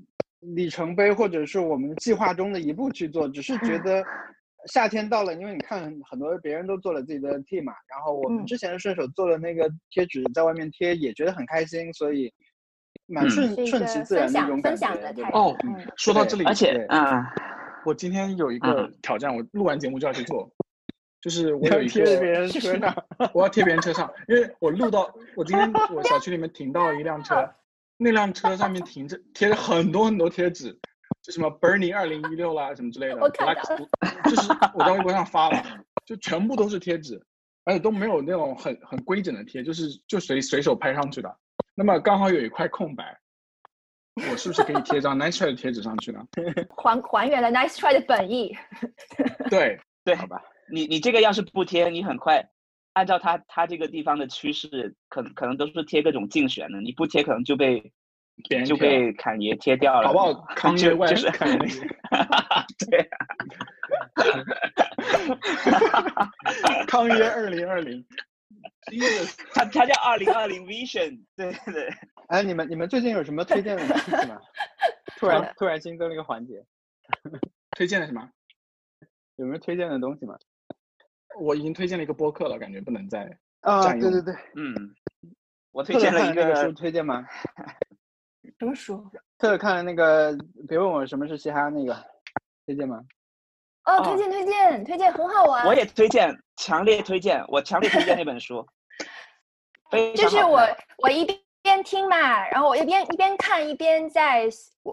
[0.40, 4.04] 里程碑，或者是我们计划中的一步去做，只是觉 得
[4.66, 8.46] 夏天到了，因为你看很多别人都做了自己的 T 嘛，然后我们嗯。
[8.46, 12.32] 之前顺手做了那个贴纸，在外面贴也觉得很开心，所以
[13.06, 13.30] 蛮嗯。
[13.30, 15.56] 顺、顺其自然分享分的一种感享的态觉哦。
[15.64, 17.34] 嗯，说到这里，而且对啊，
[17.84, 20.50] 我今天有一个嗯挑战，我录完节目就要去做，
[21.20, 27.36] 就是我要有一贴在别，人车上，我要贴别人车上，因为我录到我今天 我小区里面停到了一辆车，
[27.96, 30.78] 那辆车上面停着贴着很多很多贴纸，
[31.22, 33.54] 就什么 Bernie 二零一六啦什么之类的我看
[34.24, 35.62] 就是我在微博上发了，
[36.04, 37.20] 就全部都是贴纸，
[37.64, 41.36] 而且都没有那种很很规整的贴，就是就随随手拍上去的。
[41.74, 43.18] 那么刚好有一块空白，
[44.30, 46.20] 我是不是可以贴张 Nice Try 的贴纸上去呢？
[46.76, 48.56] 还还原了 Nice Try 的本意。
[49.50, 50.40] 对，对，好吧？
[50.70, 52.44] 你你这个要是不贴，你很快
[52.94, 57.92] 按照他他这个地方的趋势，可能可能都是贴各种竞选的，你不贴可能就被
[58.66, 60.32] 就被侃爷贴掉了，好不好？
[60.56, 63.08] 康就业外就是 看对，
[66.88, 68.04] 康约二零二零。
[69.54, 71.88] 他他叫二零二零 Vision，对对对。
[72.28, 74.38] 哎，你们你们最近有什么推荐的东西吗？
[75.16, 76.64] 突然突然新增了一个环节，
[77.70, 78.28] 推荐的什么？
[79.36, 80.36] 有没有推荐的东西吗？
[81.38, 83.30] 我已经推荐了一个播客了，感觉不能再
[83.60, 84.74] 啊，对对对，嗯，
[85.72, 87.26] 我推荐了一个书，推荐吗？
[88.58, 89.04] 什么书？
[89.38, 90.36] 特特看了那个，
[90.68, 91.96] 别问我什么是嘻哈那个，
[92.66, 93.02] 推荐吗？
[93.84, 95.66] 哦，推荐推荐推荐，很好玩。
[95.66, 98.66] 我也推荐，强烈推荐，我强烈推荐那本书。
[100.16, 100.60] 就是我
[100.98, 101.24] 我一
[101.62, 104.48] 边听嘛，然后我一边一边看一边在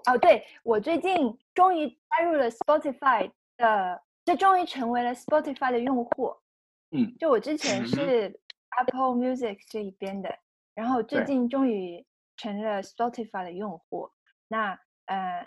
[0.06, 4.02] 哦，对我最近终于加入了 Spotify 的，
[4.32, 6.34] 就终于成为了 Spotify 的用户。
[6.92, 8.40] 嗯，就我之前是
[8.78, 10.34] Apple Music 这一边的，
[10.74, 12.06] 然后最近终于
[12.38, 14.10] 成了 Spotify 的用户。
[14.48, 15.46] 那呃，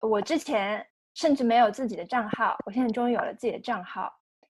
[0.00, 4.12] 我之前甚至没有自己的账号，我现在终于有了自己的账号，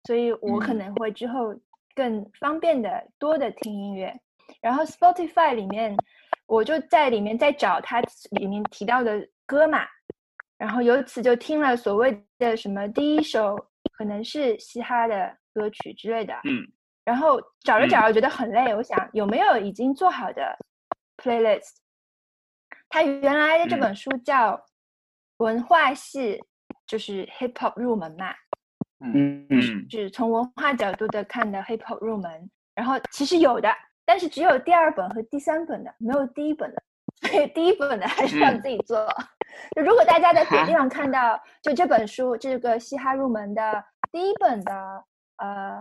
[0.04, 1.54] 所以我可能会之后
[1.94, 4.20] 更方便的多的听音乐。
[4.60, 5.96] 然后 Spotify 里面，
[6.46, 9.84] 我就在里面在找它里面提到的歌嘛，
[10.56, 13.56] 然后由此就听了所谓的什么第一首
[13.92, 16.66] 可能是嘻哈的歌曲之类的，嗯，
[17.04, 20.56] 然后找着找着觉得很累，我想有没有已经做好的
[21.16, 21.76] playlist？
[22.88, 24.60] 它原来的这本书叫
[25.38, 26.40] 文化系，
[26.86, 28.32] 就是 hip hop 入门嘛，
[29.00, 33.68] 嗯嗯，是从文化角度的看的 hip hop 入门，然后其实有的。
[34.06, 36.82] 但是只有第二本和第三本的，没有第一本的，
[37.22, 39.08] 所以第一本的还是要自己做。
[39.76, 44.72] 就如果大家在别的地方看到，就这本书这个嘻哈入门的第一本的
[45.36, 45.80] 呃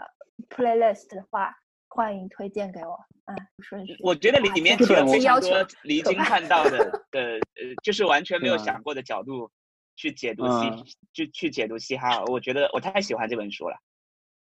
[0.49, 1.55] playlist 的话，
[1.89, 2.99] 欢迎推荐给我。
[3.25, 3.95] 嗯，顺序。
[4.01, 6.77] 我觉得里里面提了非常多离经叛道的
[7.11, 7.39] 的呃，
[7.81, 9.49] 就是完全没有想过的角度
[9.95, 12.23] 去解读嘻，就去解读嘻哈。
[12.25, 13.77] 我觉得我太喜欢这本书了。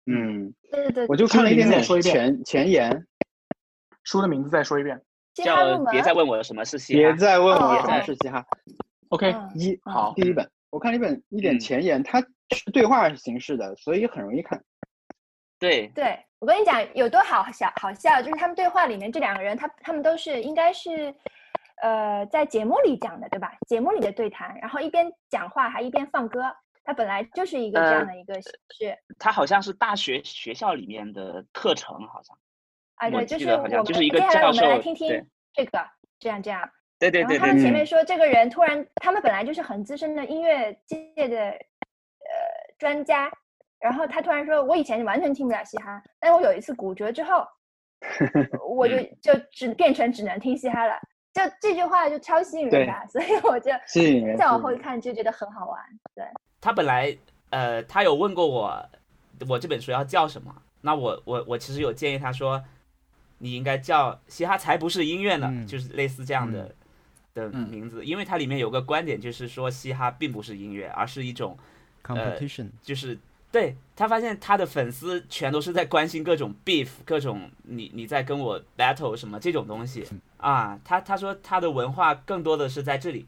[0.07, 3.05] 嗯，对对对，我就看了一点点前前言。
[4.03, 5.01] 书的名字再说一遍，
[5.33, 8.45] 叫别再问我什么是嘻哈，别再问我什么是嘻哈。
[9.10, 14.64] OK，一好，第一本我看了一本一点前言，它是对话形式的，所以很容易看。
[15.57, 21.15] 对，对我跟你讲有多好笑，好笑就是他们对话里面这两个人，他他们都是应该是
[21.82, 23.53] 呃在节目里讲的，对吧？
[23.68, 26.44] 节目里的对谈，然后一边讲话还一边放歌，
[26.84, 28.98] 他本来就是一个这样的一个形式。
[29.18, 32.38] 他好像是大学学校里面的课程，好像。
[32.95, 35.80] 啊，对，就是我们接下来我们来听听这个，
[36.19, 36.69] 这样这样。
[37.10, 37.38] 对对对。
[37.38, 42.32] 然后他们前面说，这个人突然，他们本来就是很资深的音乐界的呃
[42.77, 43.32] 专家，
[43.80, 47.45] 然后他突然说，我以前完全听不了嘻哈，但我有一次骨折之后，
[48.68, 50.99] 我就就只变成只能听嘻哈了。
[51.34, 53.72] 就这句话就超吸引人的，所以我就
[54.38, 55.80] 再往后一看就觉得很好玩。
[56.15, 56.23] 对。
[56.61, 57.15] 他本来
[57.49, 58.90] 呃，他有问过我，
[59.49, 60.56] 我这本书要叫什么？
[60.82, 62.64] 那我我我其实有建议他说。
[63.38, 66.73] 你应该叫嘻哈才不是音乐呢，就是类似这样的
[67.35, 71.57] 的名字，因为它里面有个观点，就是说嘻哈并不是音乐，而是一种
[72.01, 73.19] competition，就是
[73.51, 80.07] 对他发现他的粉丝全都是在关心各种 beef，各种你你在跟我 battle 什么这种东西
[80.37, 83.27] 啊，他他说他的文化更多的是在这里，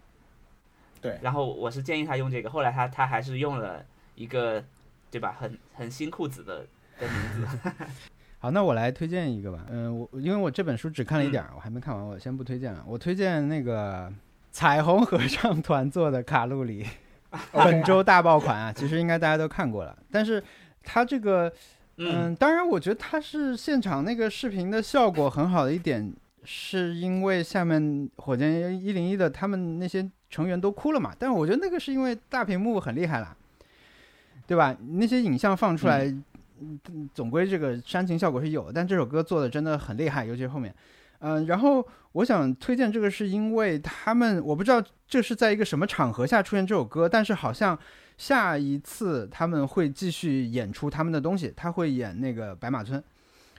[1.01, 3.85] 对，然后我是建议他用这个，后来他他还是用了
[4.15, 4.63] 一个
[5.11, 6.65] 对吧，很很新裤子的
[6.97, 7.71] 的名字。
[8.39, 9.65] 好，那我来推荐一个吧。
[9.69, 12.83] 嗯，我因为我这本书只看了一点儿，我还没看完，我先不推荐了。
[12.87, 14.11] 我推荐那个
[14.51, 16.85] 彩虹合唱团做的卡路里，
[17.51, 18.71] 本周大爆款啊！
[18.71, 20.41] 其实应该大家都看过了，但是
[20.83, 21.51] 它这个，
[21.97, 31.11] 嗯，当然我觉得它是现场那个视频的效果很好的一点，是因为下面火箭一零一的他们那些成员都哭了嘛。
[31.17, 33.35] 但是我觉得那个是因为大屏幕很厉害了，
[34.45, 34.77] 对吧？
[34.91, 36.05] 那些影像放出来。
[36.05, 36.23] 嗯，
[37.13, 40.73] 总归这个煽情效果是有，但这首歌做的真的很厉害，尤其是后面。
[41.19, 47.77] 嗯，然后我想推荐这个，是因为他们我不知道这是在一个什么场合下出现这首歌，但是好像
[48.17, 53.03] 下一次他们会继续演出他们的东西，他会演那个白马村，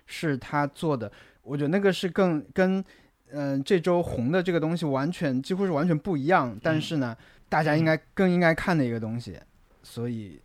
[0.07, 1.11] 是他做的。
[1.43, 2.85] 我觉得那个是更跟
[3.31, 7.17] 嗯这周红的这个东西完全几乎是完全不一样，但是呢，
[7.49, 9.37] 大家应该更应该看的一个东西，
[9.83, 10.41] 所以。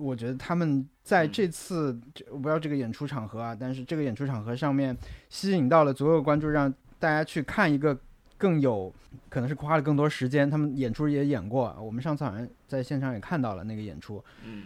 [0.00, 1.96] 我觉得他们在这次，
[2.30, 4.96] 我不知道这个演出场合啊，但是这个演出场合上面
[5.28, 7.96] 吸引到了所有关注，让大家去看一个
[8.36, 8.92] 更有
[9.28, 14.64] 可能是花了更多时间，他们演出也演过，我们上次好像在现场也看到了那个演出，嗯，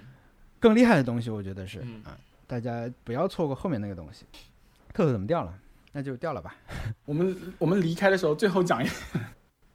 [0.58, 2.16] 更厉害的东西，我觉得是啊，
[2.46, 4.24] 大家不要错过后面那个东西。
[4.94, 5.54] 特特怎么掉了？
[5.92, 6.56] 那就掉了吧。
[7.04, 8.88] 我们我们离开的时候最后讲一，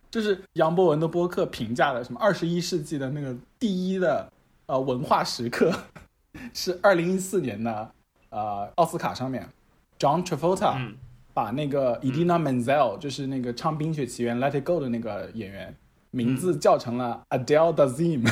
[0.09, 4.31] 就是杨博文的播客评价的什么二十一世纪的那个第一的。
[4.67, 5.73] 呃，文化时刻
[6.53, 7.91] 是二零一四年的
[8.29, 9.47] 呃奥斯卡上面
[9.97, 10.95] ，John Travolta 嗯
[11.33, 15.75] 把那个 Idina Menzel，就是那个唱《冰雪奇缘》Let It Go 的那个演员，
[16.11, 18.27] 名字叫成了 Adele Dazeem。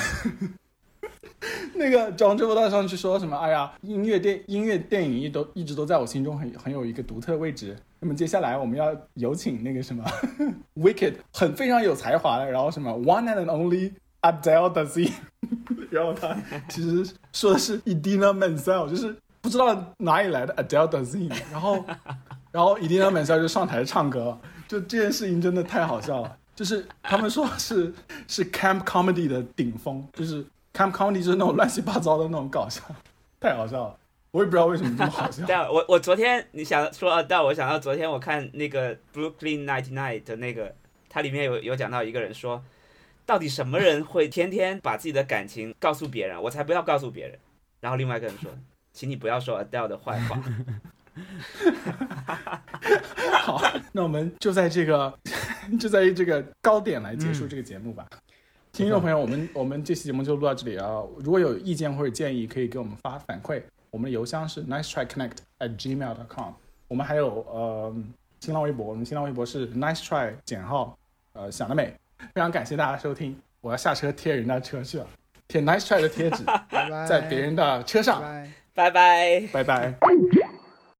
[1.76, 3.38] 那个 John Travolta 上去说什么？
[3.38, 7.78] 哎呀，音乐电音乐电影一都一直都在我心中很很有一个独特的位置。
[8.00, 10.04] 那么接下来我们要有请那个什么
[10.76, 13.94] Wicked 很非常有才华的，然后什么 One and Only
[14.26, 15.12] Adele Dazeem，
[15.92, 16.36] 然后他
[16.68, 21.86] 其实说的是 Idina Menzel，就是不知道哪里来的 Adele Dazeem，然后
[22.52, 24.38] 然后 Idina Menzel 就上台唱歌，
[24.68, 26.38] 就这件事情真的太好笑了。
[26.56, 27.94] 就是他们说是
[28.28, 30.42] 是 camp comedy 的顶峰，就是
[30.74, 32.82] camp comedy 就是那种乱七八糟的那种搞笑，
[33.40, 33.98] 太好笑了。
[34.32, 35.44] 我也不知道为什么这么好笑。
[35.48, 40.74] 对，我我昨天你想说啊，但我想到昨天我看那个 Brooklyn Ninety Nine 的那个，
[41.10, 42.64] 它里面有有讲到一个人说，
[43.26, 46.42] 到底什么人会天天把自己的感情告诉别人？
[46.42, 47.40] 我才不要告诉别人。
[47.80, 48.52] 然后另外一个人说，
[48.94, 50.42] 请你不要说 Adele 的坏话。
[53.42, 53.62] 好，
[53.92, 55.18] 那我们就在这个
[55.80, 58.06] 就在这个高点来结束这个节目吧。
[58.72, 61.02] 听众朋友，我们我们这期节目就录到这里啊。
[61.20, 63.62] 如果有意见或者建议，可以给我们发反馈。
[63.90, 66.54] 我们的邮箱是 nice try connect at gmail dot com。
[66.90, 67.96] 我们还有呃
[68.42, 70.98] 新浪微博，我们新浪微博是 nice try 减号
[71.32, 71.94] 呃想得美。
[72.34, 75.08] 非常感谢大家收听，我要下车贴人家车去了，
[75.48, 78.22] 贴 nice try 的贴纸 拜拜在别人的车上。
[78.74, 79.64] 拜拜拜拜。
[79.64, 80.45] 拜拜。